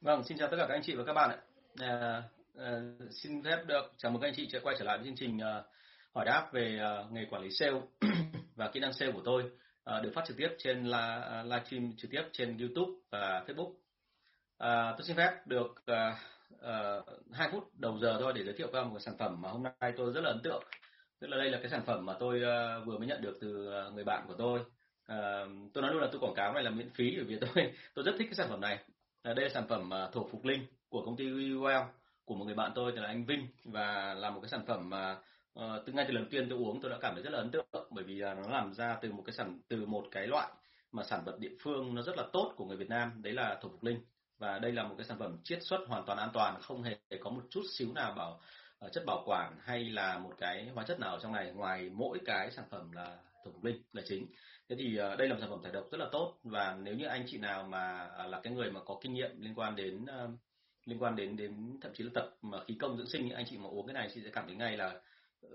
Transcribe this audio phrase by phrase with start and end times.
[0.00, 1.38] Vâng, xin chào tất cả các anh chị và các bạn ạ.
[1.78, 2.22] À,
[2.58, 5.16] à, xin phép được chào mừng các anh chị sẽ quay trở lại với chương
[5.16, 5.62] trình à,
[6.14, 7.80] hỏi đáp về à, nghề quản lý sale
[8.56, 9.44] và kỹ năng sale của tôi
[9.84, 13.72] à, được phát trực tiếp trên la, livestream trực tiếp trên YouTube và Facebook.
[14.58, 16.16] À, tôi xin phép được à,
[16.62, 17.00] à,
[17.32, 19.92] 2 phút đầu giờ thôi để giới thiệu qua một sản phẩm mà hôm nay
[19.96, 20.64] tôi rất là ấn tượng.
[21.20, 23.48] Tức là đây là cái sản phẩm mà tôi à, vừa mới nhận được từ
[23.94, 24.60] người bạn của tôi.
[25.06, 25.44] À,
[25.74, 28.04] tôi nói luôn là tôi quảng cáo này là miễn phí bởi vì tôi tôi
[28.04, 28.78] rất thích cái sản phẩm này
[29.24, 31.84] đây là sản phẩm à, thổ phục linh của công ty Well
[32.24, 35.12] của một người bạn tôi là anh Vinh và là một cái sản phẩm mà
[35.58, 37.38] uh, từ ngay từ lần đầu tiên tôi uống tôi đã cảm thấy rất là
[37.38, 40.26] ấn tượng bởi vì uh, nó làm ra từ một cái sản từ một cái
[40.26, 40.48] loại
[40.92, 43.58] mà sản vật địa phương nó rất là tốt của người Việt Nam đấy là
[43.62, 44.00] thổ phục linh.
[44.38, 46.96] Và đây là một cái sản phẩm chiết xuất hoàn toàn an toàn không hề
[47.20, 48.40] có một chút xíu nào bảo
[48.86, 51.90] uh, chất bảo quản hay là một cái hóa chất nào ở trong này ngoài
[51.92, 54.26] mỗi cái sản phẩm là thổ phục linh là chính
[54.70, 56.94] thế thì ờ, đây là một sản phẩm thải độc rất là tốt và nếu
[56.94, 59.76] như anh chị nào mà à, là cái người mà có kinh nghiệm liên quan
[59.76, 60.28] đến ờ,
[60.84, 63.58] liên quan đến đến thậm chí là tập mà khí công dưỡng sinh anh chị
[63.58, 65.00] mà uống cái này chị sẽ cảm thấy ngay là
[65.42, 65.48] ờ,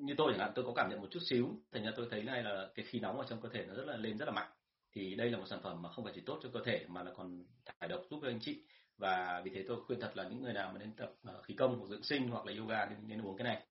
[0.00, 1.48] như tôi chẳng hạn tôi có cảm nhận một chút xíu.
[1.72, 3.86] Thành ra tôi thấy ngay là cái khí nóng ở trong cơ thể nó rất
[3.86, 4.50] là lên rất là mạnh.
[4.92, 7.02] Thì đây là một sản phẩm mà không phải chỉ tốt cho cơ thể mà
[7.02, 8.62] là còn thải độc giúp cho anh chị.
[8.96, 11.78] Và vì thế tôi khuyên thật là những người nào mà nên tập khí công
[11.78, 13.62] hoặc dưỡng sinh hoặc là yoga nên, nên uống cái này.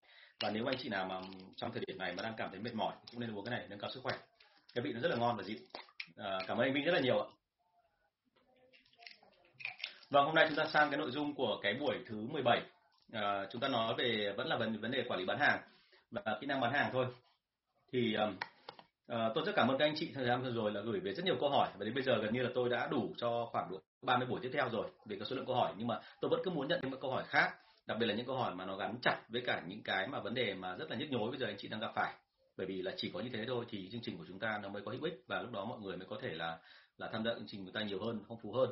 [0.41, 1.21] Và nếu anh chị nào mà
[1.55, 3.67] trong thời điểm này mà đang cảm thấy mệt mỏi cũng nên uống cái này
[3.69, 4.17] nâng cao sức khỏe
[4.73, 5.57] cái vị nó rất là ngon và dịu
[6.17, 7.27] à, cảm ơn anh Vinh rất là nhiều ạ
[10.11, 12.61] và hôm nay chúng ta sang cái nội dung của cái buổi thứ 17.
[13.11, 15.59] À, chúng ta nói về vẫn là vấn vấn đề quản lý bán hàng
[16.11, 17.05] và kỹ năng bán hàng thôi.
[17.91, 18.35] Thì um,
[19.07, 21.13] à, tôi rất cảm ơn các anh chị thời gian vừa rồi là gửi về
[21.13, 23.49] rất nhiều câu hỏi và đến bây giờ gần như là tôi đã đủ cho
[23.51, 25.99] khoảng độ 30 buổi tiếp theo rồi về cái số lượng câu hỏi nhưng mà
[26.21, 27.51] tôi vẫn cứ muốn nhận thêm các câu hỏi khác,
[27.87, 30.19] đặc biệt là những câu hỏi mà nó gắn chặt với cả những cái mà
[30.19, 32.13] vấn đề mà rất là nhức nhối bây giờ anh chị đang gặp phải
[32.61, 34.69] bởi vì là chỉ có như thế thôi thì chương trình của chúng ta nó
[34.69, 36.59] mới có hữu ích và lúc đó mọi người mới có thể là
[36.97, 38.69] là tham gia chương trình của ta nhiều hơn phong phú hơn.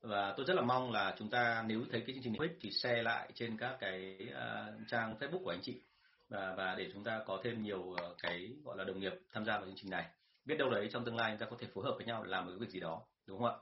[0.00, 2.58] Và tôi rất là mong là chúng ta nếu thấy cái chương trình hữu ích
[2.60, 5.80] thì share lại trên các cái uh, trang Facebook của anh chị.
[6.28, 9.44] Và và để chúng ta có thêm nhiều uh, cái gọi là đồng nghiệp tham
[9.44, 10.06] gia vào chương trình này.
[10.44, 12.44] Biết đâu đấy trong tương lai chúng ta có thể phối hợp với nhau làm
[12.44, 13.60] một cái việc gì đó đúng không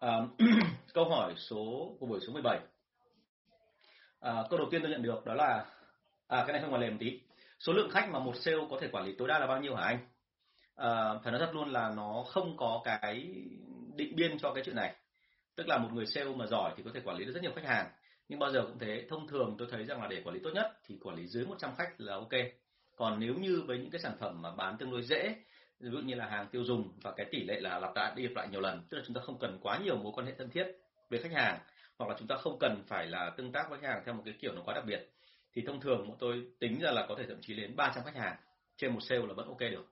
[0.00, 0.18] ạ?
[0.18, 0.30] Uh,
[0.94, 2.62] câu hỏi số của buổi số 17 uh,
[4.18, 5.66] ờ, câu đầu tiên tôi nhận được đó là
[6.26, 7.20] à cái này hơi ngoài lề một tí
[7.66, 9.74] số lượng khách mà một sale có thể quản lý tối đa là bao nhiêu
[9.74, 9.98] hả anh?
[10.76, 13.34] À, phải nói thật luôn là nó không có cái
[13.96, 14.96] định biên cho cái chuyện này.
[15.56, 17.52] Tức là một người sale mà giỏi thì có thể quản lý được rất nhiều
[17.54, 17.90] khách hàng.
[18.28, 20.50] Nhưng bao giờ cũng thế thông thường tôi thấy rằng là để quản lý tốt
[20.54, 22.32] nhất thì quản lý dưới 100 khách là ok.
[22.96, 25.34] Còn nếu như với những cái sản phẩm mà bán tương đối dễ
[25.82, 28.22] ví dụ như là hàng tiêu dùng và cái tỷ lệ là lặp lại đi
[28.22, 30.32] lặp lại nhiều lần tức là chúng ta không cần quá nhiều mối quan hệ
[30.38, 30.66] thân thiết
[31.10, 31.58] với khách hàng
[31.98, 34.22] hoặc là chúng ta không cần phải là tương tác với khách hàng theo một
[34.24, 35.10] cái kiểu nó quá đặc biệt
[35.54, 38.16] thì thông thường bọn tôi tính ra là có thể thậm chí đến 300 khách
[38.16, 38.36] hàng
[38.76, 39.86] trên một sale là vẫn ok được.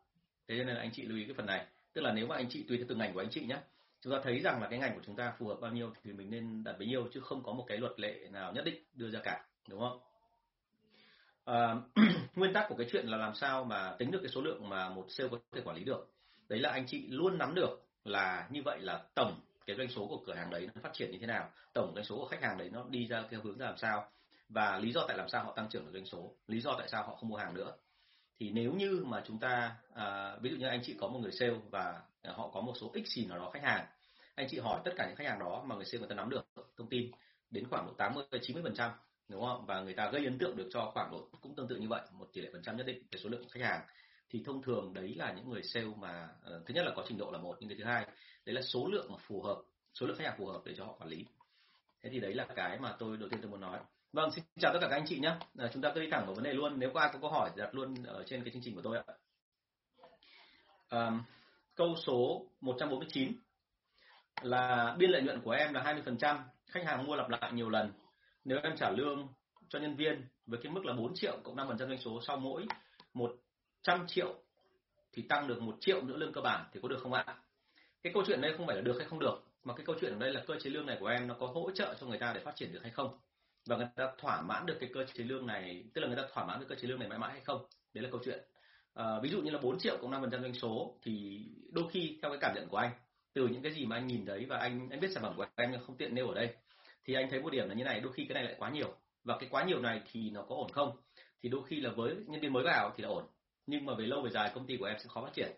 [0.48, 1.66] Thế cho nên là anh chị lưu ý cái phần này.
[1.92, 3.58] Tức là nếu mà anh chị tùy theo từng ngành của anh chị nhé
[4.00, 6.12] chúng ta thấy rằng là cái ngành của chúng ta phù hợp bao nhiêu thì
[6.12, 8.84] mình nên đặt bấy nhiêu chứ không có một cái luật lệ nào nhất định
[8.94, 10.00] đưa ra cả đúng không?
[11.44, 11.74] À,
[12.34, 14.88] nguyên tắc của cái chuyện là làm sao mà tính được cái số lượng mà
[14.88, 16.10] một sale có thể quản lý được.
[16.48, 20.06] Đấy là anh chị luôn nắm được là như vậy là tổng cái doanh số
[20.06, 22.42] của cửa hàng đấy nó phát triển như thế nào tổng doanh số của khách
[22.42, 24.10] hàng đấy nó đi ra theo hướng ra làm sao
[24.50, 26.88] và lý do tại làm sao họ tăng trưởng được doanh số lý do tại
[26.88, 27.72] sao họ không mua hàng nữa.
[28.38, 31.32] Thì nếu như mà chúng ta à, ví dụ như anh chị có một người
[31.32, 33.86] sale và họ có một số x xì nào đó khách hàng
[34.34, 36.30] anh chị hỏi tất cả những khách hàng đó mà người sale người ta nắm
[36.30, 36.46] được
[36.76, 37.10] thông tin
[37.50, 38.90] đến khoảng độ 80 90 phần trăm
[39.28, 39.66] đúng không?
[39.66, 42.00] Và người ta gây ấn tượng được cho khoảng độ cũng tương tự như vậy
[42.12, 43.80] một tỷ lệ phần trăm nhất định về số lượng khách hàng.
[44.30, 47.18] Thì thông thường đấy là những người sale mà uh, thứ nhất là có trình
[47.18, 48.06] độ là một nhưng cái thứ hai
[48.46, 49.62] đấy là số lượng mà phù hợp
[49.94, 51.26] số lượng khách hàng phù hợp để cho họ quản lý.
[52.02, 53.78] Thế thì đấy là cái mà tôi đầu tiên tôi muốn nói.
[54.12, 55.36] Vâng, xin chào tất cả các anh chị nhé.
[55.58, 56.78] À, chúng ta cứ đi thẳng vào vấn đề luôn.
[56.78, 58.82] Nếu có ai có câu hỏi thì đặt luôn ở trên cái chương trình của
[58.82, 59.14] tôi ạ.
[60.88, 61.10] À,
[61.74, 63.32] câu số 149
[64.42, 67.92] là biên lợi nhuận của em là 20%, khách hàng mua lặp lại nhiều lần.
[68.44, 69.28] Nếu em trả lương
[69.68, 72.66] cho nhân viên với cái mức là 4 triệu cộng 5% doanh số sau mỗi
[73.14, 74.34] 100 triệu
[75.12, 77.36] thì tăng được 1 triệu nữa lương cơ bản thì có được không ạ?
[78.02, 80.12] Cái câu chuyện đây không phải là được hay không được, mà cái câu chuyện
[80.12, 82.18] ở đây là cơ chế lương này của em nó có hỗ trợ cho người
[82.18, 83.18] ta để phát triển được hay không
[83.66, 86.22] và người ta thỏa mãn được cái cơ chế lương này tức là người ta
[86.32, 87.66] thỏa mãn được cơ chế lương này mãi mãi hay không?
[87.94, 88.38] Đấy là câu chuyện.
[88.94, 91.84] À, ví dụ như là 4 triệu cộng năm phần trăm doanh số thì đôi
[91.90, 92.90] khi theo cái cảm nhận của anh
[93.32, 95.46] từ những cái gì mà anh nhìn thấy và anh anh biết sản phẩm của
[95.54, 96.54] anh không tiện nêu ở đây
[97.04, 98.94] thì anh thấy một điểm là như này đôi khi cái này lại quá nhiều.
[99.24, 100.96] Và cái quá nhiều này thì nó có ổn không?
[101.42, 103.24] Thì đôi khi là với nhân viên mới vào thì là ổn
[103.66, 105.52] nhưng mà về lâu về dài công ty của em sẽ khó phát triển.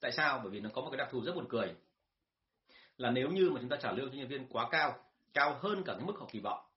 [0.00, 0.40] Tại sao?
[0.42, 1.74] Bởi vì nó có một cái đặc thù rất buồn cười.
[2.96, 5.04] Là nếu như mà chúng ta trả lương cho nhân viên quá cao
[5.34, 6.67] cao hơn cả cái mức họ kỳ vọng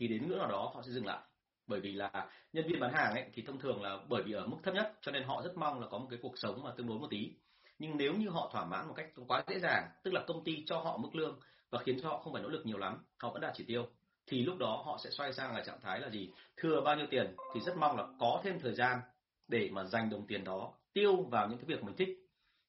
[0.00, 1.18] thì đến ngưỡng nào đó họ sẽ dừng lại.
[1.66, 2.10] Bởi vì là
[2.52, 4.92] nhân viên bán hàng ấy, thì thông thường là bởi vì ở mức thấp nhất,
[5.00, 7.06] cho nên họ rất mong là có một cái cuộc sống mà tương đối một
[7.10, 7.30] tí.
[7.78, 10.64] Nhưng nếu như họ thỏa mãn một cách quá dễ dàng, tức là công ty
[10.66, 13.30] cho họ mức lương và khiến cho họ không phải nỗ lực nhiều lắm, họ
[13.32, 13.86] vẫn đạt chỉ tiêu,
[14.26, 16.30] thì lúc đó họ sẽ xoay sang là trạng thái là gì?
[16.56, 19.00] Thừa bao nhiêu tiền thì rất mong là có thêm thời gian
[19.48, 22.08] để mà dành đồng tiền đó tiêu vào những cái việc mình thích.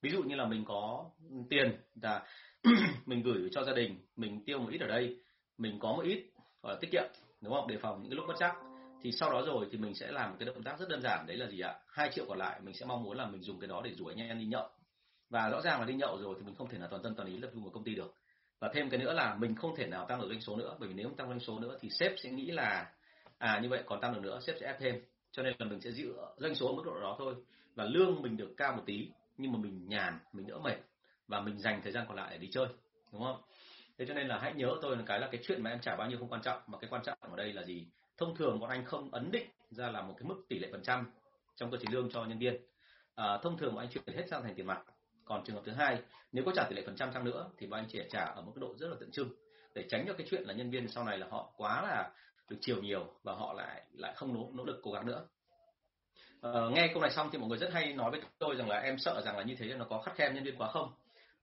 [0.01, 1.05] Ví dụ như là mình có
[1.49, 2.25] tiền là
[3.05, 5.17] mình gửi cho gia đình, mình tiêu một ít ở đây,
[5.57, 6.23] mình có một ít,
[6.61, 7.03] gọi là tiết kiệm
[7.41, 7.67] đúng không?
[7.67, 8.55] Đề phòng những cái lúc bất chắc.
[9.03, 11.25] Thì sau đó rồi thì mình sẽ làm một cái động tác rất đơn giản.
[11.27, 11.75] Đấy là gì ạ?
[11.87, 14.05] Hai triệu còn lại, mình sẽ mong muốn là mình dùng cái đó để rủ
[14.05, 14.69] anh em đi nhậu.
[15.29, 17.29] Và rõ ràng là đi nhậu rồi thì mình không thể nào toàn tâm toàn
[17.29, 18.13] ý lập trung một công ty được.
[18.59, 20.89] Và thêm cái nữa là mình không thể nào tăng được doanh số nữa, bởi
[20.89, 22.91] vì nếu tăng doanh số nữa thì sếp sẽ nghĩ là
[23.37, 24.95] à như vậy còn tăng được nữa, sếp sẽ ép thêm.
[25.31, 27.35] Cho nên là mình sẽ giữ doanh số ở mức độ đó thôi.
[27.75, 30.77] Và lương mình được cao một tí, nhưng mà mình nhàn, mình đỡ mệt.
[31.27, 32.65] Và mình dành thời gian còn lại để đi chơi.
[33.11, 33.41] Đúng không?
[34.01, 35.95] Thế cho nên là hãy nhớ tôi là cái là cái chuyện mà em trả
[35.95, 37.87] bao nhiêu không quan trọng mà cái quan trọng ở đây là gì?
[38.17, 40.83] Thông thường bọn anh không ấn định ra là một cái mức tỷ lệ phần
[40.83, 41.11] trăm
[41.55, 42.55] trong cơ chế lương cho nhân viên.
[43.15, 44.81] À, thông thường bọn anh chuyển hết sang thành tiền mặt.
[45.25, 46.01] Còn trường hợp thứ hai
[46.31, 48.41] nếu có trả tỷ lệ phần trăm chăng nữa thì bọn anh chỉ trả ở
[48.41, 49.29] một cái độ rất là tượng trưng.
[49.75, 52.11] Để tránh cho cái chuyện là nhân viên sau này là họ quá là
[52.49, 55.27] được chiều nhiều và họ lại lại không nỗ, nỗ lực cố gắng nữa.
[56.41, 58.79] À, nghe câu này xong thì mọi người rất hay nói với tôi rằng là
[58.79, 60.93] em sợ rằng là như thế nó có khắt khe nhân viên quá không?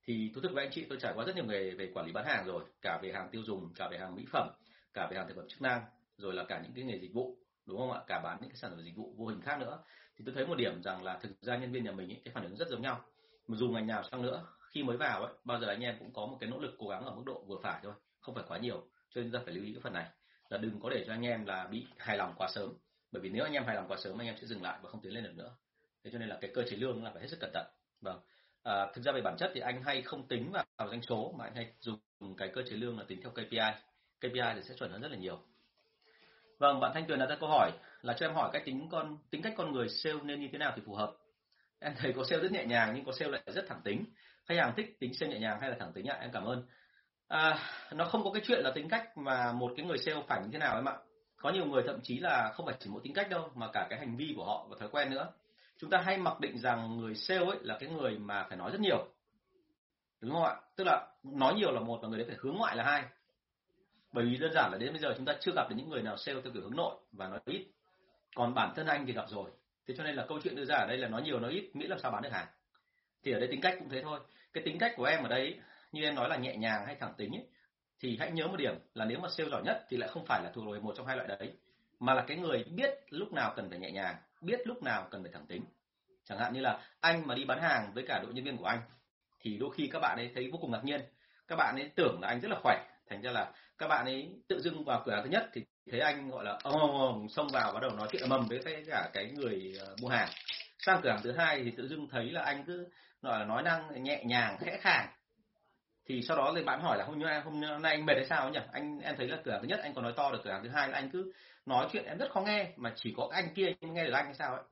[0.08, 2.12] Thì thú thực với anh chị tôi trải qua rất nhiều nghề về quản lý
[2.12, 4.48] bán hàng rồi cả về hàng tiêu dùng cả về hàng mỹ phẩm
[4.94, 5.82] cả về hàng thực phẩm chức năng
[6.16, 8.00] rồi là cả những cái nghề dịch vụ đúng không ạ?
[8.06, 9.78] Cả bán những cái sản phẩm dịch vụ vô hình khác nữa.
[10.16, 12.34] Thì tôi thấy một điểm rằng là thực ra nhân viên nhà mình ấy, cái
[12.34, 13.04] phản ứng rất giống nhau.
[13.46, 16.12] Mà dù ngành nào sang nữa khi mới vào ấy bao giờ anh em cũng
[16.12, 18.44] có một cái nỗ lực cố gắng ở mức độ vừa phải thôi không phải
[18.48, 20.06] quá nhiều cho nên ta phải lưu ý cái phần này.
[20.48, 22.72] Là đừng có để cho anh em là bị hài lòng quá sớm
[23.12, 24.90] bởi vì nếu anh em hài lòng quá sớm anh em sẽ dừng lại và
[24.90, 25.56] không tiến lên được nữa.
[26.04, 27.66] Thế cho nên là cái cơ chế lương là phải hết sức cẩn thận.
[28.00, 28.20] Vâng
[28.68, 31.34] à, thực ra về bản chất thì anh hay không tính vào, vào doanh số
[31.38, 31.98] mà anh hay dùng
[32.36, 33.58] cái cơ chế lương là tính theo KPI
[34.20, 35.38] KPI thì sẽ chuẩn hơn rất là nhiều.
[36.58, 37.70] Vâng bạn Thanh Tuyền đặt ra câu hỏi
[38.02, 40.58] là cho em hỏi cách tính con tính cách con người sale nên như thế
[40.58, 41.12] nào thì phù hợp?
[41.78, 44.04] Em thấy có sale rất nhẹ nhàng nhưng có sale lại rất thẳng tính.
[44.46, 46.18] Khách hàng thích tính sale nhẹ nhàng hay là thẳng tính ạ?
[46.20, 46.66] Em cảm ơn.
[47.28, 47.58] À,
[47.92, 50.48] nó không có cái chuyện là tính cách mà một cái người sale phải như
[50.52, 50.96] thế nào em ạ.
[51.36, 53.86] Có nhiều người thậm chí là không phải chỉ mỗi tính cách đâu mà cả
[53.90, 55.32] cái hành vi của họ và thói quen nữa
[55.78, 58.70] chúng ta hay mặc định rằng người sale ấy là cái người mà phải nói
[58.70, 59.08] rất nhiều.
[60.20, 60.56] Đúng không ạ?
[60.76, 63.04] Tức là nói nhiều là một và người đấy phải hướng ngoại là hai.
[64.12, 66.02] Bởi vì đơn giản là đến bây giờ chúng ta chưa gặp được những người
[66.02, 67.66] nào sale theo kiểu hướng nội và nói ít.
[68.34, 69.50] Còn bản thân anh thì gặp rồi.
[69.86, 71.70] Thế cho nên là câu chuyện đưa ra ở đây là nói nhiều nói ít
[71.74, 72.46] miễn làm sao bán được hàng.
[73.22, 74.20] Thì ở đây tính cách cũng thế thôi.
[74.52, 75.60] Cái tính cách của em ở đây
[75.92, 77.46] như em nói là nhẹ nhàng hay thẳng tính ấy,
[78.00, 80.42] thì hãy nhớ một điểm là nếu mà sale giỏi nhất thì lại không phải
[80.44, 81.52] là thuộc về một trong hai loại đấy
[82.00, 85.22] mà là cái người biết lúc nào cần phải nhẹ nhàng biết lúc nào cần
[85.22, 85.64] phải thẳng tính.
[86.24, 88.64] Chẳng hạn như là anh mà đi bán hàng với cả đội nhân viên của
[88.64, 88.80] anh,
[89.40, 91.00] thì đôi khi các bạn ấy thấy vô cùng ngạc nhiên.
[91.48, 94.30] Các bạn ấy tưởng là anh rất là khỏe, thành ra là các bạn ấy
[94.48, 97.72] tự dưng vào cửa hàng thứ nhất thì thấy anh, gọi là ông xông vào
[97.72, 100.28] bắt đầu nói chuyện mầm với cái, cả cái người ờ, mua hàng.
[100.78, 102.88] Sang cửa hàng thứ hai thì tự dưng thấy là anh cứ,
[103.22, 105.08] gọi là, nói năng nhẹ nhàng, khẽ khàng
[106.08, 108.50] thì sau đó thì bạn hỏi là hôm nay hôm nay anh mệt hay sao
[108.50, 108.60] nhỉ?
[108.72, 110.62] Anh, em thấy là cửa hàng thứ nhất anh còn nói to được, cửa hàng
[110.62, 111.32] thứ hai là anh cứ
[111.66, 114.34] nói chuyện em rất khó nghe, mà chỉ có anh kia nghe được anh hay
[114.34, 114.62] sao ấy.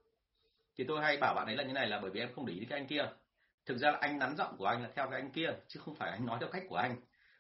[0.79, 2.55] Thì tôi hay bảo bạn ấy là như này là bởi vì em không để
[2.55, 3.07] ý cái anh kia.
[3.67, 5.95] Thực ra là anh nắn giọng của anh là theo cái anh kia, chứ không
[5.95, 6.97] phải anh nói theo cách của anh.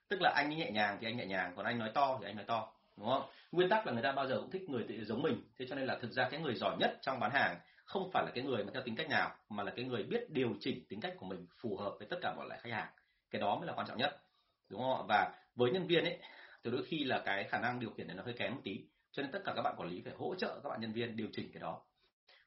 [0.09, 2.37] Tức là anh nhẹ nhàng thì anh nhẹ nhàng, còn anh nói to thì anh
[2.37, 3.23] nói to, đúng không?
[3.53, 5.43] Nguyên tắc là người ta bao giờ cũng thích người tự giống mình.
[5.59, 8.25] Thế cho nên là thực ra cái người giỏi nhất trong bán hàng không phải
[8.25, 10.85] là cái người mà theo tính cách nào, mà là cái người biết điều chỉnh
[10.89, 12.89] tính cách của mình phù hợp với tất cả mọi loại khách hàng
[13.31, 14.23] cái đó mới là quan trọng nhất,
[14.69, 16.19] đúng không và với nhân viên ấy,
[16.63, 18.85] từ đôi khi là cái khả năng điều khiển này nó hơi kém một tí,
[19.13, 21.17] cho nên tất cả các bạn quản lý phải hỗ trợ các bạn nhân viên
[21.17, 21.83] điều chỉnh cái đó.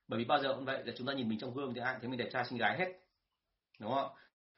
[0.08, 1.98] Bởi vì bao giờ cũng vậy, là chúng ta nhìn mình trong gương thì ai
[2.02, 2.88] thấy mình đẹp trai xinh gái hết,
[3.80, 4.12] đúng không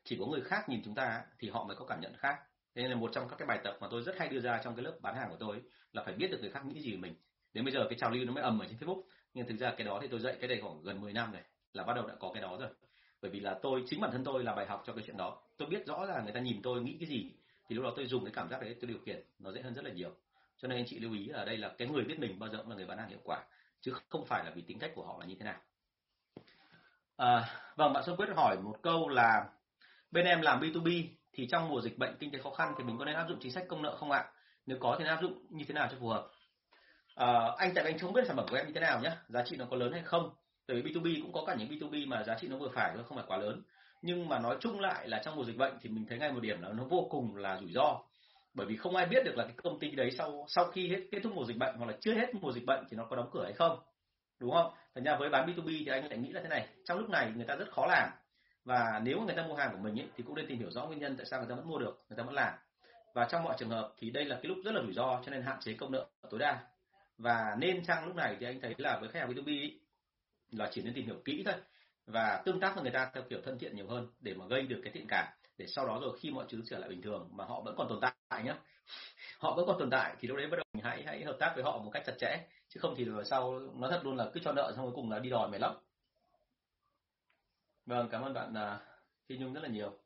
[0.04, 2.40] chỉ có người khác nhìn chúng ta thì họ mới có cảm nhận khác.
[2.76, 4.62] Thế nên là một trong các cái bài tập mà tôi rất hay đưa ra
[4.64, 5.62] trong cái lớp bán hàng của tôi
[5.92, 7.16] là phải biết được người khác nghĩ gì về mình.
[7.54, 9.02] Đến bây giờ cái trào lưu nó mới ầm ở trên facebook,
[9.34, 11.42] nhưng thực ra cái đó thì tôi dạy cái này khoảng gần 10 năm rồi,
[11.74, 12.70] là bắt đầu đã có cái đó rồi.
[13.22, 15.42] Bởi vì là tôi, chính bản thân tôi là bài học cho cái chuyện đó
[15.62, 17.34] tôi biết rõ là người ta nhìn tôi nghĩ cái gì
[17.70, 19.74] thì lúc đó tôi dùng cái cảm giác đấy tôi điều khiển nó dễ hơn
[19.74, 20.10] rất là nhiều.
[20.58, 22.58] Cho nên anh chị lưu ý ở đây là cái người biết mình bao giờ
[22.58, 23.44] cũng là người bán hàng hiệu quả
[23.82, 25.60] chứ không phải là vì tính cách của họ là như thế nào.
[27.18, 29.50] À, vâng bạn Xuân Quyết hỏi một câu là
[30.12, 31.04] bên em làm B2B
[31.34, 33.38] thì trong mùa dịch bệnh kinh tế khó khăn thì mình có nên áp dụng
[33.42, 34.26] chính sách công nợ không ạ?
[34.66, 36.28] Nếu có thì nên áp dụng như thế nào cho phù hợp?
[37.16, 39.44] À, anh tại anh không biết sản phẩm của em như thế nào nhé giá
[39.46, 40.34] trị nó có lớn hay không?
[40.68, 43.04] Tại vì B2B cũng có cả những B2B mà giá trị nó vừa phải thôi
[43.08, 43.62] không phải quá lớn
[44.02, 46.40] nhưng mà nói chung lại là trong mùa dịch bệnh thì mình thấy ngay một
[46.40, 48.00] điểm là nó vô cùng là rủi ro.
[48.54, 51.00] Bởi vì không ai biết được là cái công ty đấy sau sau khi hết
[51.12, 53.16] kết thúc mùa dịch bệnh hoặc là chưa hết mùa dịch bệnh thì nó có
[53.16, 53.80] đóng cửa hay không
[54.42, 54.74] đúng không?
[54.96, 57.32] Thành ra với bán B2B thì anh lại nghĩ là thế này trong lúc này
[57.36, 58.10] người ta rất khó làm.
[58.66, 60.86] Và nếu người ta mua hàng của mình ấy, thì cũng nên tìm hiểu rõ
[60.86, 62.54] nguyên nhân tại sao người ta vẫn mua được người ta vẫn làm.
[63.14, 65.32] Và trong mọi trường hợp thì đây là cái lúc rất là rủi ro cho
[65.32, 66.60] nên hạn chế công nợ tối đa.
[67.18, 69.80] Và nên chăng lúc này thì anh thấy là với khách hàng B2B ấy,
[70.52, 71.54] là chỉ nên tìm hiểu kỹ thôi
[72.06, 74.62] và tương tác với người ta theo kiểu thân thiện nhiều hơn để mà gây
[74.62, 75.28] được cái thiện cảm.
[75.58, 77.88] Để sau đó rồi khi mọi thứ trở lại bình thường mà họ vẫn còn
[77.90, 78.56] tồn tại nhé
[79.40, 81.52] họ vẫn còn tồn tại thì lúc đấy bắt đầu mình hãy hãy hợp tác
[81.56, 82.48] với họ một cách chặt chẽ.
[82.70, 85.12] Chứ không thì rồi sau nó thật luôn là cứ cho nợ xong cuối cùng
[85.12, 85.76] là đi đòi mệt lắm.
[87.86, 88.82] Vâng cảm ơn bạn uh,
[89.28, 89.98] phi nhung rất là nhiều.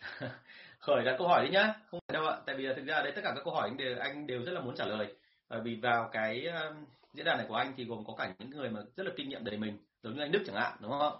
[0.78, 1.74] Khởi đặt câu hỏi đi nhá.
[1.90, 3.76] Không phải đâu ạ tại vì thực ra đấy tất cả các câu hỏi anh
[3.76, 5.16] đều anh đều rất là muốn trả lời
[5.48, 6.74] bởi vì vào cái ờ,
[7.12, 9.28] diễn đàn này của anh thì gồm có cả những người mà rất là kinh
[9.28, 11.18] nghiệm đầy mình giống như anh Đức chẳng hạn đúng không?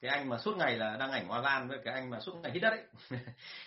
[0.00, 2.34] Cái anh mà suốt ngày là đăng ảnh hoa lan với cái anh mà suốt
[2.42, 2.84] ngày hít đất ấy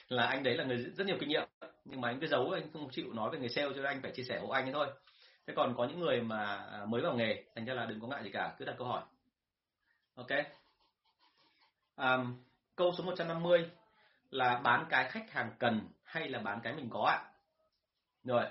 [0.09, 1.43] là anh đấy là người rất nhiều kinh nghiệm.
[1.85, 4.11] Nhưng mà anh cứ giấu anh không chịu nói về người sale cho anh phải
[4.11, 4.87] chia sẻ hộ anh ấy thôi.
[5.47, 8.07] Thế còn có những người mà à, mới vào nghề thành ra là đừng có
[8.07, 9.03] ngại gì cả cứ đặt câu hỏi.
[10.15, 10.27] Ok.
[11.95, 12.43] Um,
[12.75, 13.69] câu số 150
[14.29, 17.19] là bán cái khách hàng cần hay là bán cái mình có ạ?
[18.23, 18.43] Rồi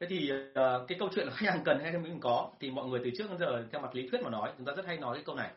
[0.00, 2.70] thế thì uh, cái câu chuyện là khách hàng cần hay cái mình có thì
[2.70, 4.86] mọi người từ trước đến giờ theo mặt lý thuyết mà nói chúng ta rất
[4.86, 5.50] hay nói cái câu này.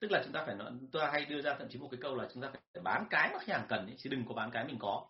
[0.00, 2.14] Tức là chúng ta phải nói tôi hay đưa ra thậm chí một cái câu
[2.14, 4.50] là chúng ta phải bán cái mà khách hàng cần ấy, chứ đừng có bán
[4.50, 5.06] cái mình có.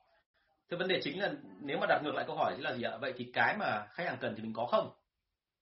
[0.70, 2.96] Thế vấn đề chính là nếu mà đặt ngược lại câu hỏi là gì ạ?
[3.00, 4.90] Vậy thì cái mà khách hàng cần thì mình có không?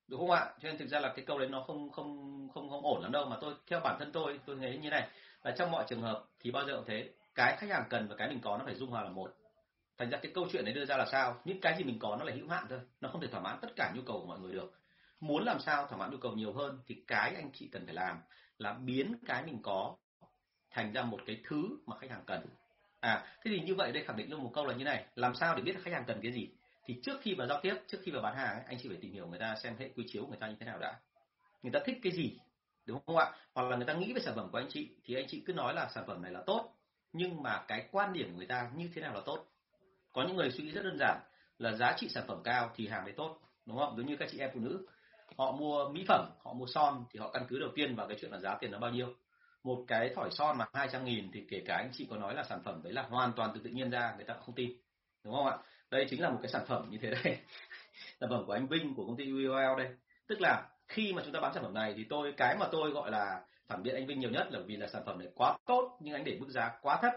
[0.09, 0.45] Đúng không ạ?
[0.63, 3.13] Cho nên thực ra là cái câu đấy nó không không không không ổn lắm
[3.13, 5.09] đâu mà tôi theo bản thân tôi tôi thấy như này.
[5.43, 8.17] Là trong mọi trường hợp thì bao giờ cũng thế cái khách hàng cần và
[8.17, 9.33] cái mình có nó phải dung hòa là một
[9.99, 11.41] thành ra cái câu chuyện đấy đưa ra là sao?
[11.45, 12.81] Những cái gì mình có nó là hữu hạn thôi.
[13.01, 14.73] Nó không thể thỏa mãn tất cả nhu cầu của mọi người được.
[15.21, 17.95] Muốn làm sao thỏa mãn nhu cầu nhiều hơn thì cái anh chị cần phải
[17.95, 18.21] làm
[18.59, 19.97] là biến cái mình có
[20.71, 22.47] thành ra một cái thứ mà khách hàng cần.
[23.01, 25.07] À thế thì như vậy đây khẳng định luôn một câu là như này.
[25.15, 26.49] Làm sao để biết khách hàng cần cái gì?
[26.87, 29.13] Thì trước khi vào giao tiếp, trước khi vào bán hàng anh chị phải tìm
[29.13, 31.01] hiểu người ta xem hệ quy chiếu của người ta như thế nào đã.
[31.63, 32.39] Người ta thích cái gì,
[32.87, 33.33] đúng không ạ?
[33.55, 35.53] Hoặc là người ta nghĩ về sản phẩm của anh chị thì anh chị cứ
[35.53, 36.73] nói là sản phẩm này là tốt.
[37.13, 39.47] Nhưng mà cái quan điểm của người ta như thế nào là tốt?
[40.17, 41.21] Có những người suy nghĩ rất đơn giản
[41.59, 43.97] là giá trị sản phẩm cao thì hàng đấy tốt, đúng không?
[43.97, 44.87] Giống như các chị em phụ nữ,
[45.39, 48.17] họ mua mỹ phẩm, họ mua son thì họ căn cứ đầu tiên vào cái
[48.21, 49.15] chuyện là giá tiền nó bao nhiêu.
[49.65, 52.43] Một cái thỏi son mà 200 nghìn thì kể cả anh chị có nói là
[52.43, 54.71] sản phẩm đấy là hoàn toàn từ tự nhiên ra, người ta cũng không tin,
[55.25, 55.57] đúng không ạ?
[55.91, 57.39] Đây chính là một cái sản phẩm như thế đây.
[58.21, 59.89] Sản phẩm của anh Vinh, của công ty UOL đây.
[60.27, 62.91] Tức là khi mà chúng ta bán sản phẩm này thì tôi, cái mà tôi
[62.91, 65.59] gọi là phản biện anh Vinh nhiều nhất là vì là sản phẩm này quá
[65.67, 67.13] tốt nhưng anh để mức giá quá thấp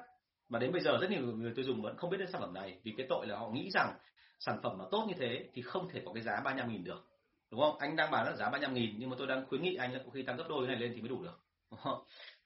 [0.50, 2.54] mà đến bây giờ rất nhiều người tiêu dùng vẫn không biết đến sản phẩm
[2.54, 3.94] này, vì cái tội là họ nghĩ rằng
[4.40, 7.06] sản phẩm mà tốt như thế thì không thể có cái giá 35 nghìn được.
[7.52, 7.78] Đúng không?
[7.80, 10.00] Anh đang bán là giá 35 nghìn, nhưng mà tôi đang khuyến nghị anh là
[10.06, 11.40] có khi tăng gấp đôi này lên thì mới đủ được.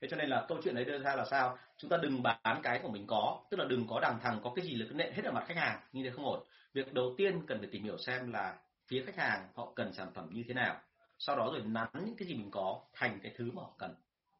[0.01, 1.57] Thế cho nên là câu chuyện đấy đưa ra là sao?
[1.77, 4.51] Chúng ta đừng bán cái của mình có, tức là đừng có đằng thằng có
[4.55, 6.43] cái gì là cứ nện hết ở mặt khách hàng, như thế không ổn.
[6.73, 8.57] Việc đầu tiên cần phải tìm hiểu xem là
[8.87, 10.81] phía khách hàng họ cần sản phẩm như thế nào.
[11.19, 13.95] Sau đó rồi nắn những cái gì mình có thành cái thứ mà họ cần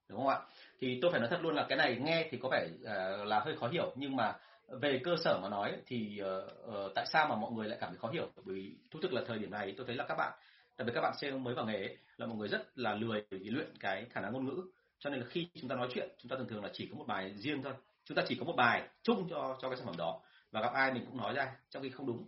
[0.10, 0.40] đúng không ạ?
[0.80, 3.40] Thì tôi phải nói thật luôn là cái này nghe thì có vẻ uh, là
[3.40, 3.94] hơi khó hiểu.
[3.96, 4.36] Nhưng mà
[4.82, 6.28] về cơ sở mà nói thì uh,
[6.70, 8.30] uh, tại sao mà mọi người lại cảm thấy khó hiểu?
[8.46, 10.34] Bởi vì thú thực là thời điểm này tôi thấy là các bạn
[10.78, 13.26] đặc biệt các bạn sale mới vào nghề ấy, là một người rất là lười
[13.30, 14.62] vì luyện cái khả năng ngôn ngữ.
[15.00, 16.98] Cho nên là khi chúng ta nói chuyện chúng ta thường thường là chỉ có
[16.98, 17.74] một bài riêng thôi.
[18.06, 20.22] Chúng ta chỉ có một bài chung cho cho cái sản phẩm đó.
[20.52, 22.28] Và gặp ai mình cũng nói ra trong khi không đúng.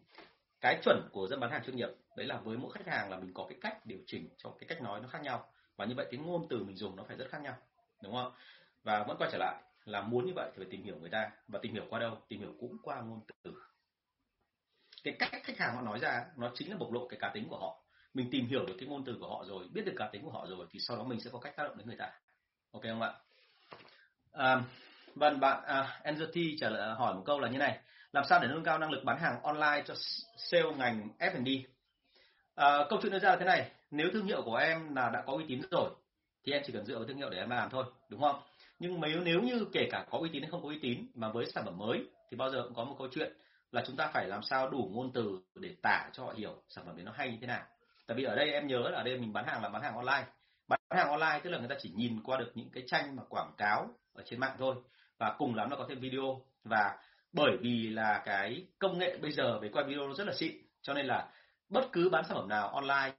[0.61, 3.17] Cái chuẩn của dân bán hàng chuyên nghiệp đấy là với mỗi khách hàng là
[3.17, 5.45] mình có cái cách điều chỉnh cho cái cách nói nó khác nhau
[5.77, 7.55] và như vậy cái ngôn từ mình dùng nó phải rất khác nhau
[8.03, 8.31] đúng không?
[8.83, 11.31] Và vẫn quay trở lại là muốn như vậy thì phải tìm hiểu người ta
[11.47, 12.17] và tìm hiểu qua đâu?
[12.27, 13.53] Tìm hiểu cũng qua ngôn từ.
[15.03, 17.47] Cái cách khách hàng họ nói ra nó chính là bộc lộ cái cá tính
[17.49, 17.81] của họ.
[18.13, 20.31] Mình tìm hiểu được cái ngôn từ của họ rồi biết được cá tính của
[20.31, 22.11] họ rồi thì sau đó mình sẽ có cách tác động đến người ta.
[22.71, 23.13] Ok không ạ?
[24.31, 24.63] À,
[25.15, 27.79] vâng bạn à, Angerty trả lời à, hỏi một câu là như này.
[28.11, 29.93] Làm sao để nâng cao năng lực bán hàng online cho
[30.37, 31.47] sale ngành F&B
[32.55, 35.23] à, câu chuyện đưa ra là thế này nếu thương hiệu của em là đã
[35.25, 35.89] có uy tín rồi,
[36.43, 38.41] thì em chỉ cần dựa vào thương hiệu để em làm thôi, đúng không?
[38.79, 41.29] Nhưng nếu nếu như kể cả có uy tín hay không có uy tín, mà
[41.29, 43.33] với sản phẩm mới, thì bao giờ cũng có một câu chuyện
[43.71, 46.85] là chúng ta phải làm sao đủ ngôn từ để tả cho họ hiểu sản
[46.85, 47.63] phẩm đấy nó hay như thế nào.
[48.07, 49.95] Tại vì ở đây em nhớ là ở đây mình bán hàng là bán hàng
[49.95, 50.25] online.
[50.67, 53.23] Bán hàng online tức là người ta chỉ nhìn qua được những cái tranh mà
[53.29, 54.75] quảng cáo ở trên mạng thôi,
[55.17, 56.41] và cùng lắm là có thêm video.
[56.63, 56.97] Và
[57.33, 60.53] bởi vì là cái công nghệ bây giờ về quay video nó rất là xịn,
[60.81, 61.29] cho nên là
[61.69, 63.13] bất cứ bán sản phẩm nào online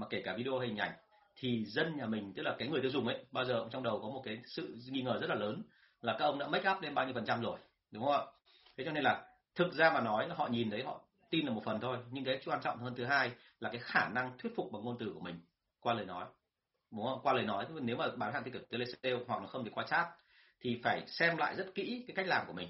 [0.00, 0.92] mà kể cả video hình ảnh
[1.36, 3.82] thì dân nhà mình tức là cái người tiêu dùng ấy bao giờ cũng trong
[3.82, 5.62] đầu có một cái sự nghi ngờ rất là lớn
[6.02, 7.58] là các ông đã make up lên bao nhiêu phần trăm rồi
[7.90, 8.22] đúng không ạ?
[8.76, 11.00] Thế cho nên là thực ra mà nói là họ nhìn thấy họ
[11.30, 14.08] tin là một phần thôi nhưng cái quan trọng hơn thứ hai là cái khả
[14.08, 15.40] năng thuyết phục bằng ngôn từ của mình
[15.80, 16.26] qua lời nói
[16.90, 17.20] đúng không?
[17.22, 19.84] Qua lời nói nếu mà bán hàng theo cực telesale hoặc là không thì qua
[19.88, 20.06] chat
[20.60, 22.68] thì phải xem lại rất kỹ cái cách làm của mình.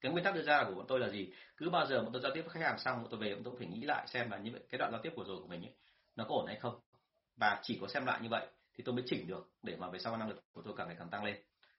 [0.00, 1.32] Cái nguyên tắc đưa ra của bọn tôi là gì?
[1.56, 3.44] Cứ bao giờ bọn tôi giao tiếp với khách hàng xong bọn tôi về bọn
[3.44, 5.46] tôi phải nghĩ lại xem là như vậy cái đoạn giao tiếp của rồi của
[5.46, 5.72] mình ấy,
[6.16, 6.80] nó có ổn hay không?
[7.36, 9.98] Và chỉ có xem lại như vậy thì tôi mới chỉnh được để mà về
[9.98, 11.36] sau năng lực của tôi càng ngày càng tăng lên.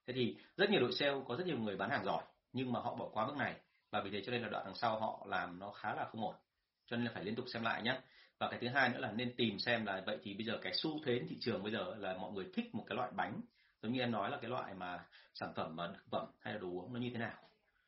[0.07, 2.79] Thế thì rất nhiều đội sale, có rất nhiều người bán hàng giỏi, nhưng mà
[2.79, 3.55] họ bỏ qua bước này.
[3.91, 6.21] Và vì thế cho nên là đoạn đằng sau họ làm nó khá là không
[6.21, 6.35] ổn.
[6.85, 7.99] Cho nên là phải liên tục xem lại nhé
[8.39, 10.73] và cái thứ hai nữa là nên tìm xem là vậy thì bây giờ cái
[10.73, 13.41] xu thế thị trường bây giờ là mọi người thích một cái loại bánh,
[13.81, 16.59] giống như em nói là cái loại mà sản phẩm mà thực phẩm hay là
[16.59, 17.37] đồ uống nó như thế nào.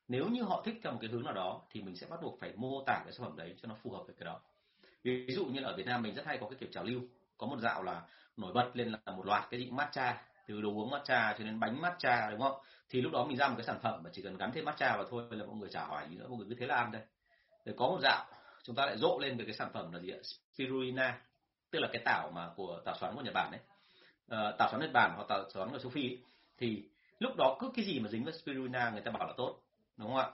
[0.07, 2.39] Nếu như họ thích theo một cái hướng nào đó thì mình sẽ bắt buộc
[2.39, 4.41] phải mô tả cái sản phẩm đấy cho nó phù hợp với cái đó
[5.03, 7.01] ví dụ như ở Việt Nam mình rất hay có cái kiểu trào lưu.
[7.37, 8.01] Có một dạo là
[8.37, 11.59] nổi bật lên là một loạt cái gì matcha từ đồ uống matcha cho đến
[11.59, 12.61] bánh matcha đúng không?
[12.89, 14.95] Thì lúc đó mình ra một cái sản phẩm mà chỉ cần gắn thêm matcha
[14.97, 16.91] vào thôi là mọi người chả hỏi gì nữa mọi người cứ thế là ăn
[16.91, 17.01] đây
[17.65, 18.25] rồi có một dạo
[18.63, 20.17] chúng ta lại rộ lên về cái sản phẩm là gì ạ?
[20.53, 21.21] Spirulina
[21.71, 23.61] tức là cái tảo mà của tảo xoắn của Nhật Bản đấy
[24.27, 26.17] à, ờ, tảo xoắn Nhật Bản hoặc tảo xoắn của châu Phi ấy,
[26.57, 26.83] thì
[27.19, 29.61] lúc đó cứ cái gì mà dính với spirulina người ta bảo là tốt
[29.97, 30.31] đúng không ạ?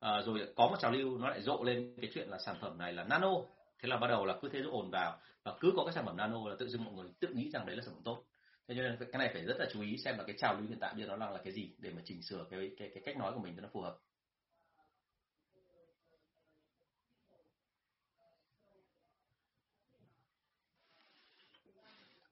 [0.00, 2.78] À, rồi có một trào lưu nó lại rộ lên cái chuyện là sản phẩm
[2.78, 3.30] này là nano
[3.84, 6.16] thế là bắt đầu là cứ thế ồn vào và cứ có cái sản phẩm
[6.16, 8.24] nano là tự dưng mọi người tự nghĩ rằng đấy là sản phẩm tốt.
[8.68, 10.68] Thế cho nên cái này phải rất là chú ý xem là cái trào lưu
[10.68, 12.90] hiện tại bây giờ nó đang là cái gì để mà chỉnh sửa cái cái,
[12.94, 13.96] cái cách nói của mình cho nó phù hợp.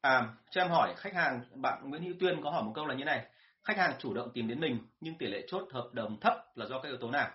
[0.00, 2.94] À, cho em hỏi khách hàng bạn Nguyễn Hữu Tuyên có hỏi một câu là
[2.94, 3.26] như này.
[3.64, 6.66] Khách hàng chủ động tìm đến mình nhưng tỷ lệ chốt hợp đồng thấp là
[6.66, 7.30] do các yếu tố nào?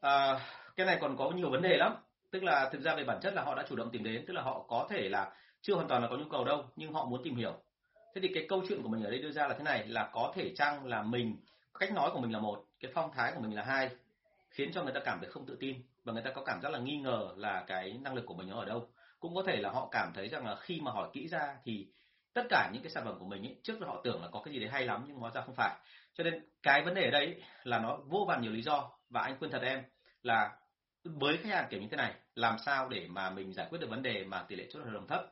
[0.00, 0.40] À,
[0.76, 1.96] cái này còn có nhiều vấn đề lắm
[2.30, 4.34] tức là thực ra về bản chất là họ đã chủ động tìm đến tức
[4.34, 5.32] là họ có thể là
[5.62, 7.52] chưa hoàn toàn là có nhu cầu đâu nhưng họ muốn tìm hiểu.
[8.14, 10.10] Thế thì cái câu chuyện của mình ở đây đưa ra là thế này là
[10.12, 11.36] có thể chăng là mình
[11.78, 13.90] cách nói của mình là một cái phong thái của mình là hai
[14.50, 16.72] khiến cho người ta cảm thấy không tự tin và người ta có cảm giác
[16.72, 18.88] là nghi ngờ là cái năng lực của mình nó ở đâu.
[19.20, 21.86] Cũng có thể là họ cảm thấy rằng là khi mà hỏi kỹ ra thì
[22.34, 24.42] tất cả những cái sản phẩm của mình ấy, trước là họ tưởng là có
[24.44, 25.76] cái gì đấy hay lắm nhưng hóa ra không phải.
[26.14, 29.20] Cho nên cái vấn đề ở đây là nó vô vàn nhiều lý do và
[29.20, 29.82] anh khuyên thật em
[30.22, 30.50] là
[31.04, 33.90] với khách hàng kiểu như thế này làm sao để mà mình giải quyết được
[33.90, 35.24] vấn đề mà tỷ lệ chốt hợp đồng thấp?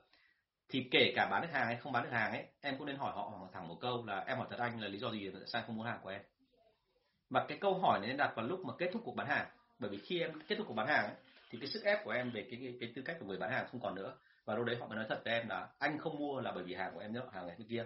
[0.68, 2.96] Thì kể cả bán được hàng hay không bán được hàng ấy em cũng nên
[2.96, 5.42] hỏi họ thẳng một câu là em hỏi thật anh là lý do gì tại
[5.46, 6.20] sao không mua hàng của em?
[7.30, 9.46] Mà cái câu hỏi này nên đặt vào lúc mà kết thúc cuộc bán hàng.
[9.78, 11.14] Bởi vì khi em kết thúc cuộc bán hàng ấy,
[11.50, 13.50] thì cái sức ép của em về cái, cái cái tư cách của người bán
[13.50, 14.16] hàng không còn nữa.
[14.44, 16.64] Và lúc đấy họ mới nói thật với em là anh không mua là bởi
[16.64, 17.84] vì hàng của em nhớ hàng này kia.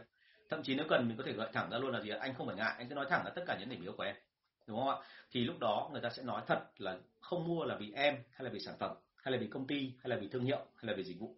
[0.51, 2.47] Thậm chí nếu cần mình có thể gọi thẳng ra luôn là gì anh không
[2.47, 4.17] phải ngại anh cứ nói thẳng là tất cả những điểm yếu của em.
[4.67, 4.97] Đúng không ạ?
[5.31, 8.45] Thì lúc đó người ta sẽ nói thật là không mua là vì em, hay
[8.45, 10.91] là vì sản phẩm, hay là vì công ty, hay là vì thương hiệu, hay
[10.91, 11.37] là vì dịch vụ.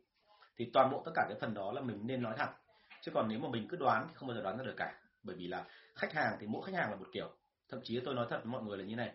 [0.56, 2.52] Thì toàn bộ tất cả cái phần đó là mình nên nói thẳng.
[3.02, 4.94] Chứ còn nếu mà mình cứ đoán thì không bao giờ đoán ra được cả.
[5.22, 7.30] Bởi vì là khách hàng thì mỗi khách hàng là một kiểu.
[7.68, 9.12] Thậm chí tôi nói thật với mọi người là như này.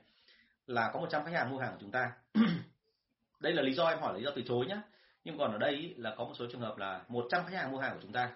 [0.68, 2.12] Là có 100 khách hàng mua hàng của chúng ta.
[3.40, 4.82] Đây là lý do em hỏi, là lý do từ chối nhá.
[5.24, 7.80] Nhưng còn ở đây là có một số trường hợp là 100 khách hàng mua
[7.80, 8.32] hàng của chúng ta.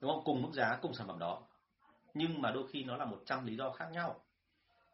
[0.00, 0.24] Đúng không?
[0.24, 1.42] Cùng mức giá, cùng sản phẩm đó.
[2.14, 4.20] Nhưng mà đôi khi nó là 100 lý do khác nhau.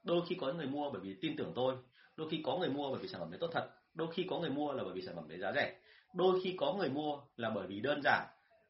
[0.02, 1.76] Đôi khi có người mua bởi vì tin tưởng tôi
[2.16, 4.38] đôi khi có người mua bởi vì sản phẩm đấy tốt thật, đôi khi có
[4.38, 5.76] người mua là bởi vì sản phẩm đấy giá rẻ.
[6.14, 8.26] Đôi khi có người mua là bởi vì đơn giản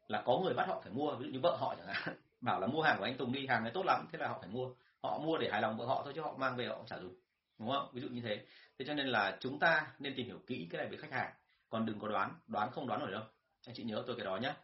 [0.08, 2.60] là có người bắt họ phải mua, ví dụ như vợ họ chẳng hạn, bảo
[2.60, 4.48] là mua hàng của anh Tùng đi, hàng này tốt lắm, thế là họ phải
[4.48, 4.74] mua.
[5.02, 6.98] Họ mua để hài lòng vợ họ thôi chứ họ mang về họ cũng chả
[6.98, 7.14] dùng,
[7.58, 7.88] đúng không?
[7.92, 8.46] Ví dụ như thế.
[8.78, 11.32] Thế cho nên là chúng ta nên tìm hiểu kỹ cái này về khách hàng.
[11.68, 13.22] Còn đừng có đoán đoán không đoán nổi đâu.
[13.66, 14.54] Anh chị nhớ tôi cái đó nhé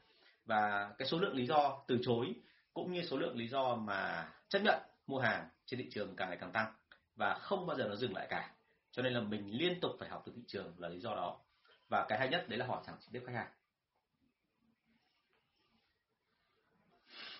[0.49, 2.35] và cái số lượng lý do từ chối
[2.75, 6.29] cũng như số lượng lý do mà chấp nhận mua hàng trên thị trường càng
[6.29, 6.73] ngày càng tăng.
[7.17, 8.51] Và không bao giờ nó dừng lại cả
[8.93, 11.41] cho nên là mình liên tục phải học từ thị trường là lý do đó.
[11.89, 13.51] Và cái hay nhất đấy là hỏi thẳng trực tiếp khách hàng.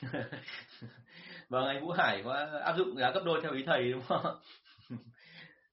[1.49, 4.41] Vâng anh Vũ Hải có áp dụng giá gấp đôi theo ý thầy, đúng không?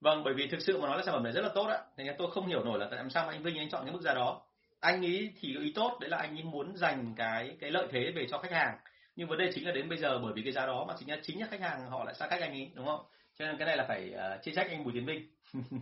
[0.00, 1.78] Vâng bởi vì thực sự mà nói là sản phẩm này rất là tốt ạ
[1.96, 4.14] nên tôi không hiểu nổi là tại sao anh Vinh anh chọn cái mức giá
[4.14, 4.42] đó.
[4.80, 8.12] Anh ý thì ý tốt, đấy là anh ấy muốn dành cái cái lợi thế
[8.16, 8.78] về cho khách hàng.
[9.16, 11.10] Nhưng vấn đề chính là đến bây giờ bởi vì cái giá đó mà chính
[11.10, 13.04] là chính là khách hàng họ lại xa cách anh ấy đúng không?
[13.38, 15.28] Cho nên cái này là phải uh, chia trách anh Bùi Tiến Vinh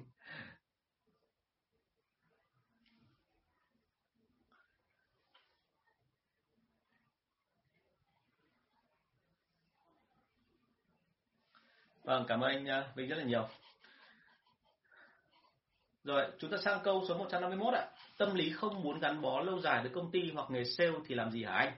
[12.05, 13.49] Vâng, cảm ơn anh ờ, Vinh rất là nhiều.
[16.05, 17.87] Rồi, chúng ta sang câu số 151 ạ.
[18.19, 21.15] Tâm lý không muốn gắn bó lâu dài với công ty hoặc nghề sale thì
[21.15, 21.73] làm gì hả anh?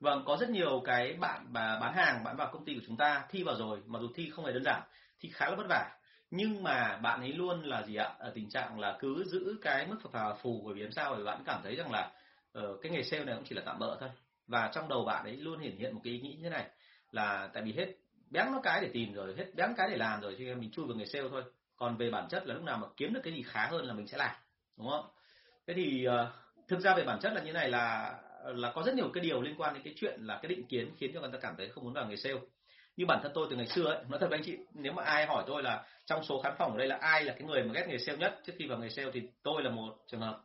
[0.00, 2.96] Vâng, có rất nhiều cái bạn bà bán hàng, bạn vào công ty của chúng
[2.96, 4.82] ta thi vào rồi, mặc dù thi không hề đơn giản,
[5.20, 5.90] thì khá là vất vả.
[6.30, 8.14] Nhưng mà bạn ấy luôn là gì ạ?
[8.18, 11.14] Ở tình trạng là cứ giữ cái mức phà phù bởi vì làm sao?
[11.14, 12.12] Bởi bạn cảm thấy rằng là
[12.58, 14.10] uh, cái nghề sale này cũng chỉ là tạm bỡ thôi.
[14.46, 16.66] Và trong đầu bạn ấy luôn hiển hiện một cái ý nghĩ như thế này
[17.10, 17.86] là tại vì hết
[18.30, 20.70] bén nó cái để tìm rồi, hết bén cái để làm rồi, cho nên mình
[20.70, 21.42] chui vào nghề sale thôi
[21.76, 23.94] còn về bản chất là lúc nào mà kiếm được cái gì khá hơn là
[23.94, 24.36] mình sẽ làm
[24.76, 25.04] đúng không
[25.66, 28.94] thế thì uh, thực ra về bản chất là như này là là có rất
[28.94, 31.30] nhiều cái điều liên quan đến cái chuyện là cái định kiến khiến cho người
[31.32, 32.40] ta cảm thấy không muốn vào nghề sale
[32.96, 35.02] như bản thân tôi từ ngày xưa ấy nói thật với anh chị nếu mà
[35.02, 37.64] ai hỏi tôi là trong số khán phòng ở đây là ai là cái người
[37.64, 40.20] mà ghét nghề sale nhất trước khi vào nghề sale thì tôi là một trường
[40.20, 40.40] hợp.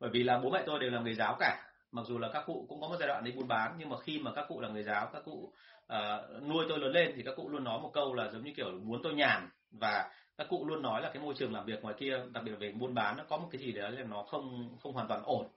[0.00, 1.64] Bởi vì là bố mẹ tôi đều là người giáo cả.
[1.92, 3.96] Mặc dù là các cụ cũng có một giai đoạn đi buôn bán nhưng mà
[3.98, 5.52] khi mà các cụ là người giáo các cụ
[5.92, 8.52] uh, nuôi tôi lớn lên thì các cụ luôn nói một câu là giống như
[8.56, 9.48] kiểu muốn tôi nhàn.
[9.70, 12.52] Và các cụ luôn nói là cái môi trường làm việc ngoài kia đặc biệt
[12.58, 15.22] về buôn bán nó có một cái gì đấy là nó không không hoàn toàn
[15.24, 15.48] ổn.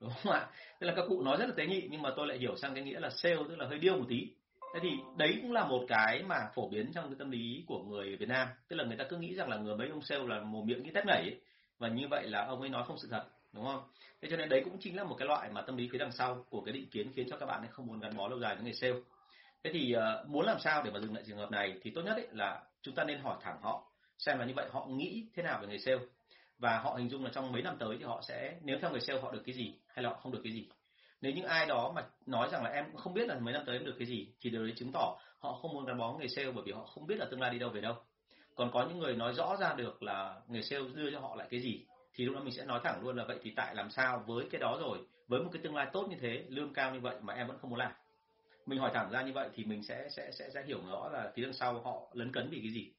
[0.00, 0.46] Đúng không ạ?
[0.80, 2.74] Tức là các cụ nói rất là tế nhị nhưng mà tôi lại hiểu sang
[2.74, 4.28] cái nghĩa là sale tức là hơi điêu một tí
[4.74, 7.82] thế thì đấy cũng là một cái mà phổ biến trong cái tâm lý của
[7.82, 8.48] người Việt Nam.
[8.68, 10.82] Tức là người ta cứ nghĩ rằng là người mấy ông sale là mồm miệng
[10.82, 11.40] như tép nhảy ấy.
[11.78, 13.82] và như vậy là ông ấy nói không sự thật đúng không?
[14.22, 16.12] Thế cho nên đấy cũng chính là một cái loại mà tâm lý phía đằng
[16.12, 18.38] sau của cái định kiến khiến cho các bạn ấy không muốn gắn bó lâu
[18.40, 18.94] dài với người sale.
[19.64, 22.02] Thế thì uh, muốn làm sao để mà dừng lại trường hợp này thì tốt
[22.02, 23.84] nhất ấy là chúng ta nên hỏi thẳng họ
[24.18, 25.98] xem là như vậy họ nghĩ thế nào về người sale.
[26.58, 29.00] Và họ hình dung là trong mấy năm tới thì họ sẽ nếu theo người
[29.00, 30.68] sale họ được cái gì hay là họ không được cái gì
[31.22, 33.76] nếu những ai đó mà nói rằng là em không biết là mấy năm tới
[33.76, 36.28] em được cái gì thì điều đấy chứng tỏ họ không muốn gắn bó nghề
[36.28, 37.94] sale bởi vì họ không biết là tương lai đi đâu về đâu.
[38.54, 41.48] Còn có những người nói rõ ra được là nghề sale đưa cho họ lại
[41.50, 43.90] cái gì thì lúc đó mình sẽ nói thẳng luôn là vậy thì tại làm
[43.90, 46.94] sao với cái đó rồi với một cái tương lai tốt như thế lương cao
[46.94, 47.92] như vậy mà em vẫn không muốn làm?
[48.66, 51.32] Mình hỏi thẳng ra như vậy thì mình sẽ sẽ sẽ sẽ hiểu rõ là
[51.34, 52.92] phía đằng sau họ lấn cấn vì cái gì.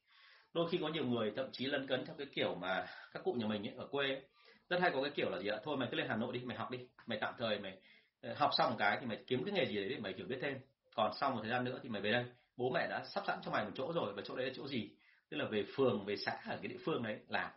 [0.53, 3.33] Đôi khi có nhiều người thậm chí lấn cấn theo cái kiểu mà các cụ
[3.33, 4.21] nhà mình ấy, ở quê ấy,
[4.69, 5.57] rất hay có cái kiểu là gì ạ?
[5.63, 7.77] Thôi mày cứ lên hà nội đi mày học đi mày tạm thời mày
[8.23, 10.25] Ờ, học xong một cái thì mày kiếm cái nghề gì đấy để mày hiểu
[10.27, 10.57] biết thêm.
[10.95, 12.25] Còn sau một thời gian nữa thì mày về đây.
[12.57, 14.67] Bố mẹ đã sắp sẵn cho mày một chỗ rồi và chỗ đấy là chỗ
[14.67, 14.89] gì?
[15.29, 17.51] Tức là về phường về xã ở cái địa phương đấy làm.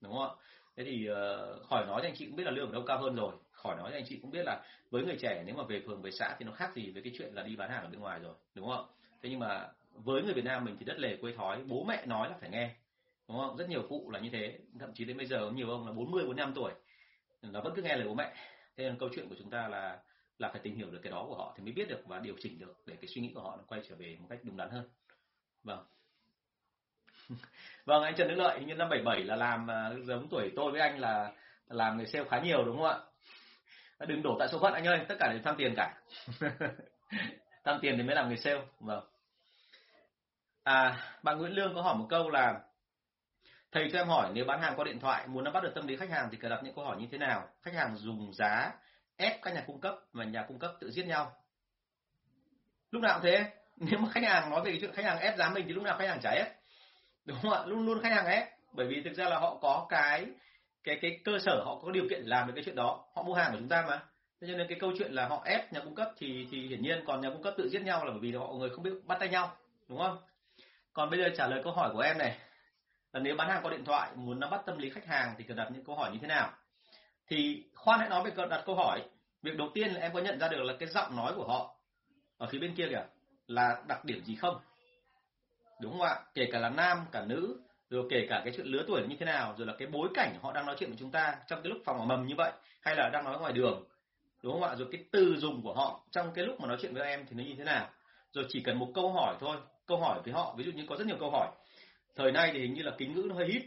[0.00, 0.34] Đúng không ạ?
[0.76, 2.98] Thế thì uh, khỏi nói cho anh chị cũng biết là lương ở đâu cao
[2.98, 3.32] hơn rồi.
[3.50, 6.02] Khỏi nói cho anh chị cũng biết là với người trẻ nếu mà về phường
[6.02, 8.00] về xã thì nó khác gì với cái chuyện là đi bán hàng ở bên
[8.00, 8.34] ngoài rồi.
[8.54, 8.86] Đúng không
[9.22, 12.06] thế nhưng mà với người Việt Nam mình thì đất lề quê thói bố mẹ
[12.06, 12.70] nói là phải nghe.
[13.28, 14.58] Đúng không rất nhiều cụ là như thế.
[14.80, 16.72] Thậm chí đến bây giờ nhiều ông là 40 45 tuổi
[17.42, 18.34] nó vẫn cứ nghe lời bố mẹ.
[18.76, 19.98] Thế nên câu chuyện của chúng ta là
[20.42, 22.34] là phải tìm hiểu được cái đó của họ thì mới biết được và điều
[22.38, 24.56] chỉnh được để cái suy nghĩ của họ nó quay trở về một cách đúng
[24.56, 24.88] đắn hơn.
[25.62, 25.84] Vâng.
[27.84, 30.72] Vâng anh Trần Đức Lợi, hình như năm 77 là làm à, giống tuổi tôi
[30.72, 31.32] với anh là
[31.68, 32.98] làm người sale khá nhiều, đúng không ạ?
[34.06, 35.94] Đừng đổ tại số phận anh ơi, tất cả đều tham tiền cả.
[37.64, 38.62] Tham tiền thì mới làm người sale.
[38.80, 39.04] Vâng.
[40.62, 42.60] À bạn Nguyễn Lương có hỏi một câu là,
[43.72, 45.86] thầy cho em hỏi, nếu bán hàng qua điện thoại, muốn nắm bắt được tâm
[45.86, 47.48] lý khách hàng thì cần đặt những câu hỏi như thế nào?
[47.62, 48.72] Khách hàng dùng giá
[49.22, 51.32] ép các nhà cung cấp và nhà cung cấp tự giết nhau.
[52.90, 53.44] Lúc nào cũng thế.
[53.76, 55.98] Nếu mà khách hàng nói về chuyện khách hàng ép giá mình thì lúc nào
[55.98, 56.46] khách hàng trả ép.
[57.24, 57.62] Đúng không ạ?
[57.66, 58.48] Luôn luôn khách hàng ép.
[58.72, 60.26] Bởi vì thực ra là họ có cái
[60.84, 63.04] cái cái cơ sở, họ có điều kiện làm được cái chuyện đó.
[63.14, 64.02] Họ mua hàng của chúng ta mà.
[64.40, 66.82] Thế cho nên cái câu chuyện là họ ép nhà cung cấp thì thì hiển
[66.82, 68.90] nhiên còn nhà cung cấp tự giết nhau là bởi vì họ, người không biết
[69.04, 69.56] bắt tay nhau.
[69.88, 70.18] Đúng không?
[70.92, 72.38] Còn bây giờ trả lời câu hỏi của em này.
[73.12, 75.44] Là nếu bán hàng qua điện thoại, muốn nắm bắt tâm lý khách hàng thì
[75.44, 76.52] cần đặt những câu hỏi như thế nào?
[77.32, 79.02] Thì khoan hãy nói về đặt câu hỏi.
[79.42, 81.74] Việc đầu tiên là em có nhận ra được là cái giọng nói của họ
[82.38, 83.04] ở phía bên kia kìa,
[83.46, 84.56] là đặc điểm gì không?
[85.80, 86.16] Đúng không ạ?
[86.34, 89.26] Kể cả là nam, cả nữ, rồi kể cả cái chuyện lứa tuổi như thế
[89.26, 91.70] nào, rồi là cái bối cảnh họ đang nói chuyện với chúng ta trong cái
[91.70, 93.84] lúc phòng ở mầm như vậy, hay là đang nói ngoài đường.
[94.42, 94.74] Đúng không ạ?
[94.76, 97.36] Rồi cái từ dùng của họ trong cái lúc mà nói chuyện với em thì
[97.36, 97.88] nó như thế nào?
[98.32, 99.56] Rồi chỉ cần một câu hỏi thôi.
[99.86, 101.48] Câu hỏi với họ, ví dụ như có rất nhiều câu hỏi.
[102.16, 103.62] Thời nay thì hình như là kính ngữ nó hơi hít.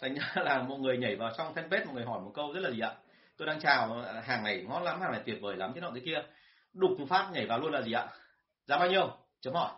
[0.00, 2.60] Thành ra là một người nhảy vào trong fanpage, một người hỏi một câu rất
[2.60, 2.94] là gì ạ?
[3.40, 6.00] Tôi đang chào, hàng này ngon lắm, hàng này tuyệt vời lắm, thế nọ thế
[6.04, 6.22] kia.
[6.72, 8.06] Đục phát nhảy vào luôn là gì ạ?
[8.66, 9.10] Giá bao nhiêu?
[9.40, 9.72] Chấm hỏi.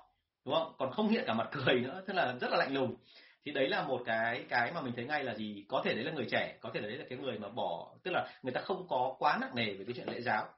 [0.44, 0.74] Đúng không?
[0.78, 2.96] Còn không hiện cả mặt cười nữa tức là rất là lạnh lùng.
[3.44, 5.64] Thì đấy là một cái cái mà mình thấy ngay là gì?
[5.68, 8.10] Có thể đấy là người trẻ, có thể đấy là cái người mà bỏ, tức
[8.10, 10.48] là người ta không có quá nặng nề về cái chuyện lễ giáo.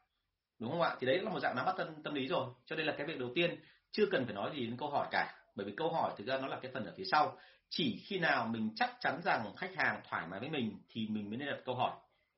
[0.58, 0.96] Đúng không ạ?
[1.00, 2.46] Thì đấy là một dạng nắm bắt tâm tâm lý rồi.
[2.66, 3.56] Cho nên là cái việc đầu tiên,
[3.92, 5.34] chưa cần phải nói gì đến câu hỏi cả.
[5.54, 7.36] Bởi vì câu hỏi thực ra nó là cái phần ở phía sau.
[7.68, 11.30] Chỉ khi nào mình chắc chắn rằng khách hàng thoải mái với mình thì mình
[11.30, 11.92] mới nên đặt câu hỏi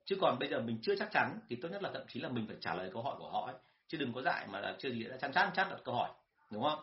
[0.06, 2.28] chứ còn bây giờ mình chưa chắc chắn thì tốt nhất là thậm chí là
[2.28, 3.54] mình phải trả lời câu hỏi của họ ấy.
[3.88, 6.10] chứ đừng có dại mà là chưa gì đã chăn chắn chắn đặt câu hỏi,
[6.50, 6.78] đúng không?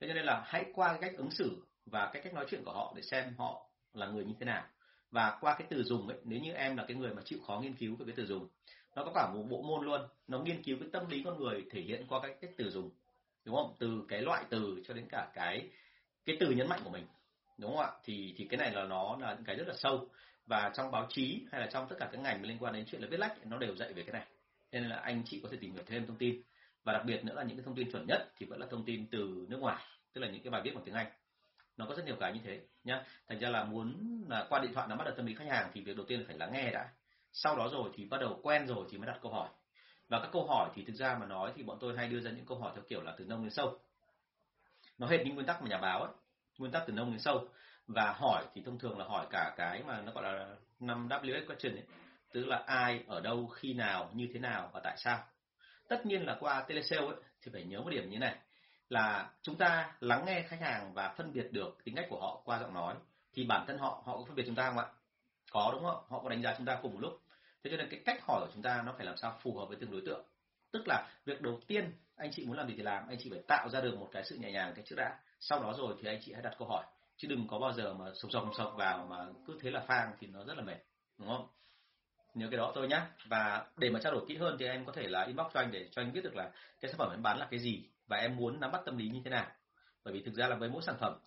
[0.00, 2.64] Thế cho nên là hãy qua cái cách ứng xử và cái cách nói chuyện
[2.64, 4.64] của họ để xem họ là người như thế nào.
[5.10, 7.60] Và qua cái từ dùng ấy, nếu như em là cái người mà chịu khó
[7.60, 8.48] nghiên cứu về cái từ dùng,
[8.96, 10.00] nó có cả một bộ môn luôn.
[10.26, 12.90] Nó nghiên cứu cái tâm lý con người thể hiện qua cái cách từ dùng,
[13.44, 13.74] đúng không?
[13.78, 15.68] Từ cái loại từ cho đến cả cái
[16.24, 17.06] cái từ nhấn mạnh của mình,
[17.58, 17.90] đúng không ạ?
[18.04, 20.08] Thì thì cái này là nó là những cái rất là sâu
[20.50, 23.00] và trong báo chí hay là trong tất cả các ngành liên quan đến chuyện
[23.00, 24.26] là viết lách, nó đều dạy về cái này.
[24.72, 26.42] Nên là anh chị có thể tìm hiểu thêm thông tin.
[26.84, 28.84] Và đặc biệt nữa là những cái thông tin chuẩn nhất thì vẫn là thông
[28.84, 31.06] tin từ nước ngoài, tức là những cái bài viết bằng tiếng Anh.
[31.76, 33.04] Nó có rất nhiều cái như thế, nhá.
[33.28, 33.96] Thành ra là muốn
[34.28, 36.20] là qua điện thoại nắm bắt được tâm lý khách hàng thì việc đầu tiên
[36.20, 36.88] là phải lắng nghe đã.
[37.32, 39.48] Sau đó rồi thì bắt đầu quen rồi thì mới đặt câu hỏi.
[40.08, 42.30] Và các câu hỏi thì thực ra mà nói thì bọn tôi hay đưa ra
[42.30, 43.78] những câu hỏi theo kiểu là từ nông đến sâu.
[44.98, 46.12] Nó hết những nguyên tắc mà nhà báo ấy
[46.58, 47.48] nguyên tắc từ nông đến sâu
[47.94, 51.46] và hỏi thì thông thường là hỏi cả cái mà nó gọi là năm WS
[51.46, 51.84] question ấy,
[52.32, 55.24] tức là ai, ở đâu, khi nào, như thế nào và tại sao.
[55.88, 58.36] Tất nhiên là qua telesale ấy, thì phải nhớ một điểm như này,
[58.88, 62.42] là chúng ta lắng nghe khách hàng và phân biệt được tính cách của họ
[62.44, 62.94] qua giọng nói,
[63.32, 64.86] thì bản thân họ họ cũng phân biệt chúng ta không ạ?
[65.52, 66.04] Có đúng không?
[66.08, 67.20] Họ có đánh giá chúng ta cùng một lúc.
[67.64, 69.66] Thế cho nên cái cách hỏi của chúng ta nó phải làm sao phù hợp
[69.68, 70.26] với từng đối tượng.
[70.72, 73.42] Tức là việc đầu tiên anh chị muốn làm gì thì làm, anh chị phải
[73.48, 75.18] tạo ra được một cái sự nhẹ nhàng, cái trước đã.
[75.40, 76.84] Sau đó rồi thì anh chị hãy đặt câu hỏi
[77.20, 80.12] chứ đừng có bao giờ mà sộc sộc sộc vào mà cứ thế là phang
[80.18, 80.78] thì nó rất là mệt
[81.18, 81.48] đúng không?
[82.34, 84.92] Nhớ cái đó thôi nhé và để mà trao đổi kỹ hơn thì em có
[84.92, 87.22] thể là inbox cho anh để cho anh biết được là cái sản phẩm em
[87.22, 89.46] bán là cái gì và em muốn nắm bắt tâm lý như thế nào.
[90.04, 91.18] Bởi vì thực ra là với mỗi sản phẩm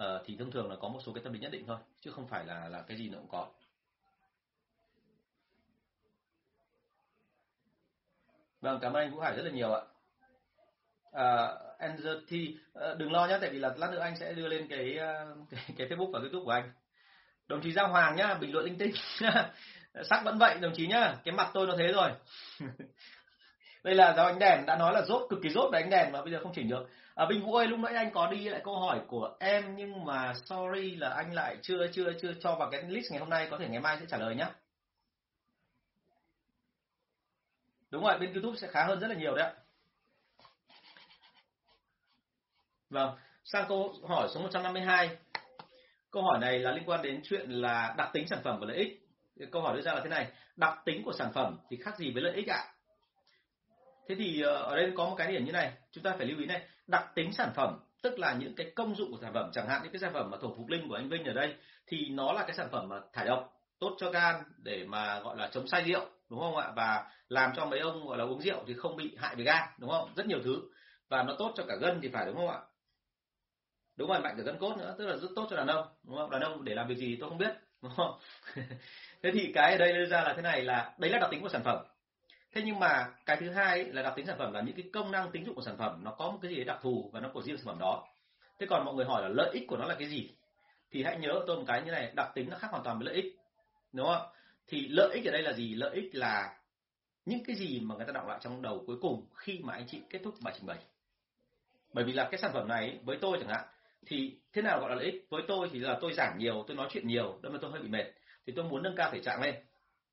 [0.00, 2.10] uh, thì thông thường là có một số cái tâm lý nhất định thôi chứ
[2.10, 3.48] không phải là là cái gì nó cũng có.
[8.60, 9.82] Vâng cảm ơn anh Vũ Hải rất là nhiều ạ
[11.10, 14.48] uh, Angel T uh, đừng lo nhé tại vì là lát nữa anh sẽ đưa
[14.48, 16.72] lên cái uh, cái, cái Facebook và YouTube của anh.
[17.48, 18.92] Đồng chí Giang Hoàng nhá bình luận linh tinh
[19.92, 21.14] ờ, sắc vẫn vậy đồng chí nhá.
[21.24, 22.10] Cái mặt tôi nó thế rồi.
[23.84, 26.12] Đây là do anh đèn đã nói là rốt cực kỳ rốt về anh đèn
[26.12, 26.88] mà bây giờ không chỉnh được.
[27.14, 30.04] À, Bình Vũ ơi lúc nãy anh có đi lại câu hỏi của em nhưng
[30.04, 33.48] mà sorry là anh lại chưa chưa chưa cho vào cái list ngày hôm nay
[33.50, 34.46] có thể ngày mai sẽ trả lời nhé
[37.90, 39.52] đúng rồi bên YouTube sẽ khá hơn rất là nhiều đấy ạ.
[42.90, 45.16] Vâng sang câu hỏi số 152
[46.10, 48.76] câu hỏi này là liên quan đến chuyện là đặc tính sản phẩm và lợi
[48.76, 49.00] ích.
[49.52, 52.10] Câu hỏi đưa ra là thế này, đặc tính của sản phẩm thì khác gì
[52.10, 52.64] với lợi ích ạ?
[54.08, 56.38] Thế thì ờ, ở đây có một cái điểm như này, chúng ta phải lưu
[56.38, 56.62] ý này.
[56.86, 59.80] Đặc tính sản phẩm, tức là những cái công dụng của sản phẩm, chẳng hạn
[59.82, 61.54] những cái sản phẩm mà thổ phục linh của anh Vinh ở đây,
[61.86, 65.36] thì nó là cái sản phẩm mà thải độc, tốt cho gan để mà gọi
[65.36, 66.72] là chống say rượu, đúng không ạ?
[66.76, 69.62] Và làm cho mấy ông gọi là uống rượu thì không bị hại về gan,
[69.78, 70.12] đúng không?
[70.16, 70.62] Rất nhiều thứ.
[71.08, 72.58] Và nó tốt cho cả gân thì phải, đúng không ạ?
[73.98, 76.16] Đúng rồi mạnh cả gân cốt nữa, tức là rất tốt cho đàn ông, đúng
[76.16, 76.30] không?
[76.30, 78.18] Đàn ông để làm việc gì tôi không biết, đúng không?
[79.22, 81.42] Thế thì cái ở đây đưa ra là thế này là đấy là đặc tính
[81.42, 81.84] của sản phẩm.
[82.54, 85.10] Thế nhưng mà cái thứ hai là đặc tính sản phẩm là những cái công
[85.10, 87.20] năng tính dụng của sản phẩm nó có một cái gì đấy đặc thù và
[87.20, 88.06] nó của riêng sản phẩm đó.
[88.58, 90.30] Thế còn mọi người hỏi là lợi ích của nó là cái gì?
[90.90, 93.06] Thì hãy nhớ tôi một cái như này, đặc tính nó khác hoàn toàn với
[93.06, 93.36] lợi ích,
[93.92, 94.26] đúng không?
[94.66, 95.74] Thì lợi ích ở đây là gì?
[95.74, 96.58] Lợi ích là
[97.24, 99.84] những cái gì mà người ta đọc lại trong đầu cuối cùng khi mà anh
[99.86, 100.78] chị kết thúc bài trình bày.
[101.92, 103.64] Bởi vì là cái sản phẩm này, với tôi chẳng hạn
[104.06, 105.26] thì thế nào gọi là lợi ích?
[105.30, 107.82] Với tôi thì là tôi giảng nhiều, tôi nói chuyện nhiều, đâm mà tôi hơi
[107.82, 108.04] bị mệt.
[108.46, 109.54] Thì tôi muốn nâng cao thể trạng lên.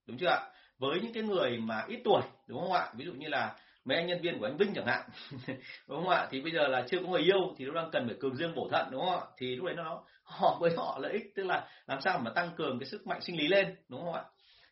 [0.07, 0.39] Đúng chưa ạ?
[0.77, 2.91] Với những cái người mà ít tuổi, đúng không ạ?
[2.93, 5.09] Ví dụ như là mấy anh nhân viên của anh Vinh chẳng hạn.
[5.87, 6.27] Đúng không ạ?
[6.31, 8.55] Thì bây giờ là chưa có người yêu thì nó đang cần phải cường dương
[8.55, 9.25] bổ thận, đúng không ạ?
[9.37, 12.51] Thì lúc đấy nó, họ với họ lợi ích, tức là làm sao mà tăng
[12.55, 14.23] cường cái sức mạnh sinh lý lên, đúng không ạ?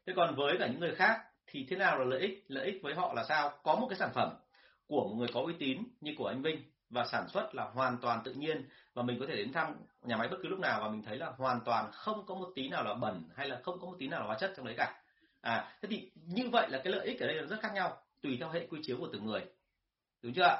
[0.07, 2.43] Thế còn với cả những người khác thì thế nào là lợi ích?
[2.47, 3.51] Lợi ích với họ là sao?
[3.63, 4.29] Có một cái sản phẩm
[4.87, 6.61] của một người có uy tín như của anh Vinh
[6.93, 8.69] và sản xuất là hoàn toàn tự nhiên.
[8.93, 11.17] Và mình có thể đến thăm nhà máy bất cứ lúc nào và mình thấy
[11.17, 13.95] là hoàn toàn không có một tí nào là bẩn hay là không có một
[13.99, 15.01] tí nào là hóa chất trong đấy cả.
[15.41, 17.97] À thế thì như vậy là cái lợi ích ở đây là rất khác nhau
[18.21, 19.45] tùy theo hệ quy chiếu của từng người.
[20.21, 20.57] Đúng chưa ạ?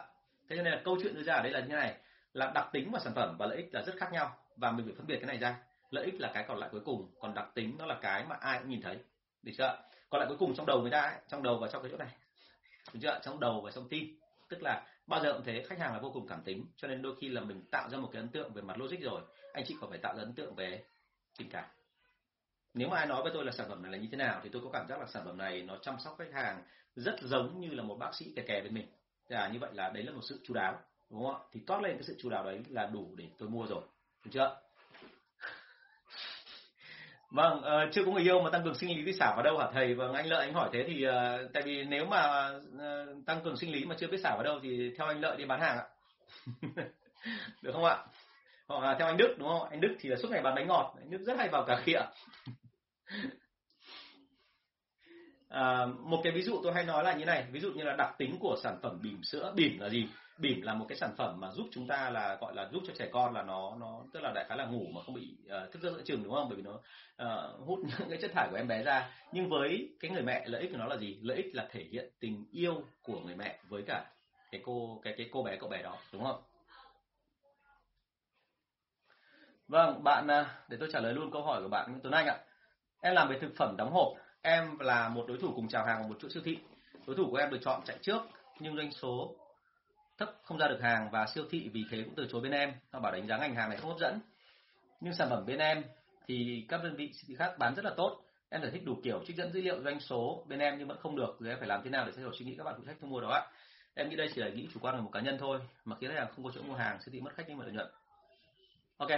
[0.49, 1.97] Thế cho nên là câu chuyện đưa ra ở đây là như này
[2.33, 4.85] là đặc tính của sản phẩm và lợi ích là rất khác nhau và mình
[4.85, 5.55] phải phân biệt cái này ra.
[5.89, 8.35] Lợi ích là cái còn lại cuối cùng còn đặc tính nó là cái mà
[8.39, 8.97] ai cũng nhìn thấy.
[9.43, 9.77] Được chưa
[10.09, 11.97] còn lại cuối cùng trong đầu người ta ấy, trong đầu và trong cái chỗ
[11.97, 12.09] này.
[12.93, 14.19] Đúng chưa trong đầu và trong tim.
[14.49, 17.01] Tức là bao giờ cũng thế khách hàng là vô cùng cảm tính cho nên
[17.01, 19.21] đôi khi là mình tạo ra một cái ấn tượng về mặt logic rồi.
[19.53, 20.83] Anh chị còn phải tạo ra ấn tượng về
[21.37, 21.65] tình cảm?
[22.73, 24.49] Nếu mà ai nói với tôi là sản phẩm này là như thế nào thì
[24.49, 26.63] tôi có cảm giác là sản phẩm này nó chăm sóc khách hàng
[26.95, 28.87] rất giống như là một bác sĩ kè kè bên mình.
[29.29, 31.39] À, như vậy là đấy là một sự chú đáo đúng không ạ?
[31.51, 33.81] Thì toát lên cái sự chú đáo đấy là đủ để tôi mua rồi
[34.25, 34.61] được chưa?
[37.33, 39.57] Vâng uh, chưa có người yêu mà tăng cường sinh lý thì xả vào đâu
[39.57, 39.93] hả thầy?
[39.93, 43.57] Vâng anh lợi anh hỏi thế thì uh, tại vì nếu mà uh, tăng cường
[43.57, 45.77] sinh lý mà chưa biết xả vào đâu thì theo anh lợi đi bán hàng
[45.77, 45.85] ạ.
[47.61, 47.97] Được không ạ?
[48.67, 49.69] Hoặc là theo anh Đức đúng không?
[49.69, 50.95] Anh Đức thì là suốt ngày bán bánh ngọt.
[50.97, 52.01] Anh Đức rất hay vào cà khịa.
[55.49, 57.45] À, một cái ví dụ tôi hay nói là như này.
[57.51, 60.07] Ví dụ như là đặc tính của sản phẩm bỉm sữa bỉm là gì?
[60.37, 62.93] Bỉm là một cái sản phẩm mà giúp chúng ta là gọi là giúp cho
[62.97, 65.71] trẻ con là nó nó tức là đại khái là ngủ mà không bị uh,
[65.71, 66.49] thức giấc giữa chừng đúng không?
[66.49, 66.73] Bởi vì nó
[67.23, 69.09] uh, hút những cái chất thải của em bé ra.
[69.31, 71.19] Nhưng với cái người mẹ lợi ích của nó là gì?
[71.21, 74.05] Lợi ích là thể hiện tình yêu của người mẹ với cả
[74.51, 76.41] cái cô cái cái cô bé cậu bé đó đúng không?
[79.67, 82.37] Vâng bạn ờ, để tôi trả lời luôn câu hỏi của bạn Tuấn Anh ạ.
[83.01, 84.13] Em làm về thực phẩm đóng hộp.
[84.41, 86.57] Em là một đối thủ cùng chào hàng của một chuỗi siêu thị.
[87.07, 88.21] Đối thủ của em được chọn chạy trước
[88.59, 89.35] nhưng doanh số
[90.17, 92.73] thấp không ra được hàng và siêu thị vì thế cũng từ chối bên em.
[92.91, 94.19] Họ bảo đánh giá ngành hàng này không hấp dẫn.
[95.01, 95.83] Nhưng sản phẩm bên em
[96.27, 98.19] thì các đơn vị khác bán rất là tốt.
[98.49, 100.97] Em giải thích đủ kiểu trích dẫn dữ liệu doanh số bên em nhưng vẫn
[101.01, 101.37] không được.
[101.39, 102.95] Thì em phải làm thế nào để thay đổi suy nghĩ các bạn phụ trách
[103.01, 103.41] thu mua đó ạ?
[103.93, 105.59] Em nghĩ đây chỉ là nghĩ chủ quan của một cá nhân thôi.
[105.85, 107.65] Mà khiến khách hàng không có chỗ mua hàng, siêu thị mất khách nhưng mà
[107.65, 107.87] lợi nhuận.
[108.97, 109.09] Ok.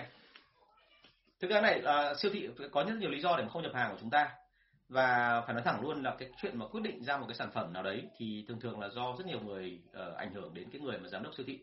[1.40, 3.72] Thực ra này là siêu thị có rất nhiều lý do để mà không nhập
[3.76, 4.32] hàng của chúng ta
[4.90, 7.52] và phải nói thẳng luôn là cái chuyện mà quyết định ra một cái sản
[7.54, 10.70] phẩm nào đấy thì thường thường là do rất nhiều người uh, ảnh hưởng đến
[10.72, 11.60] cái người mà giám đốc siêu thị.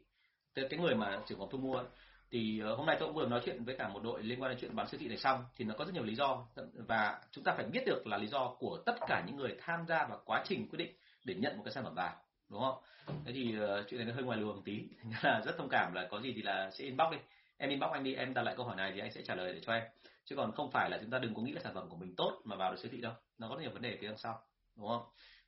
[0.55, 1.83] Cái, cái người mà trưởng phòng thu mua
[2.31, 4.51] thì uh, hôm nay tôi cũng vừa nói chuyện với cả một đội liên quan
[4.51, 6.47] đến chuyện bán siêu thị này xong thì nó có rất nhiều lý do.
[6.75, 9.87] Và chúng ta phải biết được là lý do của tất cả những người tham
[9.89, 12.17] gia vào quá trình quyết định để nhận một cái sản phẩm vào
[12.51, 12.83] đúng không?
[13.25, 14.83] Thế thì uh, chuyện này nó hơi ngoài luồng tí.
[15.23, 17.19] Là rất thông cảm là có gì thì là sẽ inbox đi.
[17.57, 19.53] Em inbox anh đi em đặt lại câu hỏi này thì anh sẽ trả lời
[19.53, 19.83] để cho em
[20.25, 22.15] chứ còn không phải là chúng ta đừng có nghĩ là sản phẩm của mình
[22.17, 23.13] tốt mà vào được siêu thị đâu.
[23.39, 24.41] Nó có nhiều vấn đề phía đằng sau,
[24.77, 25.03] đúng không?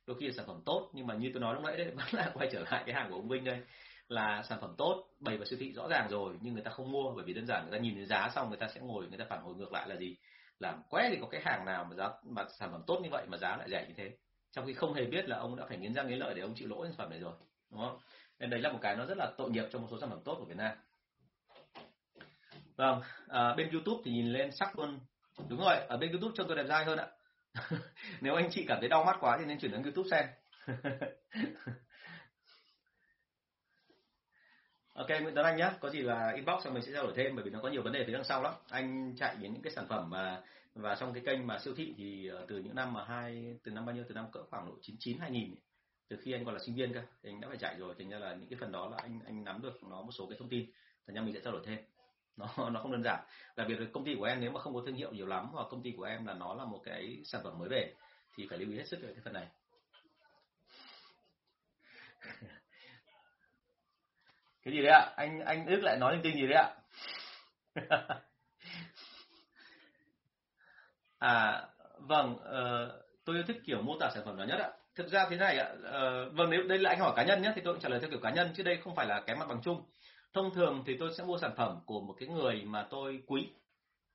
[0.05, 2.05] Đôi khi là sản phẩm tốt, nhưng mà như tôi nói lúc nãy đấy, vẫn
[2.11, 3.59] là quay trở lại cái hàng của ông Vinh đây.
[4.07, 6.91] Là sản phẩm tốt, bày vào siêu thị rõ ràng rồi, nhưng người ta không
[6.91, 9.07] mua, bởi vì đơn giản người ta nhìn thấy giá xong người ta sẽ ngồi,
[9.07, 10.17] người ta phản hồi ngược lại là gì?
[10.59, 13.25] Làm quét thì có cái hàng nào mà giá, mà sản phẩm tốt như vậy
[13.27, 14.11] mà giá lại rẻ như thế?
[14.51, 16.53] Trong khi không hề biết là ông đã phải nghiến răng nghiến lợi để ông
[16.55, 17.33] chịu lỗ sản phẩm này rồi,
[17.71, 17.97] đúng không?
[18.39, 20.19] Nên đấy là một cái nó rất là tội nghiệp cho một số sản phẩm
[20.25, 20.77] tốt của Việt Nam
[22.75, 24.99] vâng à, bên YouTube thì nhìn lên sắc luôn.
[25.49, 27.07] Đúng rồi ở bên YouTube trông tôi đẹp dai hơn ạ.
[28.21, 30.25] Nếu anh chị cảm thấy đau mắt quá thì nên chuyển đến YouTube xem.
[34.95, 37.35] Ok Nguyễn Tuấn Anh nhé, có gì là inbox xong mình sẽ trao đổi thêm
[37.35, 38.53] bởi vì nó có nhiều vấn đề phía đằng sau lắm.
[38.69, 40.41] Anh chạy đến những cái sản phẩm mà
[40.75, 43.71] và trong cái kênh mà siêu thị thì ờ, từ những năm mà hai từ
[43.71, 45.55] năm bao nhiêu từ năm cỡ khoảng độ 99 2000
[46.07, 47.95] từ khi anh còn là sinh viên cơ thì anh đã phải chạy rồi.
[47.97, 50.27] Thành ra là những cái phần đó là anh anh nắm được nó một số
[50.27, 50.65] cái thông tin.
[51.07, 51.79] Thành ra mình sẽ trao đổi thêm.
[52.57, 53.23] nó nó không đơn giản.
[53.55, 55.49] Đặc biệt là công ty của em nếu mà không có thương hiệu nhiều lắm
[55.51, 57.93] hoặc công ty của em là nó là một cái sản phẩm mới về
[58.37, 59.47] thì phải lưu ý hết sức về cái phần này.
[64.63, 65.13] Cái gì đấy ạ?
[65.15, 66.75] Anh anh ước lại nói linh tinh gì đấy ạ?
[71.19, 71.67] À
[71.97, 72.39] vâng uh,
[73.25, 74.69] tôi yêu thích kiểu mô tả sản phẩm đó nhất ạ.
[74.95, 77.51] Thực ra thế này ạ uh, vâng nếu đây là anh hỏi cá nhân nhé
[77.55, 79.35] thì tôi cũng trả lời theo kiểu cá nhân chứ đây không phải là cái
[79.35, 79.85] mặt bằng chung
[80.35, 83.49] thông thường thì tôi sẽ mua sản phẩm của một cái người mà tôi quý.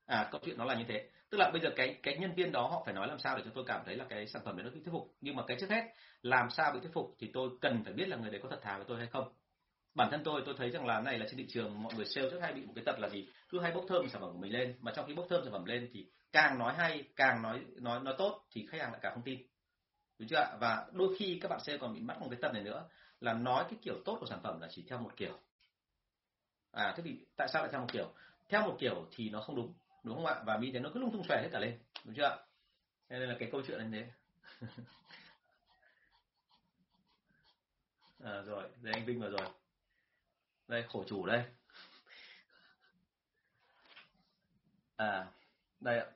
[0.07, 1.09] À câu chuyện nó là như thế.
[1.31, 3.43] Tức là bây giờ cái cái nhân viên đó họ phải nói làm sao để
[3.45, 5.15] cho tôi cảm thấy là cái sản phẩm đấy nó bị thuyết phục.
[5.21, 5.85] Nhưng mà cái trước hết,
[6.23, 8.61] làm sao bị thuyết phục thì tôi cần phải biết là người đấy có thật
[8.63, 9.33] thà với tôi hay không.
[9.95, 12.29] Bản thân tôi tôi thấy rằng là này là trên thị trường, mọi người sale
[12.29, 13.29] rất hay bị một cái tật là gì?
[13.49, 14.77] Cứ hay bốc thơm sản phẩm của mình lên.
[14.81, 18.01] Mà trong khi bốc thơm sản phẩm lên thì càng nói hay, càng nói nói
[18.01, 19.39] nói tốt thì khách hàng lại càng không tin.
[20.19, 20.57] Đúng chưa ạ?
[20.61, 22.85] Và đôi khi các bạn sale còn bị mắc một cái tật này nữa
[23.21, 25.39] là nói cái kiểu tốt của sản phẩm là chỉ theo một kiểu
[26.73, 28.13] à thế thì tại sao lại theo một kiểu?
[28.49, 30.43] Theo một kiểu thì nó không đúng đúng không ạ?
[30.45, 32.37] Và vì thế nó cứ lung tung xòe hết cả lên đúng chưa ạ?
[33.09, 34.11] Nên là cái câu chuyện là như thế.
[38.25, 39.49] À, rồi đây anh Vinh vào rồi.
[40.69, 41.45] Đây khổ chủ đây.
[44.97, 45.27] À
[45.81, 46.07] đây ạ.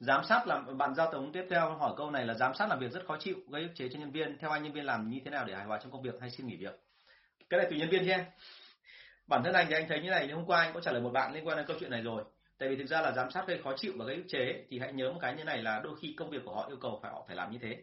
[0.00, 2.78] Giám sát làm bạn giao tổng tiếp theo hỏi câu này là giám sát làm
[2.78, 4.38] việc rất khó chịu gây ức chế cho nhân viên.
[4.38, 6.30] Theo anh nhân viên làm như thế nào để hài hòa trong công việc hay
[6.30, 6.80] xin nghỉ việc?
[7.50, 8.12] Cái này tùy nhân viên chứ
[9.26, 11.10] bản thân anh thì anh thấy như này hôm qua anh có trả lời một
[11.10, 12.24] bạn liên quan đến câu chuyện này rồi.
[12.58, 14.78] Tại vì thực ra là giám sát gây khó chịu và gây ức chế thì
[14.78, 16.98] hãy nhớ một cái như này là đôi khi công việc của họ yêu cầu
[17.02, 17.76] phải họ phải làm như thế.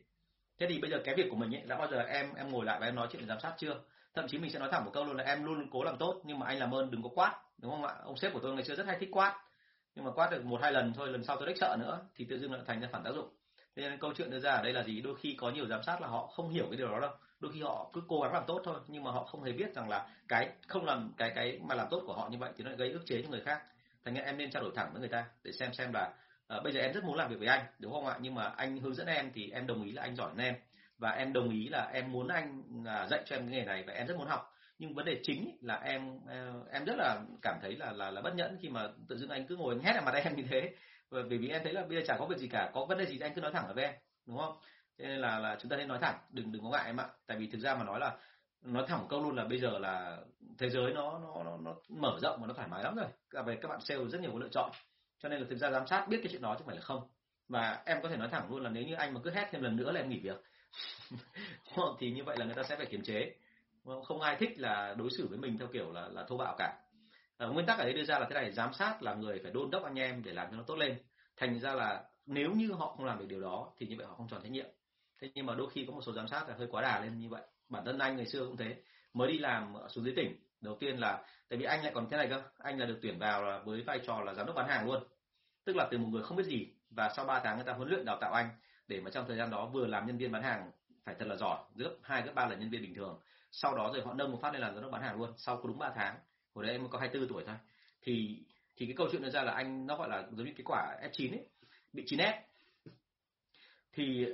[0.60, 2.65] Thế thì bây giờ cái việc của mình ấy, đã bao giờ em em ngồi
[2.65, 3.79] lại và em nói chuyện với giám sát chưa?
[4.13, 6.21] Thậm chí mình sẽ nói thẳng một câu luôn là em luôn cố làm tốt,
[6.25, 7.93] nhưng mà anh làm ơn đừng có quát, đúng không ạ?
[8.03, 9.41] Ông sếp của tôi ngày xưa rất hay thích quát,
[9.95, 12.25] nhưng mà quát được một hai lần thôi, lần sau tôi đếch sợ nữa, thì
[12.29, 13.29] tự dưng lại thành ra phản tác dụng.
[13.75, 15.01] Thế nên câu chuyện đưa ra ở đây là gì?
[15.01, 17.12] Đôi khi có nhiều giám sát là họ không hiểu cái điều đó đâu
[17.43, 19.73] đôi khi họ cứ cố gắng làm tốt thôi nhưng mà họ không hề biết
[19.75, 22.63] rằng là cái không làm cái cái mà làm tốt của họ như vậy thì
[22.63, 23.62] nó gây ức chế cho người khác.
[24.06, 26.13] Thành ra em nên trao đổi thẳng với người ta để xem xem là
[26.58, 28.17] uh, bây giờ em rất muốn làm việc với anh đúng không ạ?
[28.21, 30.56] Nhưng mà anh hướng dẫn em thì em đồng ý là anh giỏi hơn em.
[30.97, 33.84] Và em đồng ý là em muốn anh uh, dạy cho em cái nghề này
[33.88, 34.53] và em rất muốn học.
[34.79, 38.21] Nhưng vấn đề chính là em uh, em rất là cảm thấy là là là
[38.21, 40.75] bất nhẫn khi mà tự dưng anh cứ ngồi hét vào mặt em như thế.
[41.12, 43.06] Bởi vì em thấy là bây giờ chả có việc gì cả có vấn đề
[43.06, 43.93] gì thì anh cứ nói thẳng với em
[44.25, 44.56] đúng không?
[44.97, 47.08] Thế nên là là chúng ta nên nói thẳng đừng đừng có ngại em ạ.
[47.27, 48.17] Tại vì thực ra mà nói là
[48.62, 50.17] nói thẳng câu luôn là bây giờ là
[50.58, 53.08] thế giới nó nó nó, nó mở rộng và nó thoải mái lắm rồi.
[53.29, 54.71] Cả về các bạn sale rất nhiều lựa chọn.
[55.19, 56.82] Cho nên là thực ra giám sát biết cái chuyện đó chứ không phải là
[56.82, 57.08] không.
[57.47, 59.63] Và em có thể nói thẳng luôn là nếu như anh mà cứ hét thêm
[59.63, 60.43] lần nữa là em nghỉ việc.
[61.99, 63.36] Thì như vậy là người ta sẽ phải kiềm chế.
[64.06, 66.73] Không ai thích là đối xử với mình theo kiểu là là thô bạo cả.
[67.38, 69.51] À, nguyên tắc ở đây đưa ra là thế này giám sát là người phải
[69.51, 70.97] đôn đốc anh em để làm cho nó tốt lên.
[71.38, 74.13] Thành ra là nếu như họ không làm được điều đó thì như vậy họ
[74.15, 74.65] không tròn trách nhiệm
[75.21, 77.19] thế nhưng mà đôi khi có một số giám sát là hơi quá đà lên
[77.19, 77.41] như vậy.
[77.69, 78.76] Bản thân anh ngày xưa cũng thế.
[79.13, 82.17] Mới đi làm xuống dưới tỉnh, đầu tiên là, tại vì anh lại còn thế
[82.17, 82.43] này cơ.
[82.58, 85.04] Anh là được tuyển vào là với vai trò là giám đốc bán hàng luôn.
[85.65, 87.89] Tức là từ một người không biết gì và sau 3 tháng người ta huấn
[87.89, 88.49] luyện đào tạo anh
[88.88, 90.71] để mà trong thời gian đó vừa làm nhân viên bán hàng
[91.04, 93.19] phải thật là giỏi, gấp hai, gấp ba lần nhân viên bình thường.
[93.52, 95.58] Sau đó rồi họ nâng một phát lên làm giám đốc bán hàng luôn, sau
[95.58, 96.15] có đúng 3 tháng.
[96.56, 97.56] Hồi đấy em có 24 tuổi thôi.
[98.02, 98.43] Thì
[98.76, 100.97] thì cái câu chuyện nó ra là anh nó gọi là giống như cái quả
[101.02, 101.47] F9 ấy,
[101.93, 102.34] bị 9S
[103.93, 104.28] thì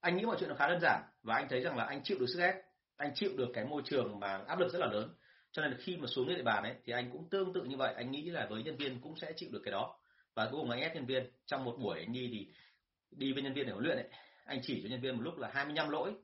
[0.00, 2.18] anh nghĩ mọi chuyện nó khá đơn giản và anh thấy rằng là anh chịu
[2.18, 2.54] được sức ép,
[2.96, 5.14] anh chịu được cái môi trường mà áp lực rất là lớn.
[5.52, 7.64] Cho nên là khi mà xuống đến địa bàn ấy, thì anh cũng tương tự
[7.64, 9.98] như vậy, anh nghĩ là với nhân viên cũng sẽ chịu được cái đó.
[10.34, 11.30] Và cuối cùng anh ép nhân viên.
[11.46, 12.52] Trong một buổi anh đi thì
[13.10, 14.08] đi với nhân viên để huấn luyện ấy,
[14.44, 16.14] anh chỉ cho nhân viên một lúc là 25 lỗi.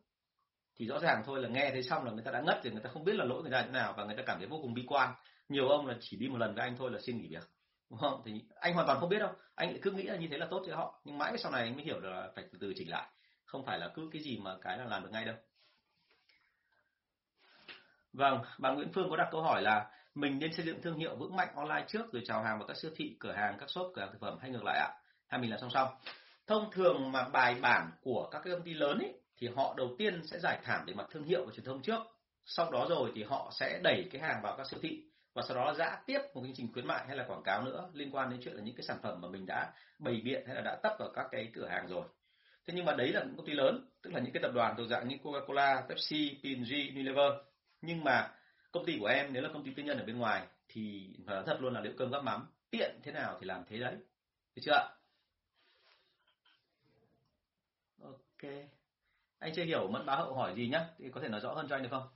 [0.77, 2.83] Thì rõ ràng thôi là nghe thấy xong là người ta đã ngất rồi, người
[2.83, 4.59] ta không biết là lỗi người ta như nào và người ta cảm thấy vô
[4.62, 5.14] cùng bi quan.
[5.49, 7.49] Nhiều ông là chỉ đi một lần với anh thôi là xin nghỉ việc,
[7.91, 8.22] đúng không?
[8.25, 9.33] Thì anh hoàn toàn không biết đâu.
[9.55, 11.01] Anh cứ nghĩ là như thế là tốt cho họ.
[11.05, 13.09] Nhưng mãi sau này anh mới hiểu là phải từ từ chỉnh lại
[13.55, 15.37] không phải là cứ cái gì mà cái là làm được ngay đâu.
[18.13, 21.17] Vâng bà Nguyễn Phương có đặt câu hỏi là mình nên xây dựng thương hiệu
[21.17, 23.93] vững mạnh online trước rồi chào hàng vào các siêu thị, cửa hàng, các shop,
[23.95, 24.91] cửa hàng thực phẩm hay ngược lại ạ?
[25.27, 25.89] Hay mình làm song song?
[26.47, 29.95] Thông thường mà bài bản của các cái công ty lớn ấy, thì họ đầu
[29.99, 32.01] tiên sẽ giải thảm về mặt thương hiệu và truyền thông trước.
[32.45, 35.57] Sau đó rồi thì họ sẽ đẩy cái hàng vào các siêu thị và sau
[35.57, 38.31] đó giã tiếp một chương trình khuyến mại hay là quảng cáo nữa liên quan
[38.31, 40.77] đến chuyện là những cái sản phẩm mà mình đã bày biện hay là đã
[40.83, 42.05] tấp vào các cái cửa hàng rồi
[42.67, 44.75] thế nhưng mà đấy là những công ty lớn tức là những cái tập đoàn
[44.77, 47.33] thuộc dạng như Coca-Cola, Pepsi, P&G, Unilever.
[47.83, 48.31] Nhưng mà
[48.73, 51.43] công ty của em nếu là công ty tư nhân ở bên ngoài thì nói
[51.47, 53.95] thật luôn là liệu cơm gắp mắm tiện thế nào thì làm thế đấy.
[54.55, 54.85] Được chưa ạ?
[58.03, 58.51] Ok.
[59.39, 61.67] Anh chưa hiểu mẫn bá hậu hỏi gì nhá thì có thể nói rõ hơn
[61.69, 62.09] cho anh được không?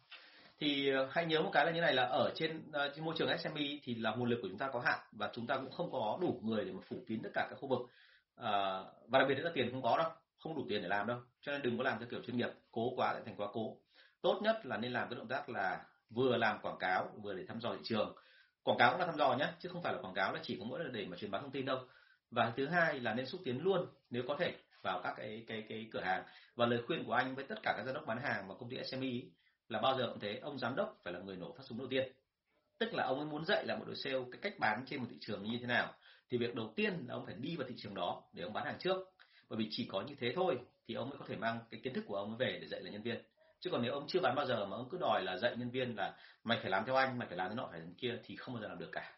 [0.60, 3.14] Thì ờ, hãy nhớ một cái là như này là ở trên, uh, trên môi
[3.18, 5.70] trường SME thì là nguồn lực của chúng ta có hạn và chúng ta cũng
[5.70, 7.80] không có đủ người để mà phủ kín tất cả các khu vực.
[7.80, 7.90] Uh,
[9.08, 11.18] và đặc biệt là tiền không có đâu không đủ tiền để làm đâu.
[11.40, 13.76] Cho nên đừng có làm theo kiểu chuyên nghiệp, cố quá lại thành quá cố.
[14.20, 17.44] Tốt nhất là nên làm cái động tác là vừa làm quảng cáo, vừa để
[17.46, 18.16] thăm dò thị trường.
[18.62, 20.56] Quảng cáo cũng là thăm dò nhé chứ không phải là quảng cáo là chỉ
[20.58, 21.78] có mỗi là để mà truyền bá thông tin đâu.
[22.30, 25.64] Và thứ hai là nên xúc tiến luôn, nếu có thể, vào các cái cái
[25.68, 26.24] cái cửa hàng.
[26.54, 28.70] Và lời khuyên của anh với tất cả các giám đốc bán hàng và công
[28.70, 29.08] ty SME
[29.68, 31.86] là bao giờ cũng thế, ông giám đốc phải là người nổ phát súng đầu
[31.90, 32.12] tiên.
[32.78, 35.06] Tức là ông ấy muốn dạy là một đội sale cái cách bán trên một
[35.10, 35.94] thị trường như thế nào.
[36.30, 38.64] Thì việc đầu tiên là ông phải đi vào thị trường đó để ông bán
[38.64, 38.96] hàng trước
[39.48, 41.94] bởi vì chỉ có như thế thôi thì ông mới có thể mang cái kiến
[41.94, 43.22] thức của ông về để dạy lại nhân viên.
[43.60, 45.70] Chứ còn nếu ông chưa bán bao giờ mà ông cứ đòi là dạy nhân
[45.70, 48.18] viên là mày phải làm theo anh, mày phải làm thế nọ phải thế kia
[48.24, 49.12] thì không bao giờ làm được cả.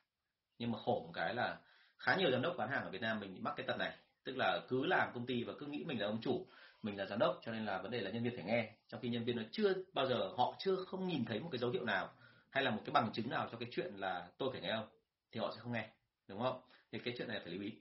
[0.59, 1.59] Nhưng mà khổ một cái là
[1.99, 3.97] khá nhiều giám đốc bán hàng ở Việt Nam mình mắc cái tật này.
[4.25, 6.47] Tức là cứ làm công ty và cứ nghĩ mình là ông chủ,
[6.83, 8.73] mình là giám đốc, cho nên là vấn đề là nhân viên phải nghe.
[8.89, 11.59] Trong khi nhân viên nó chưa bao giờ, họ chưa không nhìn thấy một cái
[11.59, 12.13] dấu hiệu nào
[12.51, 14.89] hay là một cái bằng chứng nào cho cái chuyện là tôi phải nghe ông
[15.33, 15.89] thì họ sẽ không nghe,
[16.29, 16.61] đúng không?
[16.93, 17.73] Thì cái chuyện này phải lưu ý.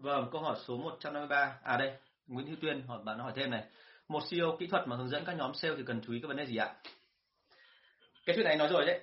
[0.00, 1.58] Vâng, câu hỏi số 153.
[1.62, 1.92] À đây,
[2.26, 3.64] Nguyễn Hữu Tuyên hỏi bạn hỏi thêm này.
[4.08, 6.28] Một CEO kỹ thuật mà hướng dẫn các nhóm sale thì cần chú ý cái
[6.28, 6.74] vấn đề gì ạ?
[8.26, 9.00] Cái chuyện này nói rồi đấy.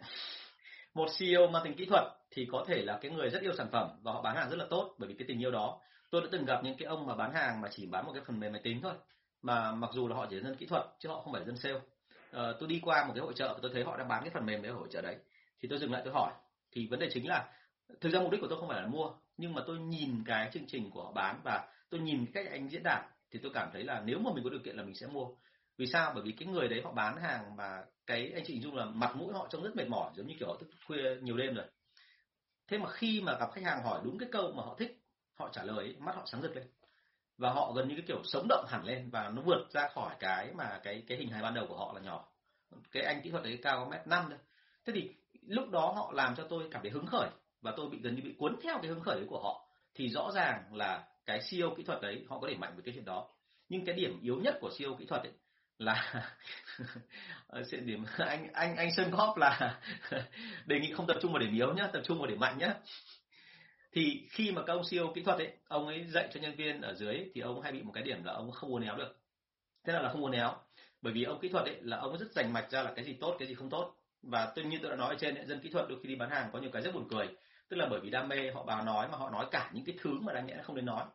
[0.94, 3.68] Một CEO mang tính kỹ thuật thì có thể là cái người rất yêu sản
[3.72, 5.80] phẩm và họ bán hàng rất là tốt bởi vì cái tình yêu đó.
[6.12, 8.24] Tôi đã từng gặp những cái ông mà bán hàng mà chỉ bán một cái
[8.28, 8.94] phần mềm máy tính thôi
[9.42, 11.46] mà mặc dù là họ chỉ là dân kỹ thuật chứ họ không phải là
[11.46, 11.80] dân sale.
[12.32, 14.32] À, tôi đi qua một cái hội trợ và tôi thấy họ đang bán cái
[14.34, 15.16] phần mềm đấy ở hội trợ đấy
[15.62, 16.34] thì tôi dừng lại tôi hỏi
[16.72, 17.50] thì vấn đề chính là
[18.02, 20.50] thực ra mục đích của tôi không phải là mua nhưng mà tôi nhìn cái
[20.54, 23.70] chương trình của họ bán và tôi nhìn cách anh diễn đạt thì tôi cảm
[23.74, 25.28] thấy là nếu mà mình có điều kiện là mình sẽ mua.
[25.78, 26.12] Vì sao?
[26.16, 29.16] Bởi vì cái người đấy họ bán hàng mà cái anh chị dung là mặt
[29.16, 31.66] mũi họ trông rất mệt mỏi giống như kiểu họ thức khuya nhiều đêm rồi.
[32.68, 35.00] Thế mà khi mà gặp khách hàng hỏi đúng cái câu mà họ thích
[35.34, 36.68] họ trả lời ấy, mắt họ sáng rực lên.
[37.38, 40.16] Và họ gần như cái kiểu sống động hẳn lên và nó vượt ra khỏi
[40.20, 42.30] cái mà cái cái hình hài ban đầu của họ là nhỏ.
[42.92, 44.40] Cái anh kỹ thuật đấy cao có mét năm thôi.
[44.86, 47.30] Thế thì lúc đó họ làm cho tôi cảm thấy hứng khởi
[47.64, 50.10] và tôi bị gần như bị cuốn theo cái hứng khởi đấy của họ thì
[50.10, 53.06] rõ ràng là cái siêu kỹ thuật đấy họ có thể mạnh với cái chuyện
[53.06, 53.30] đó.
[53.70, 55.32] Nhưng cái điểm yếu nhất của siêu kỹ thuật ấy
[55.78, 56.26] là
[57.72, 59.82] sẽ điểm anh anh anh Sơn Góp là
[60.66, 62.74] đề nghị không tập trung vào điểm yếu nhá tập trung vào điểm mạnh nhá.
[63.92, 66.82] Thì khi mà các ông siêu kỹ thuật ấy ông ấy dạy cho nhân viên
[66.82, 69.16] ở dưới thì ông hay bị một cái điểm là ông không uốn éo được.
[69.86, 70.56] Thế nào là không uốn éo
[71.02, 73.14] bởi vì ông kỹ thuật ấy là ông rất rành mạch ra là cái gì
[73.14, 73.96] tốt cái gì không tốt.
[74.22, 76.16] Và tôi như tôi đã nói ở trên ấy, dân kỹ thuật đôi khi đi
[76.16, 77.28] bán hàng có nhiều cái rất buồn cười
[77.70, 79.96] tức là bởi vì đam mê họ vào nói mà họ nói cả những cái
[80.02, 81.06] thứ mà đáng nhẽ không nên nói.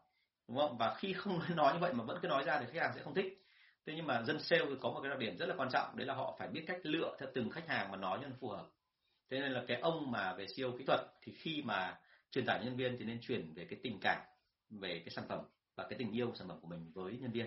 [0.49, 0.79] Đúng không?
[0.79, 3.03] Và khi không nói như vậy mà vẫn cứ nói ra thì khách hàng sẽ
[3.03, 3.45] không thích.
[3.87, 5.97] Thế nhưng mà dân sale thì có một cái đặc điểm rất là quan trọng
[5.97, 8.35] đấy là họ phải biết cách lựa theo từng khách hàng mà nói cho nó
[8.41, 8.67] phù hợp.
[9.31, 11.99] Thế nên là cái ông mà về siêu kỹ thuật thì khi mà
[12.31, 14.21] truyền tải nhân viên thì nên chuyển về cái tình cảm
[14.71, 15.45] về cái sản phẩm
[15.77, 17.47] và cái tình yêu sản phẩm của mình với nhân viên.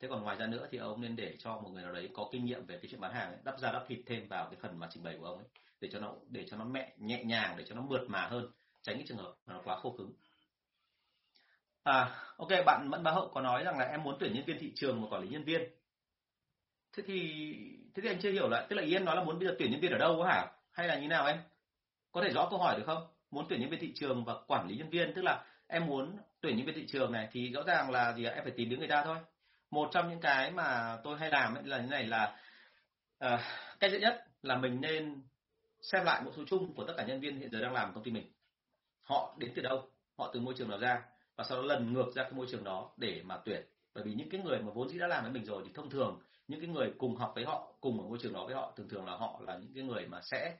[0.00, 2.28] Thế còn ngoài ra nữa thì ông nên để cho một người nào đấy có
[2.32, 4.56] kinh nghiệm về cái chuyện bán hàng ấy, đắp ra đắp thịt thêm vào cái
[4.60, 5.46] phần mà trình bày của ông ấy
[5.82, 8.50] để cho nó để cho nó mẹ nhẹ nhàng để cho nó mượt mà hơn
[8.82, 10.12] tránh cái trường hợp mà nó quá khô cứng.
[11.82, 14.58] À ok bạn mẫn bá hậu có nói rằng là em muốn tuyển nhân viên
[14.58, 15.62] thị trường và quản lý nhân viên.
[16.92, 17.42] Thế thì
[17.94, 19.54] thế thì anh chưa hiểu lại tức là ý em nói là muốn bây giờ
[19.58, 20.46] tuyển nhân viên ở đâu hả?
[20.72, 21.36] Hay là như nào em?
[22.12, 23.06] Có thể rõ câu hỏi được không?
[23.30, 26.16] Muốn tuyển nhân viên thị trường và quản lý nhân viên tức là em muốn
[26.40, 28.78] tuyển nhân viên thị trường này thì rõ ràng là gì em phải tìm đến
[28.78, 29.16] người ta thôi.
[29.70, 32.38] Một trong những cái mà tôi hay làm ấy là như này là
[33.24, 33.40] uh,
[33.80, 35.22] cách dễ nhất là mình nên
[35.82, 38.04] xem lại một số chung của tất cả nhân viên hiện giờ đang làm công
[38.04, 38.32] ty mình.
[39.02, 39.90] Họ đến từ đâu?
[40.18, 41.02] Họ từ môi trường nào ra?
[41.36, 43.62] Và sau đó lần ngược ra cái môi trường đó để mà tuyển.
[43.94, 45.90] Bởi vì những cái người mà vốn dĩ đã làm với mình rồi thì thông
[45.90, 48.72] thường những cái người cùng học với họ, cùng ở môi trường đó với họ,
[48.76, 50.56] thường thường là họ là những cái người mà sẽ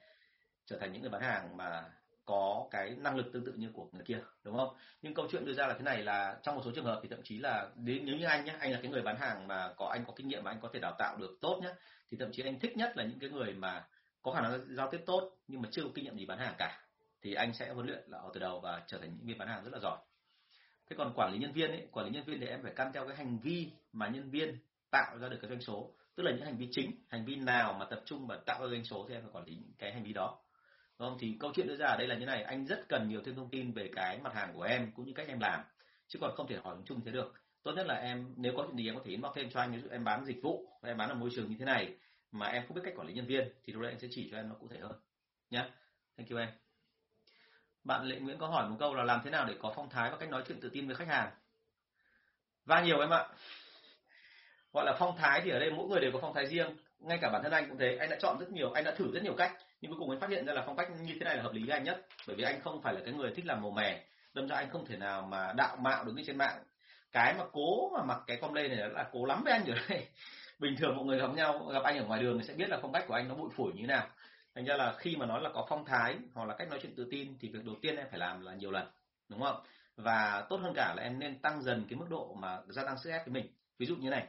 [0.67, 1.85] trở thành những người bán hàng mà
[2.25, 4.77] có cái năng lực tương tự như của người kia, đúng không?
[5.03, 7.09] Nhưng câu chuyện đưa ra là thế này là trong một số trường hợp thì
[7.09, 9.87] thậm chí là nếu như anh nhé anh là cái người bán hàng mà có
[9.87, 11.75] anh có kinh nghiệm mà anh có thể đào tạo được tốt nhé
[12.11, 13.85] thì thậm chí anh thích nhất là những cái người mà
[14.23, 16.55] có khả năng giao tiếp tốt, nhưng mà chưa có kinh nghiệm gì bán hàng
[16.59, 16.81] cả.
[17.23, 19.65] Thì anh sẽ huấn luyện là từ đầu và trở thành những viên bán hàng
[19.65, 19.99] rất là giỏi.
[20.91, 22.93] Thế còn quản lý nhân viên ấy, quản lý nhân viên thì em phải căn
[22.93, 24.57] theo cái hành vi mà nhân viên
[24.91, 25.95] tạo ra được cái doanh số.
[26.17, 28.69] Tức là những hành vi chính, hành vi nào mà tập trung và tạo ra
[28.71, 30.39] doanh số thì em phải quản lý cái hành vi đó.
[30.99, 31.19] Đúng không?
[31.21, 33.35] Thì câu chuyện đưa ra ở đây là như này, anh rất cần nhiều thêm
[33.35, 35.65] thông tin về cái mặt hàng của em cũng như cách em làm,
[36.09, 37.35] chứ còn không thể hỏi chung thế được.
[37.63, 39.73] Tốt nhất là em, nếu có chuyện gì em có thể inbox thêm cho anh,
[39.73, 41.97] ví dụ em bán dịch vụ, em bán ở môi trường như thế này
[42.33, 44.29] mà em không biết cách quản lý nhân viên thì lúc đấy anh sẽ chỉ
[44.31, 44.93] cho em nó cụ thể hơn.
[45.51, 45.65] Nhé
[46.17, 46.49] thank you em
[47.85, 50.11] bạn lệ nguyễn có hỏi một câu là làm thế nào để có phong thái
[50.11, 51.31] và cách nói chuyện tự tin với khách hàng?
[52.65, 53.29] Va nhiều em ạ.
[54.73, 57.19] Gọi là phong thái thì ở đây mỗi người đều có phong thái riêng, ngay
[57.21, 57.97] cả bản thân anh cũng thế.
[57.97, 60.21] Anh đã chọn rất nhiều, anh đã thử rất nhiều cách, nhưng cuối cùng anh
[60.21, 62.07] phát hiện ra là phong cách như thế này là hợp lý với anh nhất.
[62.27, 64.05] Bởi vì anh không phải là cái người thích làm màu mè,
[64.35, 66.65] đâm ra anh không thể nào mà đạo mạo đứng trên mạng.
[67.13, 69.77] Cái mà cố mà mặc cái con lê này là cố lắm với anh rồi
[69.89, 70.07] đây
[70.63, 72.79] bình thường mọi người gặp nhau, gặp anh ở ngoài đường thì sẽ biết là
[72.83, 74.09] phong cách của anh nó bụi phổi như thế nào.
[74.55, 76.95] Thành ra là khi mà nói là có phong thái hoặc là cách nói chuyện
[76.97, 78.87] tự tin thì việc đầu tiên em phải làm là nhiều lần,
[79.29, 79.65] đúng không?
[79.97, 82.99] Và tốt hơn cả là em nên tăng dần cái mức độ mà gia tăng
[82.99, 83.53] sức ép với mình.
[83.79, 84.27] Ví dụ như này.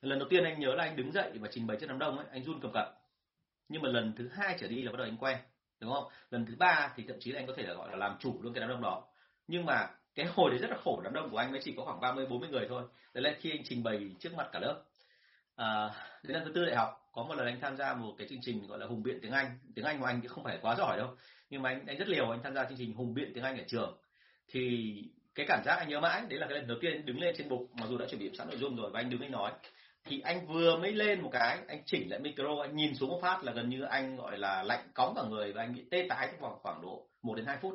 [0.00, 2.18] Lần đầu tiên anh nhớ là anh đứng dậy và trình bày trước đám đông
[2.18, 2.94] ấy, anh run cầm cập.
[3.68, 5.38] Nhưng mà lần thứ hai trở đi là bắt đầu anh quen,
[5.80, 6.04] đúng không?
[6.30, 8.42] Lần thứ ba thì thậm chí là anh có thể là gọi là làm chủ
[8.42, 9.04] luôn cái đám đông đó.
[9.48, 11.84] Nhưng mà cái hồi đấy rất là khổ, đám đông của anh mới chỉ có
[11.84, 12.82] khoảng 30 40 người thôi.
[13.14, 14.82] Đấy là khi anh trình bày trước mặt cả lớp
[15.62, 15.90] à,
[16.22, 18.38] đến năm thứ tư đại học có một lần anh tham gia một cái chương
[18.42, 19.58] trình gọi là hùng biện tiếng Anh.
[19.74, 21.16] Tiếng Anh của anh thì không phải quá giỏi đâu
[21.50, 23.58] nhưng mà anh anh rất liều anh tham gia chương trình hùng biện tiếng Anh
[23.58, 23.98] ở trường.
[24.48, 24.94] Thì
[25.34, 27.48] cái cảm giác anh nhớ mãi đấy là cái lần đầu tiên đứng lên trên
[27.48, 29.52] bục mặc dù đã chuẩn bị sẵn nội dung rồi và anh đứng anh nói.
[30.04, 33.18] Thì anh vừa mới lên một cái anh chỉnh lại micro anh nhìn xuống một
[33.22, 36.06] phát là gần như anh gọi là lạnh cóng cả người và anh bị tê
[36.08, 37.74] tái trong vòng khoảng độ 1 đến 2 phút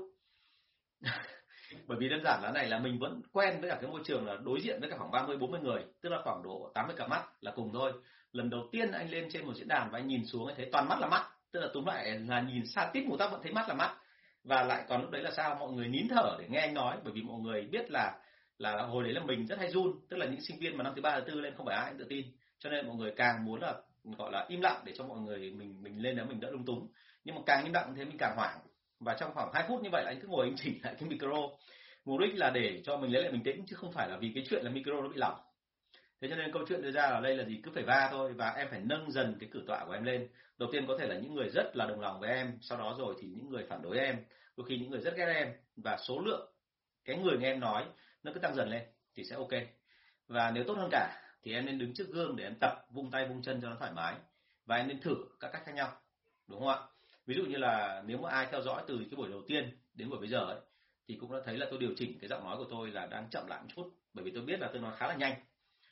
[1.87, 4.25] bởi vì đơn giản là này là mình vẫn quen với cả cái môi trường
[4.25, 7.09] là đối diện với cả khoảng 30 40 người, tức là khoảng độ 80 cặp
[7.09, 7.93] mắt là cùng thôi.
[8.31, 10.69] Lần đầu tiên anh lên trên một diễn đàn và anh nhìn xuống anh thấy
[10.71, 13.41] toàn mắt là mắt, tức là túm lại là nhìn xa tít một tác vẫn
[13.43, 13.95] thấy mắt là mắt.
[14.43, 15.55] Và lại còn lúc đấy là sao?
[15.55, 18.19] Mọi người nín thở để nghe anh nói, bởi vì mọi người biết là
[18.57, 20.93] là hồi đấy là mình rất hay run, tức là những sinh viên mà năm
[20.95, 22.25] thứ ba, thứ tư lên không phải ai cũng tự tin.
[22.59, 23.75] Cho nên mọi người càng muốn là,
[24.17, 26.65] gọi là im lặng để cho mọi người mình mình lên đó mình đỡ lung
[26.65, 26.87] túng.
[27.23, 28.59] Nhưng mà càng im lặng thế mình càng hoảng
[28.99, 31.09] và trong khoảng 2 phút như vậy là anh cứ ngồi anh chỉnh lại cái
[31.09, 31.49] micro.
[32.05, 34.31] Mục đích là để cho mình lấy lại bình tĩnh, chứ không phải là vì
[34.35, 35.39] cái chuyện là micro nó bị lỏng.
[36.21, 37.61] Thế cho nên câu chuyện đưa ra ở đây là gì?
[37.63, 40.27] Cứ phải va thôi, và em phải nâng dần cái cử tọa của em lên.
[40.57, 42.95] Đầu tiên có thể là những người rất là đồng lòng với em, sau đó
[42.99, 44.25] rồi thì những người phản đối em.
[44.57, 46.53] Đôi khi những người rất ghét em, và số lượng
[47.05, 47.85] cái người nghe em nói
[48.23, 48.81] nó cứ tăng dần lên
[49.15, 49.49] thì sẽ ok.
[50.27, 53.11] Và nếu tốt hơn cả thì em nên đứng trước gương để em tập vung
[53.11, 54.15] tay vung chân cho nó thoải mái,
[54.65, 55.91] và em nên thử các cách khác nhau.
[56.47, 56.77] Đúng không ạ?
[57.27, 60.09] Ví dụ như là nếu mà ai theo dõi từ cái buổi đầu tiên đến
[60.09, 60.59] buổi bây giờ ấy,
[61.07, 63.29] thì cũng đã thấy là tôi điều chỉnh cái giọng nói của tôi là đang
[63.29, 63.93] chậm lại một chút.
[64.13, 65.33] Bởi vì tôi biết là tôi nói khá là nhanh.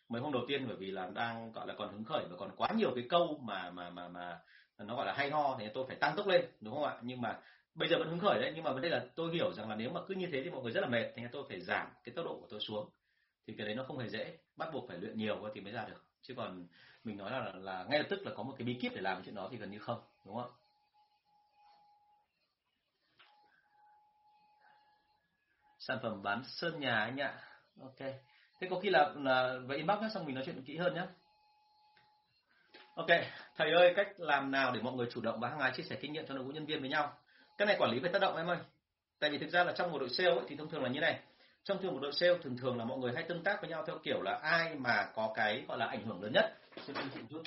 [0.10, 2.52] Mấy hôm đầu tiên bởi vì là đang, gọi là, còn hứng khởi và còn
[2.56, 4.40] quá nhiều cái câu mà mà mà mà
[4.78, 6.98] nó gọi là hay ho thì tôi phải tăng tốc lên, đúng không ạ?
[7.02, 7.40] Nhưng mà
[7.74, 8.52] bây giờ vẫn hứng khởi đấy.
[8.56, 10.50] Nhưng mà vấn đề là tôi hiểu rằng là nếu mà cứ như thế thì
[10.50, 12.90] mọi người rất là mệt thì tôi phải giảm cái tốc độ của tôi xuống.
[13.48, 14.38] Thì cái đấy nó không hề dễ.
[14.56, 16.06] Bắt buộc phải luyện nhiều thì mới ra được.
[16.22, 16.68] Chứ còn
[17.04, 19.22] mình nói là là ngay lập tức là có một cái bí kíp để làm
[19.26, 20.64] chuyện đó thì gần như không, đúng không ạ?
[25.88, 27.34] Sản phẩm bán sơn nhà anh ạ.
[27.82, 28.00] Ok.
[28.62, 31.06] Thế có khi là, là về inbox nhé xong mình nói chuyện kỹ hơn nhé
[32.96, 33.08] ok
[33.56, 35.96] thầy ơi cách làm nào để mọi người chủ động và hàng ngày chia sẻ
[36.02, 37.14] kinh nghiệm cho đội ngũ nhân viên với nhau?
[37.58, 38.58] Cái này quản lý phải tác động em ơi.
[39.20, 41.00] Tại vì thực ra là trong một đội sale ấy, thì thông thường là như
[41.00, 41.20] này.
[41.64, 43.84] Trong thường một đội sale thường thường là mọi người hay tương tác với nhau
[43.88, 46.54] theo kiểu là ai mà có cái gọi là ảnh hưởng lớn nhất.
[47.30, 47.42] Chút.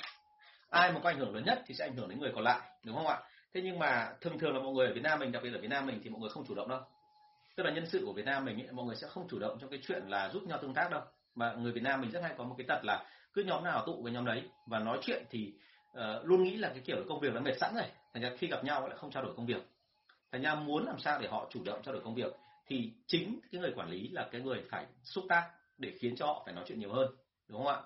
[0.69, 2.59] Ai mà có ảnh hưởng lớn nhất thì sẽ ảnh hưởng đến người còn lại
[2.83, 3.19] đúng không ạ?
[3.53, 5.61] Thế nhưng mà thường thường là mọi người ở Việt Nam mình đặc biệt ở
[5.61, 6.81] Việt Nam mình thì mọi người không chủ động đâu
[7.59, 9.57] tức là nhân sự của Việt Nam mình ấy, mọi người sẽ không chủ động
[9.61, 11.01] trong cái chuyện là giúp nhau tương tác đâu.
[11.35, 13.83] Mà người Việt Nam mình rất hay có một cái tật là cứ nhóm nào
[13.85, 15.53] tụ với nhóm đấy và nói chuyện thì
[15.91, 17.85] uh, luôn nghĩ là cái kiểu công việc nó mệt sẵn rồi.
[18.13, 19.61] Thành ra khi gặp nhau lại không trao đổi công việc.
[20.31, 22.33] Thành ra muốn làm sao để họ chủ động trao đổi công việc
[22.67, 26.25] thì chính cái người quản lý là cái người phải xúc tác để khiến cho
[26.25, 27.07] họ phải nói chuyện nhiều hơn
[27.47, 27.81] đúng không ạ?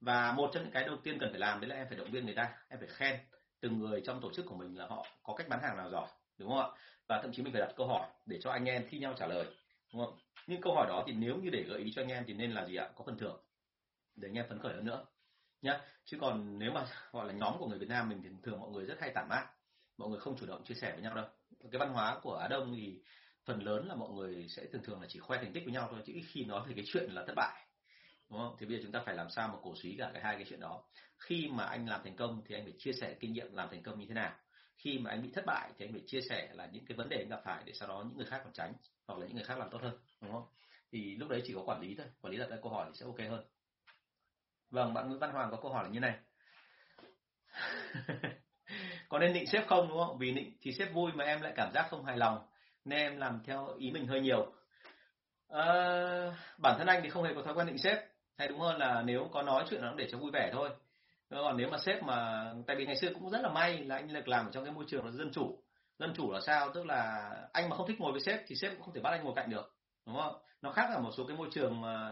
[0.00, 2.10] Và một trong những cái đầu tiên cần phải làm đấy là em phải động
[2.10, 3.20] viên người ta em phải khen
[3.60, 6.08] từng người trong tổ chức của mình là họ có cách bán hàng nào giỏi
[6.38, 6.68] đúng không ạ?
[7.08, 9.26] Và thậm chí mình phải đặt câu hỏi để cho anh em thi nhau trả
[9.26, 9.46] lời,
[9.92, 10.18] đúng không?
[10.46, 12.52] Nhưng câu hỏi đó thì nếu như để gợi ý cho anh em thì nên
[12.52, 12.88] là gì ạ?
[12.96, 13.40] Có phần thưởng
[14.16, 15.06] để anh em phấn khởi hơn nữa,
[15.62, 15.80] nhá.
[16.04, 18.70] Chứ còn nếu mà gọi là nhóm của người Việt Nam mình thì thường mọi
[18.70, 19.46] người rất hay tản mát,
[19.98, 21.26] mọi người không chủ động chia sẻ với nhau đâu.
[21.70, 23.02] Cái văn hóa của Á Đông thì
[23.44, 25.88] phần lớn là mọi người sẽ thường thường là chỉ khoe thành tích với nhau
[25.90, 27.66] thôi, chứ ít khi nói về cái chuyện là thất bại,
[28.30, 28.56] đúng không?
[28.58, 30.44] Thì bây giờ chúng ta phải làm sao mà cổ suý cả cái hai cái
[30.48, 30.84] chuyện đó.
[31.18, 33.82] Khi mà anh làm thành công thì anh phải chia sẻ kinh nghiệm làm thành
[33.82, 34.32] công như thế nào
[34.78, 37.08] khi mà anh bị thất bại thì anh phải chia sẻ là những cái vấn
[37.08, 38.72] đề anh gặp phải để sau đó những người khác còn tránh
[39.06, 40.44] hoặc là những người khác làm tốt hơn đúng không?
[40.92, 42.92] Thì lúc đấy chỉ có quản lý thôi quản lý đặt ra câu hỏi thì
[42.94, 43.44] sẽ ok hơn.
[44.70, 46.18] Vâng bạn Nguyễn Văn Hoàng có câu hỏi là như này.
[49.08, 50.18] Có nên định sếp không đúng không?
[50.18, 52.46] Vì định thì sếp vui mà em lại cảm giác không hài lòng
[52.84, 54.52] nên em làm theo ý mình hơi nhiều.
[55.48, 55.64] À,
[56.58, 57.98] bản thân anh thì không hề có thói quen định sếp
[58.36, 60.70] hay đúng hơn là nếu có nói chuyện nó để cho vui vẻ thôi
[61.30, 64.12] còn nếu mà sếp mà, tại vì ngày xưa cũng rất là may là anh
[64.12, 65.62] được làm ở trong cái môi trường là dân chủ.
[65.98, 66.70] Dân chủ là sao?
[66.74, 69.10] Tức là anh mà không thích ngồi với sếp thì sếp cũng không thể bắt
[69.10, 69.74] anh ngồi cạnh được,
[70.06, 70.34] đúng không?
[70.62, 72.10] Nó khác ở một số cái môi trường mà,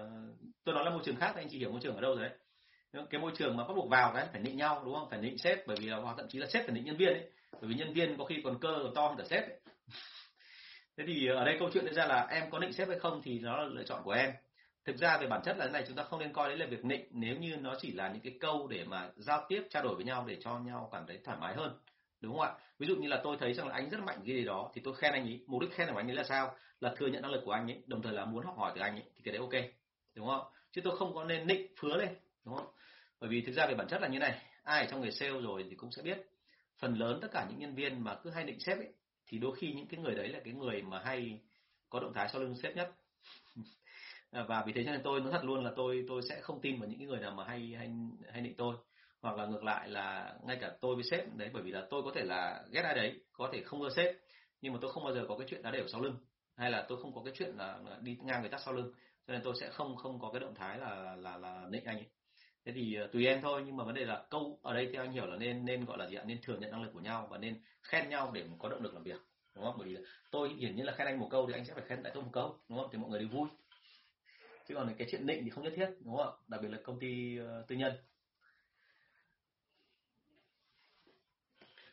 [0.64, 2.38] tôi nói là môi trường khác, anh chị hiểu môi trường ở đâu rồi đấy.
[3.10, 5.10] Cái môi trường mà bắt buộc vào cái, phải nịnh nhau, đúng không?
[5.10, 7.08] Phải nịnh sếp, bởi vì là, hoặc thậm chí là sếp phải nịnh nhân viên
[7.08, 7.30] ấy.
[7.52, 9.60] Bởi vì nhân viên có khi còn cơ còn to hơn cả sếp ấy.
[10.96, 13.38] thế thì ở đây câu chuyện ra là em có nịnh sếp hay không thì
[13.38, 14.30] nó là lựa chọn của em
[14.86, 16.66] thực ra về bản chất là thế này, chúng ta không nên coi đấy là
[16.66, 17.06] việc nịnh.
[17.10, 20.04] Nếu như nó chỉ là những cái câu để mà giao tiếp, trao đổi với
[20.04, 21.78] nhau để cho nhau cảm thấy thoải mái hơn,
[22.20, 22.54] đúng không ạ?
[22.78, 24.80] Ví dụ như là tôi thấy rằng là anh rất mạnh cái gì đó thì
[24.84, 26.56] tôi khen anh ấy mục đích khen của anh ấy là sao?
[26.80, 28.80] Là thừa nhận năng lực của anh ấy đồng thời là muốn học hỏi từ
[28.80, 29.70] anh ấy thì cái đấy ok,
[30.14, 30.44] đúng không?
[30.72, 32.08] Chứ tôi không có nên nịnh, phứa lên,
[32.44, 32.66] đúng không?
[33.20, 35.40] Bởi vì thực ra về bản chất là như này, ai ở trong nghề sale
[35.40, 36.18] rồi thì cũng sẽ biết.
[36.78, 38.88] Phần lớn tất cả những nhân viên mà cứ hay định sếp ấy
[39.26, 41.40] thì đôi khi những cái người đấy là cái người mà hay
[41.90, 42.90] có động thái sau lưng sếp nhất.
[44.30, 46.60] Ờ, và vì thế cho nên tôi nói thật luôn là tôi tôi sẽ không
[46.60, 47.90] tin vào những cái người nào mà hay hay
[48.32, 48.76] hay nịnh tôi.
[49.22, 52.02] Hoặc là ngược lại là ngay cả tôi với sếp đấy bởi vì là tôi
[52.02, 54.14] có thể là ghét ai đấy có thể không ưa sếp
[54.60, 56.16] nhưng mà tôi không bao giờ có cái chuyện đá đều sau lưng
[56.56, 58.92] hay là tôi không có cái chuyện là, đi ngang người ta sau lưng.
[59.26, 61.96] Cho nên tôi sẽ không không có cái động thái là là là nịnh anh
[61.96, 62.06] ấy.
[62.64, 65.02] Thế thì ờ, tùy em thôi nhưng mà vấn đề là câu ở đây theo
[65.02, 66.22] anh hiểu là nên nên gọi là gì ạ?
[66.26, 68.94] Nên thừa nhận năng lực của nhau và nên khen nhau để có động lực
[68.94, 69.20] làm việc
[69.54, 69.74] đúng không?
[69.78, 69.96] Bởi vì
[70.30, 72.22] tôi hiển nhiên là khen anh một câu thì anh sẽ phải khen lại tôi
[72.22, 72.88] một câu đúng không?
[72.92, 73.48] Thì mọi người đều vui
[74.68, 76.32] chứ còn cái chuyện định thì không nhất thiết đúng không ạ?
[76.48, 77.92] Đặc biệt là công ty uh, tư nhân.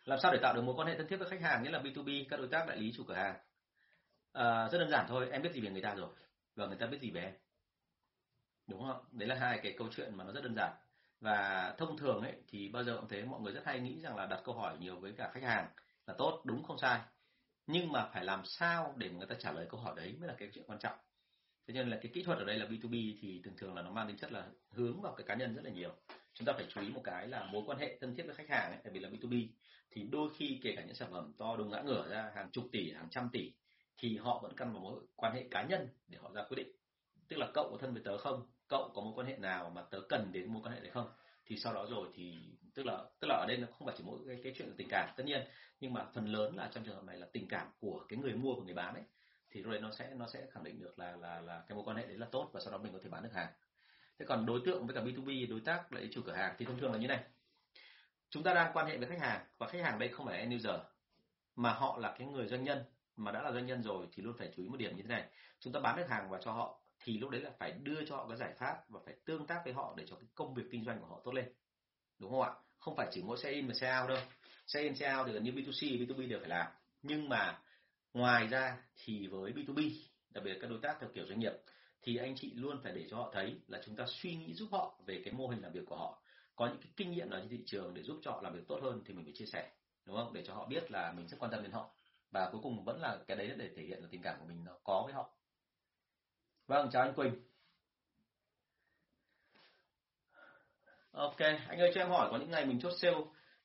[0.06, 1.80] Làm sao để tạo được mối quan hệ thân thiết với khách hàng nghĩa là
[1.80, 3.36] B2B các đối tác đại lý chủ cửa hàng?
[4.32, 6.10] À, rất đơn giản thôi em biết gì về người ta rồi
[6.56, 7.34] và người ta biết gì về em.
[8.68, 10.74] Đúng không đấy là hai cái câu chuyện mà nó rất đơn giản.
[11.20, 14.16] Và thông thường ấy thì bao giờ cũng thế mọi người rất hay nghĩ rằng
[14.16, 15.68] là đặt câu hỏi nhiều với cả khách hàng
[16.08, 17.02] là tốt đúng không sai?
[17.68, 20.36] Nhưng mà phải làm sao để người ta trả lời câu hỏi đấy mới là
[20.38, 20.98] cái chuyện quan trọng?
[21.68, 23.92] Thế nên là cái kỹ thuật ở đây là B2B thì thường thường là nó
[23.92, 25.92] mang tính chất là hướng vào cái cá nhân rất là nhiều.
[26.34, 28.50] Chúng ta phải chú ý một cái là mối quan hệ thân thiết với khách
[28.50, 29.48] hàng ấy, tại vì là B2B
[29.92, 32.66] thì đôi khi kể cả những sản phẩm to đúng ngã ngửa ra hàng chục
[32.72, 33.54] tỷ hàng trăm tỷ
[33.98, 36.72] thì họ vẫn cần một mối quan hệ cá nhân để họ ra quyết định.
[37.28, 38.48] Tức là cậu có thân với tớ không?
[38.68, 41.08] Cậu có mối quan hệ nào mà tớ cần đến mối quan hệ đấy không?
[41.46, 42.38] Thì sau đó rồi thì
[42.74, 44.74] tức là tức là ở đây nó không phải chỉ mỗi cái, cái chuyện là
[44.78, 45.42] tình cảm tất nhiên.
[45.80, 48.34] Nhưng mà phần lớn là trong trường hợp này là tình cảm của cái người
[48.34, 49.04] mua và người bán ấy
[49.54, 51.84] thì lúc đấy nó sẽ nó sẽ khẳng định được là là là cái mối
[51.86, 53.54] quan hệ đấy là tốt và sau đó mình có thể bán được hàng.
[54.20, 56.80] Thế còn đối tượng với cả B2B đối tác lại chủ cửa hàng thì thông
[56.80, 57.24] thường là như này.
[58.30, 60.42] Chúng ta đang quan hệ với khách hàng và khách hàng đây không phải là
[60.44, 60.82] end user,
[61.56, 62.84] mà họ là cái người doanh nhân,
[63.16, 65.10] mà đã là doanh nhân rồi thì luôn phải chú ý một điểm như thế
[65.10, 65.30] này.
[65.60, 68.16] Chúng ta bán được hàng vào cho họ thì lúc đấy là phải đưa cho
[68.16, 70.64] họ cái giải pháp và phải tương tác với họ để cho cái công việc
[70.72, 71.46] kinh doanh của họ tốt lên.
[72.20, 72.52] Đúng không ạ?
[72.80, 74.18] Không phải chỉ mỗi xe in và xe out đâu.
[74.68, 76.68] Xe in xe out thì gần như B2C B2B đều phải làm.
[77.02, 77.60] Nhưng mà
[78.14, 79.90] ngoài ra thì với B2B
[80.30, 81.54] đặc biệt các đối tác theo kiểu doanh nghiệp,
[82.02, 84.68] thì anh chị luôn phải để cho họ thấy là chúng ta suy nghĩ giúp
[84.72, 86.22] họ về cái mô hình làm việc của họ.
[86.56, 88.68] Có những cái kinh nghiệm nào trên thị trường để giúp cho họ làm việc
[88.68, 89.72] tốt hơn thì mình phải chia sẻ,
[90.06, 90.34] đúng không?
[90.34, 91.90] Để cho họ biết là mình rất quan tâm đến họ.
[92.32, 94.64] Và cuối cùng vẫn là cái đấy để thể hiện là tình cảm của mình
[94.64, 95.30] nó có với họ.
[96.68, 97.34] Vâng chào anh Quỳnh.
[101.12, 103.18] Ok, anh ơi, cho em hỏi có những ngày mình chốt sale,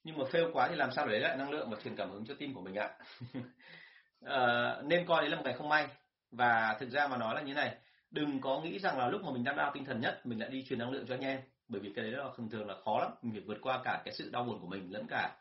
[0.04, 2.10] nhưng mà fail quá thì làm sao để lấy lại năng lượng và truyền cảm
[2.10, 2.98] hứng cho team của mình ạ?
[4.24, 5.86] Ờ, nên coi đấy là một ngày không may.
[6.30, 7.76] Và thực ra mà nói là như này,
[8.10, 10.48] đừng có nghĩ rằng là lúc mà mình đang đau tinh thần nhất, mình lại
[10.48, 11.40] đi truyền năng lượng cho anh em.
[11.68, 13.12] Bởi vì cái đấy là thường thường là khó lắm.
[13.22, 15.36] Mình phải vượt qua cả cái sự đau buồn của mình lẫn cả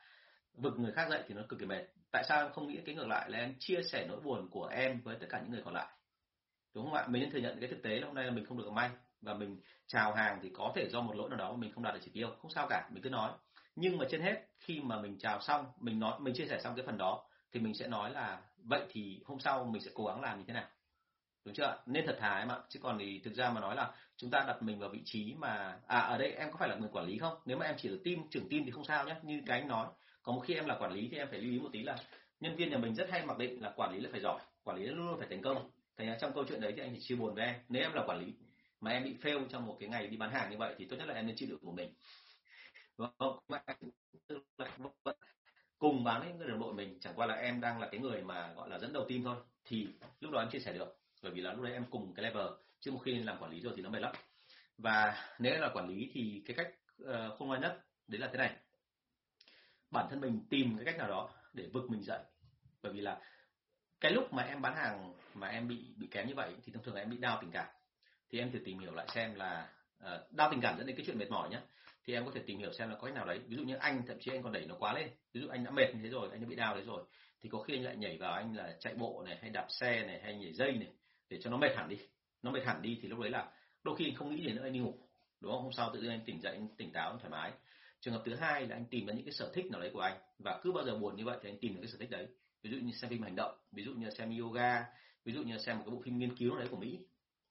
[0.54, 1.84] vực người khác dậy thì nó cực kỳ mệt.
[2.12, 4.68] Tại sao em không nghĩ cái ngược lại là em chia sẻ nỗi buồn của
[4.68, 5.88] em với tất cả những người còn lại?
[6.74, 7.06] Đúng không ạ?
[7.08, 8.90] Mình nên thừa nhận cái thực tế là hôm nay là mình không được may.
[9.22, 11.84] Và mình chào hàng thì có thể do một lỗi nào đó mà mình không
[11.84, 12.30] đạt được chỉ tiêu.
[12.42, 13.32] Không sao cả, mình cứ nói.
[13.76, 16.76] Nhưng mà trên hết, khi mà mình chào xong, mình nói, mình chia sẻ xong
[16.76, 17.24] cái phần đó
[17.58, 20.44] thì mình sẽ nói là vậy thì hôm sau mình sẽ cố gắng làm như
[20.48, 20.68] thế nào?
[21.46, 23.94] Đúng chưa nên thật thà em ạ chứ còn thì thực ra mà nói là
[24.18, 26.76] chúng ta đặt mình vào vị trí mà à ở đây em có phải là
[26.76, 27.38] người quản lý không?
[27.46, 29.68] Nếu mà em chỉ là team trưởng team thì không sao nhé như cái anh
[29.68, 29.88] nói.
[30.22, 31.98] Còn một khi em là quản lý thì em phải lưu ý một tí là
[32.40, 34.78] nhân viên nhà mình rất hay mặc định là quản lý là phải giỏi quản
[34.78, 35.72] lý luôn luôn phải thành công.
[35.98, 37.56] Thành ra trong câu chuyện đấy thì anh chỉ chia buồn với em.
[37.70, 38.34] Nếu em là quản lý
[38.82, 40.96] mà em bị fail trong một cái ngày đi bán hàng như vậy thì tốt
[41.00, 41.94] nhất là em nên chịu đựng của mình.
[42.98, 43.12] Vâng,
[45.80, 48.22] cùng bán với người đồng đội mình chẳng qua là em đang là cái người
[48.22, 49.88] mà gọi là dẫn đầu team thôi thì
[50.20, 52.48] lúc đó em chia sẻ được bởi vì là lúc đấy em cùng cái level
[52.80, 54.12] chứ một khi làm quản lý rồi thì nó mệt lắm.
[54.78, 56.74] Và nếu là quản lý thì cái cách
[57.06, 58.56] ờ, uh, khôn ngoan nhất đấy là thế này.
[59.92, 62.20] Bản thân mình tìm cái cách nào đó để vực mình dậy
[62.82, 63.22] bởi vì là
[64.00, 66.84] cái lúc mà em bán hàng mà em bị bị kém như vậy thì thông
[66.84, 67.68] thường là em bị đau tình cảm.
[68.30, 69.70] Thì em thử tìm hiểu lại xem là
[70.04, 71.60] uh, đau tình cảm dẫn đến cái chuyện mệt mỏi nhé
[72.08, 73.40] thì em có thể tìm hiểu xem là có cách nào đấy.
[73.48, 75.10] Ví dụ như anh thậm chí anh còn đẩy nó quá lên.
[75.34, 77.04] Ví dụ anh đã mệt như thế rồi anh đã bị đau đấy rồi
[77.42, 80.04] thì có khi anh lại nhảy vào anh là chạy bộ này hay đạp xe
[80.08, 80.88] này hay nhảy dây này
[81.30, 81.98] để cho nó mệt hẳn đi.
[82.44, 83.52] Nó mệt hẳn đi thì lúc đấy là
[83.84, 84.94] đôi khi anh không nghĩ đến nữa anh đi ngủ
[85.42, 85.62] đúng không?
[85.62, 87.52] Hôm sau tự nhiên anh tỉnh dậy anh tỉnh táo anh thoải mái.
[88.00, 90.00] Trường hợp thứ hai là anh tìm ra những cái sở thích nào đấy của
[90.00, 92.10] anh và cứ bao giờ buồn như vậy thì anh tìm được cái sở thích
[92.10, 92.28] đấy.
[92.64, 94.86] Ví dụ như xem phim hành động ví dụ như xem yoga
[95.26, 97.00] ví dụ như xem một cái bộ phim nghiên cứu đấy của Mỹ.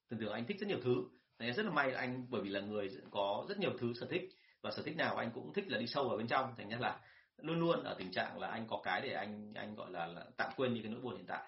[0.09, 0.95] Thường thường anh thích rất nhiều thứ.
[1.39, 4.07] Đấy, rất là may là anh bởi vì là người có rất nhiều thứ sở
[4.09, 4.36] thích
[4.67, 6.77] và sở thích nào anh cũng thích là đi sâu vào bên trong thành ra
[6.79, 6.99] là
[7.37, 10.25] luôn luôn ở tình trạng là anh có cái để anh anh gọi là, là
[10.37, 11.43] tạm quên đi cái nỗi buồn hiện tại.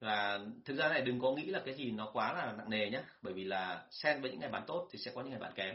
[0.00, 2.90] Và thực ra này đừng có nghĩ là cái gì nó quá là nặng nề
[2.90, 5.40] nhé bởi vì là xen với những ngày bán tốt thì sẽ có những ngày
[5.40, 5.74] bán kém.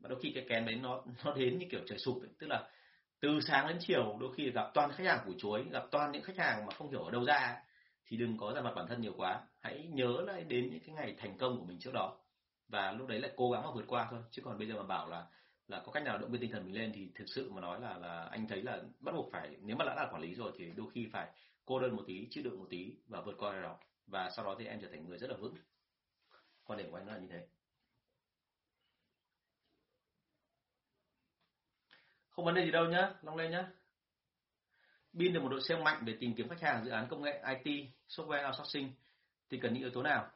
[0.00, 2.30] Và đôi khi cái kém đấy nó nó đến như kiểu trời sụp ấy.
[2.38, 2.68] tức là
[3.20, 6.22] từ sáng đến chiều đôi khi gặp toàn khách hàng củ chuối gặp toàn những
[6.22, 7.56] khách hàng mà không hiểu ở đâu ra
[8.06, 9.40] thì đừng có ra mặt bản thân nhiều quá.
[9.60, 12.16] Hãy nhớ lại đến những cái ngày thành công của mình trước đó.
[12.68, 14.82] Và lúc đấy lại cố gắng mà vượt qua thôi chứ còn bây giờ mà
[14.82, 15.26] bảo là
[15.68, 17.80] là có cách nào động viên tinh thần mình lên thì thực sự mà nói
[17.80, 20.52] là là anh thấy là bắt buộc phải, nếu mà đã là quản lý rồi
[20.58, 21.32] thì đôi khi phải
[21.64, 23.78] cô đơn một tí, chịu đựng một tí và vượt qua đó.
[24.06, 25.54] Và sau đó thì em trở thành người rất là vững.
[26.64, 27.46] Quan điểm của anh là như thế.
[32.28, 33.70] Không vấn đề gì đâu nhá, long lên nhá.
[35.12, 37.42] Bin được một đội sale mạnh để tìm kiếm khách hàng dự án công nghệ
[37.64, 38.92] IT software outsourcing
[39.50, 40.30] thì cần những yếu tố nào?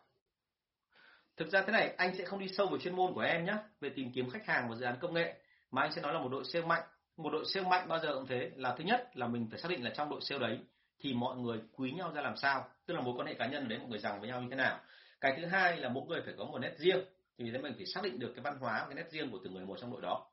[1.39, 3.55] Thực ra thế này, anh sẽ không đi sâu về chuyên môn của em nhé
[3.80, 5.34] về tìm kiếm khách hàng và dự án công nghệ,
[5.70, 6.82] mà anh sẽ nói là một đội sale mạnh.
[7.16, 9.68] Một đội sale mạnh bao giờ cũng thế, là thứ nhất là mình phải xác
[9.70, 10.59] định là trong đội sale đấy
[11.01, 13.68] thì mọi người quý nhau ra làm sao, tức là mối quan hệ cá nhân
[13.68, 14.80] đấy mọi người rằng với nhau như thế nào.
[15.20, 17.05] Cái thứ hai là mỗi người phải có một nét riêng,
[17.39, 19.55] thì thế mình phải xác định được cái văn hóa, cái nét riêng của từng
[19.55, 20.26] người một trong đội đó.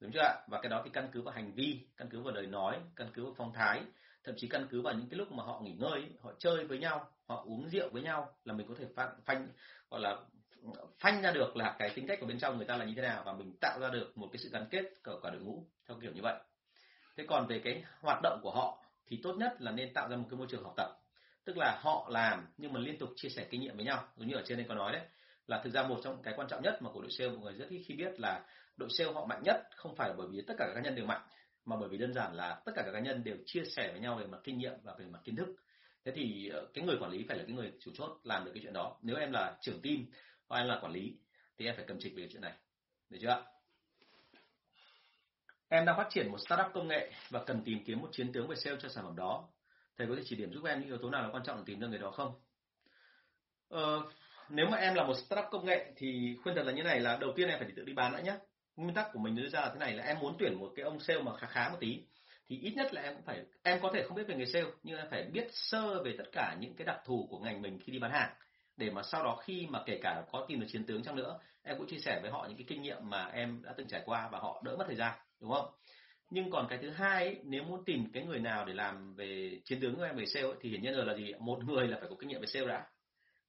[0.00, 0.34] Đúng chưa ạ?
[0.48, 3.08] Và cái đó thì căn cứ vào hành vi, căn cứ vào lời nói, căn
[3.14, 3.82] cứ vào phong thái
[4.24, 6.78] thậm chí căn cứ vào những cái lúc mà họ nghỉ ngơi họ chơi với
[6.78, 9.48] nhau họ uống rượu với nhau là mình có thể phanh, phanh
[9.90, 10.16] gọi là
[10.98, 13.02] phanh ra được là cái tính cách của bên trong người ta là như thế
[13.02, 15.66] nào và mình tạo ra được một cái sự gắn kết của cả đội ngũ
[15.88, 16.34] theo kiểu như vậy.
[17.16, 20.16] Thế còn về cái hoạt động của họ thì tốt nhất là nên tạo ra
[20.16, 20.96] một cái môi trường học tập.
[21.44, 24.08] Tức là họ làm nhưng mà liên tục chia sẻ kinh nghiệm với nhau.
[24.16, 25.02] Giống như ở trên đây có nói đấy
[25.46, 27.52] là thực ra một trong cái quan trọng nhất mà của đội sale mọi người
[27.52, 28.44] rất ít khi biết là
[28.76, 31.06] đội sale họ mạnh nhất không phải bởi vì tất cả các cá nhân đều
[31.06, 31.20] mạnh
[31.70, 34.00] mà bởi vì đơn giản là tất cả các cá nhân đều chia sẻ với
[34.00, 35.48] nhau về mặt kinh nghiệm và về mặt kiến thức.
[36.04, 38.50] Thế thì ờ, cái người quản lý phải là cái người chủ chốt làm được
[38.54, 38.96] cái chuyện đó.
[39.02, 39.96] Nếu em là trưởng team
[40.48, 41.18] hoặc em là quản lý
[41.58, 42.52] thì em phải cầm trịch về chuyện này.
[43.10, 43.42] Được chưa ạ?
[45.68, 48.48] Em đang phát triển một startup công nghệ và cần tìm kiếm một chiến tướng
[48.48, 49.48] về sale cho sản phẩm đó.
[49.98, 51.62] Thầy có thể chỉ điểm giúp em những yếu tố nào là quan trọng để
[51.66, 52.32] tìm ra người đó không?
[53.68, 54.02] Ờ,
[54.48, 57.16] nếu mà em là một startup công nghệ thì khuyên thật là như này là
[57.16, 58.36] đầu tiên em phải tự đi bán đã nhé
[58.82, 60.84] nguyên tắc của mình đưa ra là thế này là em muốn tuyển một cái
[60.84, 62.02] ông sale mà khá khá một tí
[62.48, 64.66] thì ít nhất là em cũng phải em có thể không biết về nghề sale
[64.82, 67.78] nhưng em phải biết sơ về tất cả những cái đặc thù của ngành mình
[67.84, 68.30] khi đi bán hàng.
[68.76, 71.38] Để mà sau đó khi mà kể cả có tìm được chiến tướng chăng nữa
[71.62, 74.02] em cũng chia sẻ với họ những cái kinh nghiệm mà em đã từng trải
[74.04, 75.66] qua và họ đỡ mất thời gian đúng không?
[76.30, 79.60] Nhưng còn cái thứ hai ấy, nếu muốn tìm cái người nào để làm về
[79.64, 81.88] chiến tướng của em về sale ấy, thì hiển nhiên rồi là gì một người
[81.88, 82.86] là phải có kinh nghiệm về sale đã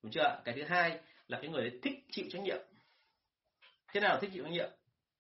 [0.04, 2.58] đúng chưa cái thứ hai là cái người thích chịu trách nhiệm.
[3.94, 4.70] Thế nào thích chịu trách nhiệm?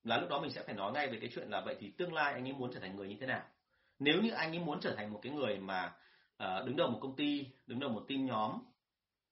[0.04, 2.14] Là lúc đó mình sẽ phải nói ngay về cái chuyện là vậy thì tương
[2.14, 3.43] lai anh ấy muốn trở thành người như thế nào?
[3.99, 5.93] Nếu như anh ấy muốn trở thành một cái người mà
[6.43, 8.52] uh, đứng đầu một công ty đứng đầu một team nhóm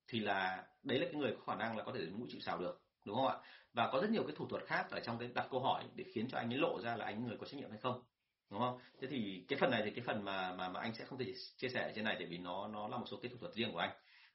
[0.08, 2.58] thì là đấy là cái người có khả năng là có thể mũi chịu sào
[2.58, 3.36] được đúng không ạ?
[3.72, 6.04] Và có rất nhiều cái thủ thuật khác ở trong cái đặt câu hỏi để
[6.14, 8.02] khiến cho anh ấy lộ ra là anh người có trách nhiệm hay không
[8.50, 8.78] đúng không?
[9.00, 11.34] Thế thì cái phần này thì cái phần mà mà mà anh sẽ không thể
[11.56, 13.54] chia sẻ ở trên này tại vì nó nó là một số cái thủ thuật
[13.54, 13.90] riêng của anh.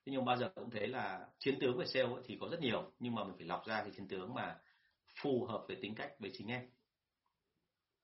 [0.06, 2.92] Thế nhưng bao giờ cũng thế là chiến tướng về sale thì có rất nhiều
[3.00, 4.56] nhưng mà mình phải lọc ra cái chiến tướng mà
[5.22, 6.62] phù hợp với tính cách với chính em.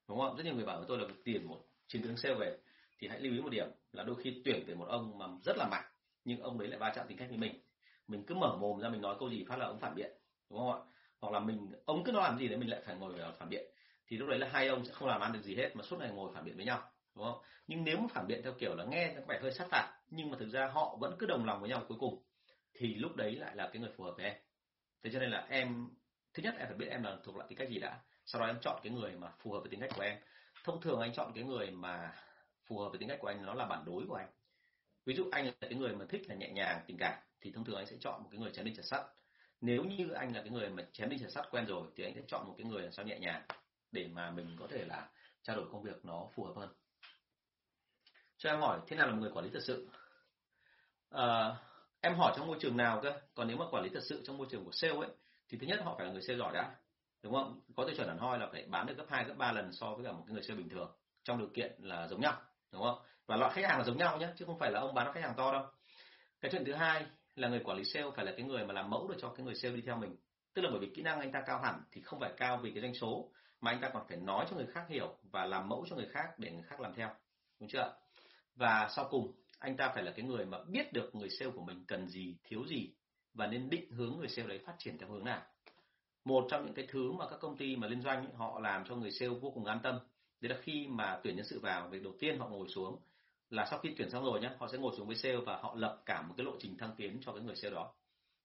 [0.07, 2.57] Đúng không rất nhiều người bảo với tôi là tiền một chiến tướng sale về
[2.99, 5.57] thì hãy lưu ý một điểm là đôi khi tuyển về một ông mà rất
[5.57, 5.85] là mạnh,
[6.25, 7.61] nhưng ông đấy lại va chạm tính cách với mình.
[8.07, 10.11] Mình cứ mở mồm ra mình nói câu gì phát là ông phản biện,
[10.49, 10.79] đúng không ạ?
[11.19, 13.65] Hoặc là mình, ông cứ nói làm gì đấy mình lại phải ngồi phản biện.
[14.07, 15.99] Thì lúc đấy là hai ông sẽ không làm ăn được gì hết mà suốt
[15.99, 17.41] ngày ngồi phản biện với nhau, đúng không?
[17.67, 20.29] Nhưng nếu mà phản biện theo kiểu là nghe có vẻ hơi sát phạt, nhưng
[20.29, 22.23] mà thực ra họ vẫn cứ đồng lòng với nhau cuối cùng,
[22.73, 24.35] thì lúc đấy lại là cái người phù hợp với em.
[25.03, 25.89] Thế cho nên là em
[26.33, 27.99] thứ nhất em phải biết em là thuộc loại tính cách gì đã.
[28.25, 30.17] Sau đó em chọn cái người mà phù hợp với tính cách của em.
[30.63, 32.13] Thông thường anh chọn cái người mà
[32.65, 34.27] phù hợp với tính cách của anh nó là bản đối của anh.
[35.05, 37.65] Ví dụ anh là cái người mà thích là nhẹ nhàng tình cảm thì thông
[37.65, 39.01] thường anh sẽ chọn một cái người chém đinh chặt sắt.
[39.61, 42.13] Nếu như anh là cái người mà chém đinh chặt sắt quen rồi thì anh
[42.15, 43.41] sẽ chọn một cái người làm sao nhẹ nhàng
[43.91, 45.09] để mà mình có thể là
[45.43, 46.69] trao đổi công việc nó phù hợp hơn.
[48.37, 49.89] Cho em hỏi thế nào là một người quản lý thật sự?
[51.09, 51.55] À,
[52.01, 53.21] em hỏi trong môi trường nào cơ?
[53.33, 55.09] Còn nếu mà quản lý thật sự trong môi trường của sale ấy
[55.51, 56.75] thì thứ nhất họ phải là người sale giỏi đã
[57.23, 57.59] đúng không?
[57.75, 59.95] Có tiêu chuẩn hẳn hoi là phải bán được gấp 2, gấp 3 lần so
[59.95, 60.91] với cả một cái người sale bình thường
[61.23, 62.41] trong điều kiện là giống nhau
[62.71, 62.99] đúng không?
[63.25, 65.23] Và loại khách hàng là giống nhau nhé chứ không phải là ông bán khách
[65.23, 65.65] hàng to đâu.
[66.41, 68.89] Cái chuyện thứ hai là người quản lý sale phải là cái người mà làm
[68.89, 70.15] mẫu được cho cái người sale đi theo mình.
[70.53, 72.71] Tức là bởi vì kỹ năng anh ta cao hẳn thì không phải cao vì
[72.71, 73.31] cái doanh số
[73.61, 76.07] mà anh ta còn phải nói cho người khác hiểu và làm mẫu cho người
[76.11, 77.09] khác để người khác làm theo
[77.59, 77.93] đúng chưa
[78.55, 81.61] và sau cùng anh ta phải là cái người mà biết được người sale của
[81.61, 82.93] mình cần gì thiếu gì
[83.33, 85.41] và nên định hướng người sale đấy phát triển theo hướng nào.
[86.25, 88.95] Một trong những cái thứ mà các công ty mà liên doanh họ làm cho
[88.95, 89.99] người sale vô cùng an tâm,
[90.41, 92.99] đấy là khi mà tuyển nhân sự vào, việc đầu tiên họ ngồi xuống
[93.49, 95.75] là sau khi tuyển xong rồi nhé họ sẽ ngồi xuống với sale và họ
[95.77, 97.93] lập cả một cái lộ trình thăng tiến cho cái người sale đó.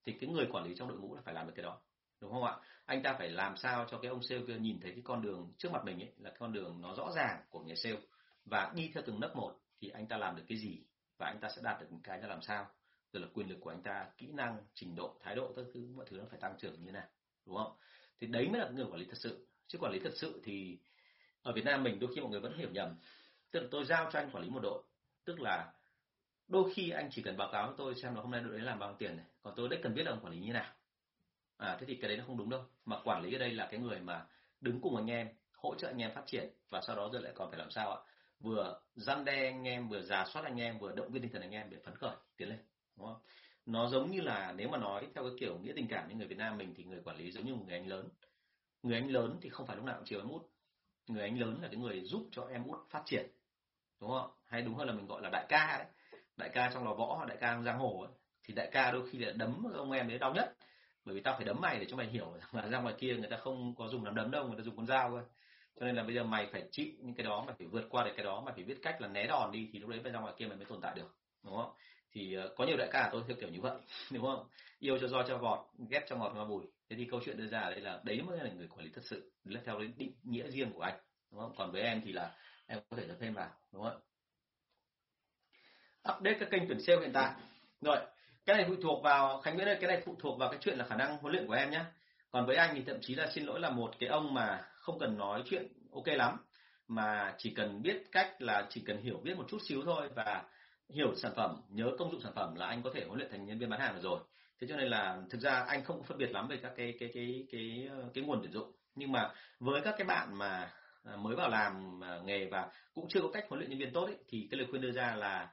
[0.05, 1.78] Thì cái người quản lý trong đội ngũ là phải làm được cái đó,
[2.20, 2.57] đúng không ạ?
[2.87, 5.53] Anh ta phải làm sao cho cái ông sale kia nhìn thấy cái con đường
[5.59, 8.01] trước mặt mình ấy, là cái con đường nó rõ ràng của người sale.
[8.45, 10.82] Và đi theo từng nấc một thì anh ta làm được cái gì
[11.18, 12.66] và anh ta sẽ đạt được cái ra làm sao
[13.12, 15.86] rồi là quyền lực của anh ta, kỹ năng, trình độ, thái độ, các thứ,
[15.96, 17.09] mọi thứ nó phải tăng trưởng như thế nào,
[17.46, 17.76] đúng không?
[18.20, 19.46] Thì đấy mới là người quản lý thật sự.
[19.66, 20.78] Chứ quản lý thật sự thì
[21.42, 22.96] ở Việt Nam mình đôi khi mọi người vẫn hiểu nhầm.
[23.50, 24.82] Tức là tôi giao cho anh quản lý một đội.
[25.24, 25.72] Tức là
[26.48, 28.61] đôi khi anh chỉ cần báo cáo với tôi xem là hôm nay đội đấy
[28.61, 29.26] làm bao nhiêu tiền này.
[29.42, 30.72] Còn tôi đấy cần biết là ông quản lý như nào.
[31.57, 32.64] À thế thì cái đấy nó không đúng đâu.
[32.84, 34.26] Mà quản lý ở đây là cái người mà
[34.61, 37.32] đứng cùng anh em, hỗ trợ anh em phát triển và sau đó rồi lại
[37.36, 38.00] còn phải làm sao ạ?
[38.40, 41.42] Vừa răn đe anh em, vừa giả soát anh em, vừa động viên tinh thần
[41.42, 42.59] anh em để phấn khởi tiến lên
[42.97, 43.20] đúng không?
[43.66, 46.26] Nó giống như là nếu mà nói theo cái kiểu nghĩa tình cảm như người
[46.26, 48.09] Việt Nam mình thì người quản lý giống như một người anh lớn.
[48.82, 50.42] Người anh lớn thì không phải lúc nào cũng chiều em út.
[51.09, 53.26] Người anh lớn là cái người giúp cho em út phát triển.
[54.01, 54.30] Đúng không?
[54.44, 55.86] Hay đúng hơn là mình gọi là đại ca đấy
[56.36, 58.12] đại ca trong lò võ hoặc đại ca trong giang hồ ấy.
[58.44, 60.55] thì đại ca đôi khi là đấm ông em đấy đau nhất.
[61.05, 63.30] Bởi vì tao phải đấm mày để cho mày hiểu là ra ngoài kia người
[63.30, 65.22] ta không có dùng làm đấm đâu, người ta dùng con dao thôi.
[65.80, 68.05] Cho nên là bây giờ mày phải chịu những cái đó, mày phải vượt qua
[68.05, 70.12] được cái đó, mày phải biết cách là né đòn đi thì lúc đấy bên
[70.12, 71.16] ra ngoài kia mày mới tồn tại được.
[71.44, 71.72] Đúng không?
[72.12, 73.76] Thì ờ, có nhiều đại ca tôi theo kiểu như vậy,
[74.11, 74.48] đúng không?
[74.78, 75.59] Yêu cho do cho vọt
[75.90, 76.64] ghét cho ngọt cho bùi.
[76.90, 78.90] Thế thì câu chuyện đưa ra ở đây là đấy mới là người quản lý
[78.94, 80.98] thật sự, là theo đến định nghĩa riêng của anh,
[81.30, 81.54] đúng không?
[81.57, 82.34] Còn với em thì là
[82.66, 84.00] em có thể nhập thêm vào, đúng không
[86.12, 87.34] update các kênh tuyển sale hiện tại.
[87.80, 87.98] Rồi,
[88.46, 90.78] cái này phụ thuộc vào, khánh biết ơi, cái này phụ thuộc vào cái chuyện
[90.78, 91.84] là khả năng huấn luyện của em nhé
[92.36, 94.98] còn với anh thì thậm chí là xin lỗi là một cái ông mà không
[94.98, 96.38] cần nói chuyện ok lắm,
[96.88, 100.44] mà chỉ cần biết cách là chỉ cần hiểu biết một chút xíu thôi và
[100.89, 103.47] hiểu sản phẩm nhớ công dụng sản phẩm là anh có thể huấn luyện thành
[103.47, 104.20] nhân viên bán hàng được rồi.
[104.61, 107.11] Thế cho nên là thực ra anh không phân biệt lắm về các cái cái
[107.14, 108.72] cái cái cái, nguồn tuyển dụng.
[108.95, 110.72] Nhưng mà với các cái bạn mà
[111.05, 113.93] à, mới vào làm à, nghề và cũng chưa có cách huấn luyện nhân viên
[113.93, 115.53] tốt ấy, thì cái lời khuyên đưa ra là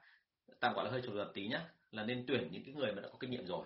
[0.60, 1.62] tạm gọi là hơi trùng lập tí nhá
[1.92, 3.66] là nên tuyển những cái người mà đã có kinh nghiệm rồi.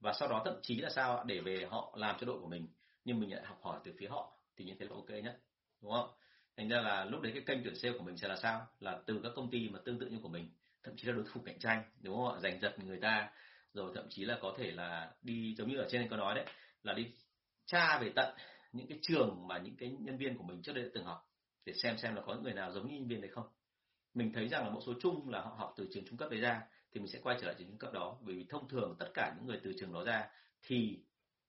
[0.00, 2.66] Và sau đó thậm chí là sao để về họ làm cho đội của mình
[3.04, 5.40] nhưng mình lại học hỏi từ phía họ thì như thế là ok nhất
[5.82, 6.10] đúng không?
[6.56, 8.66] Thành ra là lúc đấy cái kênh tuyển sale của mình sẽ là sao?
[8.80, 10.50] Là từ các công ty mà tương tự như của mình
[10.82, 12.40] thậm chí là đối thủ cạnh tranh, đúng không ạ?
[12.40, 13.30] Giành giật người ta,
[13.72, 16.34] rồi thậm chí là có thể là đi, giống như ở trên anh có nói
[16.34, 16.44] đấy,
[16.82, 17.12] là đi
[17.66, 18.36] tra về tận
[18.72, 21.30] những cái trường mà những cái nhân viên của mình trước đây đã từng học,
[21.64, 23.46] để xem xem là có những người nào giống như nhân viên đấy không.
[24.14, 26.40] Mình thấy rằng là một số chung là họ học từ trường trung cấp đấy
[26.40, 26.62] ra,
[26.92, 29.10] thì mình sẽ quay trở lại trường trung cấp đó, bởi vì thông thường tất
[29.14, 30.28] cả những người từ trường đó ra
[30.62, 30.98] thì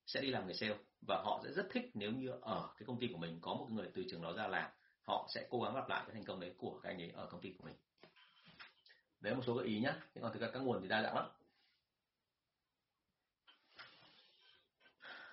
[0.05, 0.77] sẽ đi làm người sale,
[1.07, 3.67] và họ sẽ rất thích nếu như ở cái công ty của mình có một
[3.69, 4.71] người từ trường đó ra làm,
[5.07, 7.27] họ sẽ cố gắng lặp lại cái thành công đấy của các anh ấy ở
[7.31, 7.75] công ty của mình
[9.21, 11.25] đấy một số gợi ý nhé còn thực ra các nguồn thì đa dạng lắm.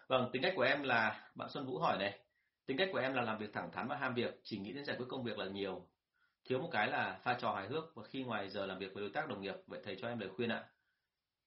[0.09, 2.18] Vâng tính cách của em là bạn Xuân Vũ hỏi này.
[2.66, 4.84] Tính cách của em là làm việc thẳng thắn và ham việc chỉ nghĩ đến
[4.84, 5.87] giải quyết công việc là nhiều.
[6.45, 9.01] Thiếu một cái là pha trò hài hước và khi ngoài giờ làm việc với
[9.01, 10.64] đối tác đồng nghiệp vậy thầy cho em lời khuyên ạ.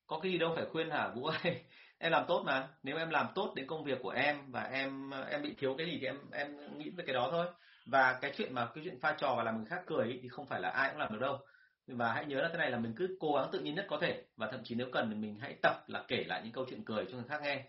[0.08, 1.62] Có cái gì đâu phải khuyên hả Vũ ơi?
[1.98, 2.68] Em làm tốt mà.
[2.84, 5.88] Nếu em làm tốt đến công việc của em và em em bị thiếu cái
[5.88, 7.48] gì thì em em nghĩ về cái đó thôi.
[7.86, 10.30] Và cái chuyện mà cái chuyện pha trò và làm người khác cười ý, thì
[10.30, 11.40] không phải là ai cũng làm được đâu
[11.98, 13.98] và hãy nhớ là thế này là mình cứ cố gắng tự nhiên nhất có
[14.02, 14.24] thể.
[14.36, 16.86] Và thậm chí nếu cần thì mình hãy tập là kể lại những câu chuyện
[16.86, 17.64] cười cho người khác nghe.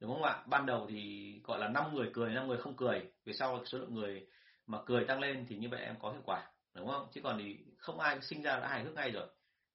[0.00, 0.42] Đúng không ạ?
[0.46, 3.02] Ban đầu thì gọi là năm người cười, năm người không cười.
[3.24, 4.26] Về sau số lượng người
[4.66, 6.50] mà cười tăng lên thì như vậy em có hiệu quả.
[6.74, 7.06] Đúng không?
[7.12, 9.26] Chứ còn thì không ai sinh ra đã hài hước ngay rồi.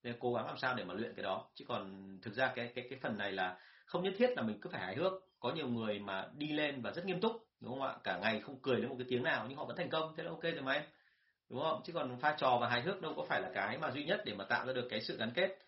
[0.02, 1.48] Nên cố gắng làm sao để mà luyện cái đó.
[1.54, 4.60] Chứ còn thực ra cái cái cái phần này là không nhất thiết là mình
[4.60, 5.12] cứ phải hài hước.
[5.40, 7.46] Có nhiều người mà đi lên và rất nghiêm túc.
[7.60, 7.94] Đúng không ạ?
[8.04, 10.14] Cả ngày không cười đến một cái tiếng nào nhưng họ vẫn thành công.
[10.16, 10.82] Thế là ok rồi mà em
[11.50, 11.82] đúng không?
[11.84, 14.22] Chứ còn pha trò và hài hước đâu có phải là cái mà duy nhất
[14.24, 15.58] để mà tạo ra được cái sự gắn kết.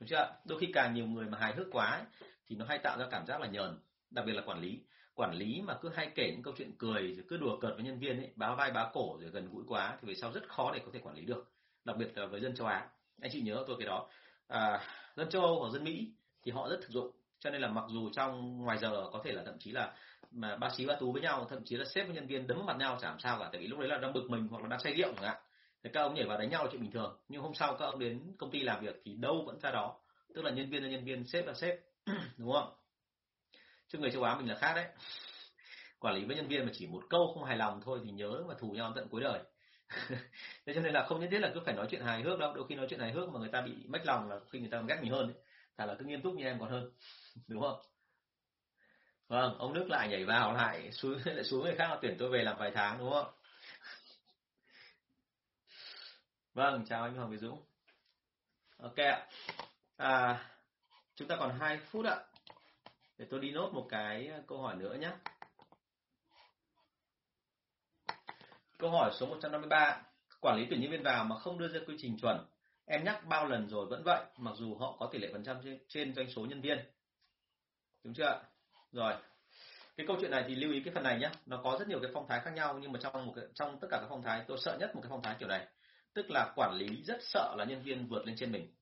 [0.00, 2.78] Đúng chưa đôi khi càng nhiều người mà hài hước quá ấy, thì nó hay
[2.78, 3.78] tạo ra cảm giác là nhờn
[4.10, 4.80] đặc biệt là quản lý.
[5.14, 7.84] Quản lý mà cứ hay kể những câu chuyện cười rồi cứ đùa cợt với
[7.84, 10.48] nhân viên ấy bá vai bá cổ rồi gần gũi quá thì về sau rất
[10.48, 11.52] khó để có thể quản lý được
[11.84, 12.88] đặc biệt là với dân châu Á.
[13.20, 14.08] Anh chị nhớ tôi cái đó.
[14.48, 14.80] À,
[15.16, 17.10] dân châu Âu hoặc dân Mỹ thì họ rất thực dụng
[17.44, 19.92] cho nên là mặc dù trong ngoài giờ có thể là thậm chí là,
[20.30, 22.66] mà bác sĩ bác tú với nhau, thậm chí là sếp với nhân viên đấm
[22.66, 24.62] mặt nhau chả làm sao cả, tại vì lúc đấy là đang bực mình hoặc
[24.62, 25.36] là đang say rượu chẳng hạn.
[25.82, 27.18] Thì các ông nhảy vào đánh nhau là chuyện bình thường.
[27.28, 29.96] Nhưng hôm sau các ông đến công ty làm việc thì đâu vẫn ra đó.
[30.34, 31.78] Tức là nhân viên là nhân viên, sếp là sếp,
[32.36, 32.74] đúng không?
[33.88, 34.86] Chứ người châu Á mình là khác đấy.
[35.98, 38.44] Quản lý với nhân viên mà chỉ một câu không hài lòng thôi thì nhớ
[38.48, 39.40] mà thù nhau tận cuối đời.
[40.66, 42.54] Thế cho nên là không nhất thiết là cứ phải nói chuyện hài hước đâu.
[42.54, 44.70] Đôi khi nói chuyện hài hước mà người ta bị mất lòng là khi người
[44.70, 45.36] ta ghét mình hơn đấy.
[45.78, 46.90] Thà là cứ nghiêm túc như em còn hơn.
[47.48, 47.80] đúng không?
[49.28, 52.30] Vâng ông nước lại nhảy vào lại xuống lại xuống người khác là tuyển tôi
[52.30, 53.34] về làm vài tháng đúng không?
[56.54, 57.62] Vâng chào anh Hoàng Việt Dũng.
[58.78, 59.28] Ok ạ.
[59.96, 60.44] À,
[61.14, 62.16] chúng ta còn 2 phút ạ.
[63.18, 65.10] Để tôi đi nốt một cái à, câu hỏi nữa nhé.
[68.78, 70.02] Câu hỏi số 153
[70.40, 72.46] quản lý tuyển nhân viên vào mà không đưa ra quy trình chuẩn.
[72.86, 75.56] Em nhắc bao lần rồi vẫn vậy mặc dù họ có tỷ lệ phần trăm
[75.64, 76.78] trên, trên doanh số nhân viên
[78.04, 78.42] đúng chưa
[78.92, 79.14] rồi.
[79.96, 82.00] Cái câu chuyện này thì lưu ý cái phần này nhé nó có rất nhiều
[82.00, 84.22] cái phong thái khác nhau nhưng mà trong một cái, trong tất cả các phong
[84.22, 85.66] thái tôi sợ nhất một cái phong thái kiểu này.
[86.14, 88.74] Tức là quản lý rất sợ là nhân viên vượt lên trên mình.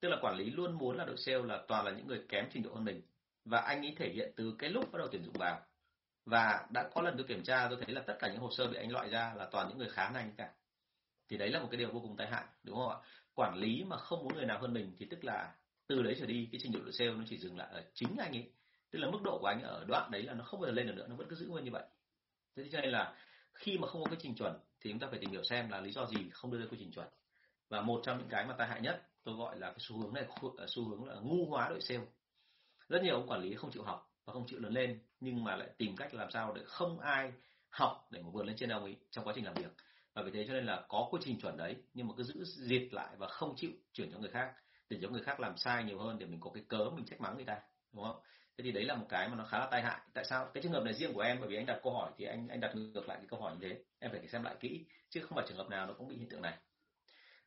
[0.00, 2.44] Tức là quản lý luôn muốn là đội sale là toàn là những người kém
[2.52, 3.02] trình độ hơn mình.
[3.44, 5.60] Và anh ấy thể hiện từ cái lúc bắt đầu tuyển dụng vào.
[6.26, 8.66] Và đã có lần tôi kiểm tra tôi thấy là tất cả những hồ sơ
[8.66, 10.50] bị anh loại ra là toàn những người khá anh cả.
[11.28, 12.96] Thì đấy là một cái điều vô cùng tai hại đúng không ạ?
[13.34, 15.54] Quản lý mà không muốn người nào hơn mình thì tức là
[15.86, 18.16] từ đấy trở đi cái trình độ đội sale nó chỉ dừng lại ở chính
[18.18, 18.52] anh ấy
[18.94, 20.86] tức là mức độ của anh ở đoạn đấy là nó không bao giờ lên
[20.86, 21.82] được nữa, nó vẫn cứ giữ nguyên như vậy.
[22.56, 23.14] Thế cho nên là
[23.54, 25.80] khi mà không có quy trình chuẩn thì chúng ta phải tìm hiểu xem là
[25.80, 27.08] lý do gì không đưa ra quy trình chuẩn.
[27.68, 30.14] Và một trong những cái mà tai hại nhất tôi gọi là cái xu hướng
[30.14, 30.24] này
[30.58, 32.04] à, xu hướng là ngu hóa đội sale.
[32.88, 35.56] Rất nhiều ông quản lý không chịu học và không chịu lớn lên, nhưng mà
[35.56, 37.32] lại tìm cách làm sao để không ai
[37.70, 39.72] học để mà vượt lên trên ông ấy trong quá trình làm việc.
[40.14, 42.44] Và vì thế cho nên là có quy trình chuẩn đấy, nhưng mà cứ giữ
[42.44, 44.52] diệt lại và không chịu chuyển cho người khác,
[44.88, 47.20] để cho người khác làm sai nhiều hơn để mình có cái cớ mình trách
[47.20, 47.60] mắng người ta,
[47.92, 48.20] đúng không?
[48.58, 50.00] Thế thì đấy là một cái mà nó khá là tai hại.
[50.14, 50.50] Tại sao?
[50.54, 52.48] Cái trường hợp này riêng của em, bởi vì anh đặt câu hỏi thì anh
[52.48, 53.82] anh đặt ngược lại cái câu hỏi như thế.
[53.98, 56.28] Em phải xem lại kỹ, chứ không phải trường hợp nào nó cũng bị hiện
[56.28, 56.54] tượng này.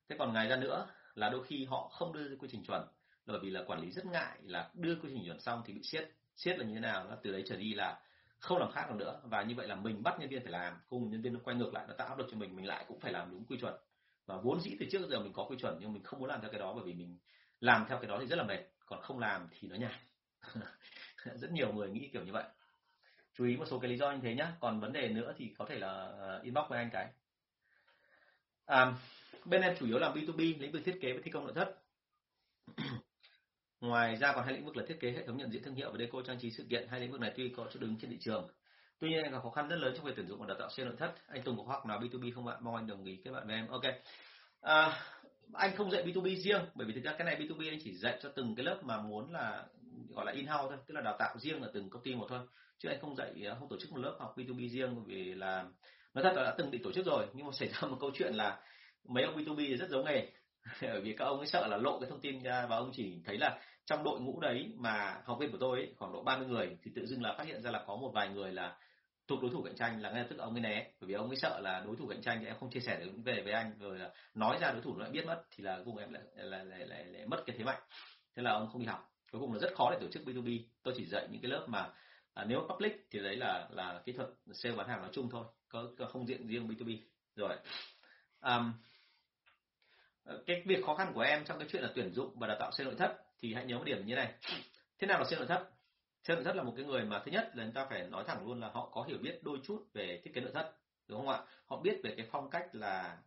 [0.10, 2.88] Thế còn ngoài ra nữa là đôi khi họ không đưa ra quy trình chuẩn
[3.26, 5.82] bởi vì là quản lý rất ngại là đưa quy trình chuẩn xong thì bị
[5.84, 6.10] siết.
[6.36, 7.10] Siết là như thế nào?
[7.10, 8.00] Là từ đấy trở đi là
[8.40, 9.22] không làm khác được nữa.
[9.24, 11.56] Và như vậy là mình bắt nhân viên phải làm, cùng nhân viên nó quay
[11.56, 13.58] ngược lại, nó tạo áp lực cho mình mình lại cũng phải làm đúng quy
[13.58, 13.74] chuẩn.
[14.26, 16.42] Và vốn dĩ từ trước giờ mình có quy chuẩn, nhưng mình không muốn làm
[16.42, 17.18] theo cái đó bởi vì mình
[17.60, 19.92] làm theo cái đó thì rất là mệt, còn không làm thì nó nhàn
[21.36, 22.44] rất nhiều người nghĩ kiểu như vậy.
[23.34, 25.54] Chú ý một số cái lý do như thế nhé còn vấn đề nữa thì
[25.58, 27.08] có thể là ờ, inbox với anh cái.
[28.66, 28.94] À,
[29.46, 31.84] bên em chủ yếu làm B2B lĩnh vực thiết kế và thi công nội thất.
[33.82, 35.92] Ngoài ra còn hai lĩnh vực là thiết kế hệ thống nhận diện thương hiệu
[35.92, 36.88] và deco trang trí sự kiện.
[36.90, 38.50] Hai lĩnh vực này tuy có chỗ đứng trên thị trường.
[39.00, 40.84] Tuy nhiên gặp khó khăn rất lớn trong việc tuyển dụng và đào tạo xe
[40.86, 41.14] nội thất.
[41.28, 42.58] Anh Tùng có hoặc nào B2B không bạn?
[42.64, 43.68] Mong anh đồng ý kết bạn với em.
[43.68, 43.84] Ok.
[44.62, 45.00] À,
[45.54, 48.20] anh không dạy B2B riêng bởi vì thực ra cái này B2B anh chỉ dạy
[48.24, 49.66] cho từng cái lớp mà muốn là
[50.10, 52.40] gọi là in-house thôi tức là đào tạo riêng ở từng công ty một thôi.
[52.80, 55.66] Chứ anh không dạy à, không tổ chức một lớp học B2B riêng vì là
[56.14, 58.12] nói thật là đã từng bị tổ chức rồi nhưng mà xảy ra một câu
[58.14, 58.60] chuyện là
[59.08, 60.32] mấy ông B2B rất giống nghề.
[60.82, 63.22] Bởi vì các ông ấy sợ là lộ cái thông tin ra và ông chỉ
[63.26, 66.48] thấy là trong đội ngũ đấy mà học viên của tôi ấy, khoảng độ 30
[66.48, 68.78] người thì tự dưng là phát hiện ra là có một vài người là
[69.28, 70.92] thuộc đối thủ cạnh tranh là ngay lập tức ông ấy né.
[71.02, 73.00] Bởi vì ông ấy sợ là đối thủ cạnh tranh thì em không chia sẻ
[73.00, 75.64] được về với anh rồi là nói ra đối thủ nó lại biết mất thì
[75.64, 77.82] là cùng em lại lại, lại, lại, lại mất cái thế mạnh.
[78.36, 80.60] Thế là ông không đi học cuối cùng là rất khó để tổ chức B2B
[80.84, 81.90] tôi chỉ dạy những cái lớp mà
[82.34, 85.46] à, nếu public thì đấy là là kỹ thuật sale bán hàng nói chung thôi
[85.70, 86.98] có, có không diện riêng B2B
[87.36, 87.56] rồi
[88.42, 88.74] um,
[90.46, 92.72] cái việc khó khăn của em trong cái chuyện là tuyển dụng và đào tạo
[92.72, 94.34] sale nội thất thì hãy nhớ một điểm như này.
[95.00, 95.70] Thế nào là sale nội thất?
[96.24, 98.24] Sale nội thất là một cái người mà thứ nhất là chúng ta phải nói
[98.28, 100.76] thẳng luôn là họ có hiểu biết đôi chút về thiết kế nội thất
[101.08, 101.42] đúng không ạ?
[101.66, 103.18] Họ biết về cái phong cách là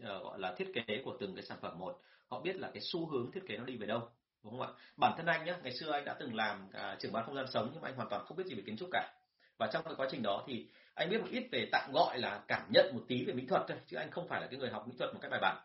[0.00, 2.00] uh, gọi là thiết kế của từng cái sản phẩm một.
[2.28, 4.10] Họ biết là cái xu hướng thiết kế nó đi về đâu
[4.44, 4.68] đúng không ạ?
[4.96, 7.46] Bản thân anh nhé ngày xưa anh đã từng làm uh, trưởng ban không gian
[7.52, 9.14] sống nhưng mà anh hoàn toàn không biết gì về kiến trúc cả.
[9.58, 12.44] Và trong cái quá trình đó thì anh biết một ít về tạm gọi là
[12.48, 14.70] cảm nhận một tí về mỹ thuật thôi chứ anh không phải là cái người
[14.70, 15.56] học mỹ thuật một cách bài bản.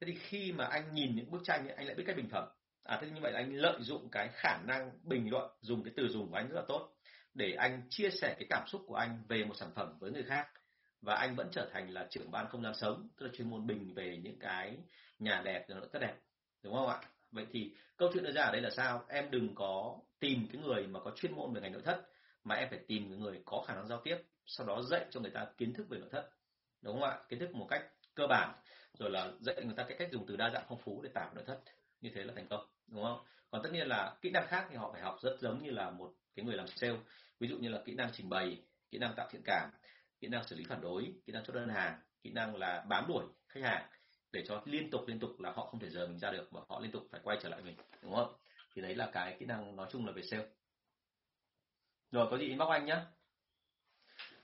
[0.00, 2.28] Thế thì khi mà anh nhìn những bức tranh ấy, anh lại biết cách bình
[2.28, 2.48] phẩm
[2.84, 5.92] à thế như vậy là anh lợi dụng cái khả năng bình luận dùng cái
[5.96, 6.94] từ dùng của anh rất là tốt
[7.34, 10.22] để anh chia sẻ cái cảm xúc của anh về một sản phẩm với người
[10.22, 10.48] khác.
[11.00, 13.66] Và anh vẫn trở thành là trưởng ban không gian sống tức là chuyên môn
[13.66, 14.78] bình về những cái
[15.18, 16.14] nhà đẹp nội thất đẹp.
[16.62, 17.00] Đúng không ạ?
[17.34, 19.04] Vậy thì câu chuyện đưa ra ở đây là sao?
[19.08, 22.02] Em đừng có tìm cái người mà có chuyên môn về ngành nội thất,
[22.44, 24.16] mà em phải tìm cái người có khả năng giao tiếp,
[24.46, 26.30] sau đó dạy cho người ta kiến thức về nội thất.
[26.82, 27.18] Đúng không ạ?
[27.28, 27.82] Kiến thức một cách
[28.14, 28.54] cơ bản,
[28.98, 31.30] rồi là dạy người ta cái cách dùng từ đa dạng phong phú để tạo
[31.34, 31.60] nội thất.
[32.00, 33.24] Như thế là thành công, đúng không?
[33.50, 35.90] Còn tất nhiên là kỹ năng khác thì họ phải học rất giống như là
[35.90, 36.96] một cái người làm sale.
[37.40, 39.70] Ví dụ như là kỹ năng trình bày, kỹ năng tạo thiện cảm,
[40.20, 43.06] kỹ năng xử lý phản đối, kỹ năng chốt đơn hàng, kỹ năng là bám
[43.08, 43.88] đuổi khách hàng
[44.34, 46.60] để cho liên tục liên tục là họ không thể rời mình ra được và
[46.68, 48.32] họ liên tục phải quay trở lại mình đúng không?
[48.74, 50.46] Thì đấy là cái kỹ năng nói chung là về sale.
[52.12, 52.96] Rồi có gì inbox anh nhé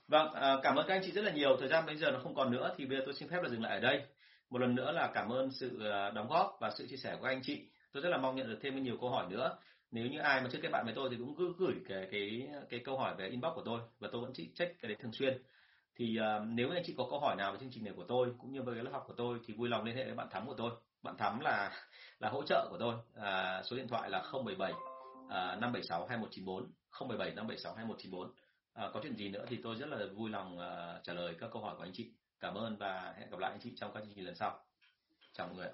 [0.07, 1.57] vâng à, cảm ơn các anh chị rất là nhiều.
[1.59, 3.49] Thời gian bây giờ nó không còn nữa thì bây giờ tôi xin phép là
[3.49, 4.03] dừng lại ở đây.
[4.49, 7.25] Một lần nữa là cảm ơn sự à, đóng góp và sự chia sẻ của
[7.25, 7.65] anh chị.
[7.91, 9.57] Tôi rất là mong nhận được thêm nhiều câu hỏi nữa.
[9.91, 12.47] Nếu như ai mà chưa kết bạn với tôi thì cũng cứ gửi cái cái
[12.69, 15.13] cái câu hỏi về inbox của tôi và tôi vẫn chỉ check cái đấy thường
[15.13, 15.41] xuyên
[15.95, 18.33] thì uh, nếu anh chị có câu hỏi nào về chương trình này của tôi
[18.37, 20.27] cũng như với cái lớp học của tôi thì vui lòng liên hệ với bạn
[20.31, 20.71] thắm của tôi.
[21.03, 21.71] Bạn thắm là
[22.19, 22.95] là hỗ trợ của tôi.
[23.15, 24.73] À, số điện thoại là 077
[25.29, 28.31] à, 576 2194 077 576 2194
[28.73, 31.49] à, có chuyện gì nữa thì tôi rất là vui lòng uh, trả lời các
[31.53, 32.11] câu hỏi của anh chị.
[32.39, 34.59] Cảm ơn và hẹn gặp lại anh chị trong các chương trình lần sau.
[35.33, 35.69] Chào mọi người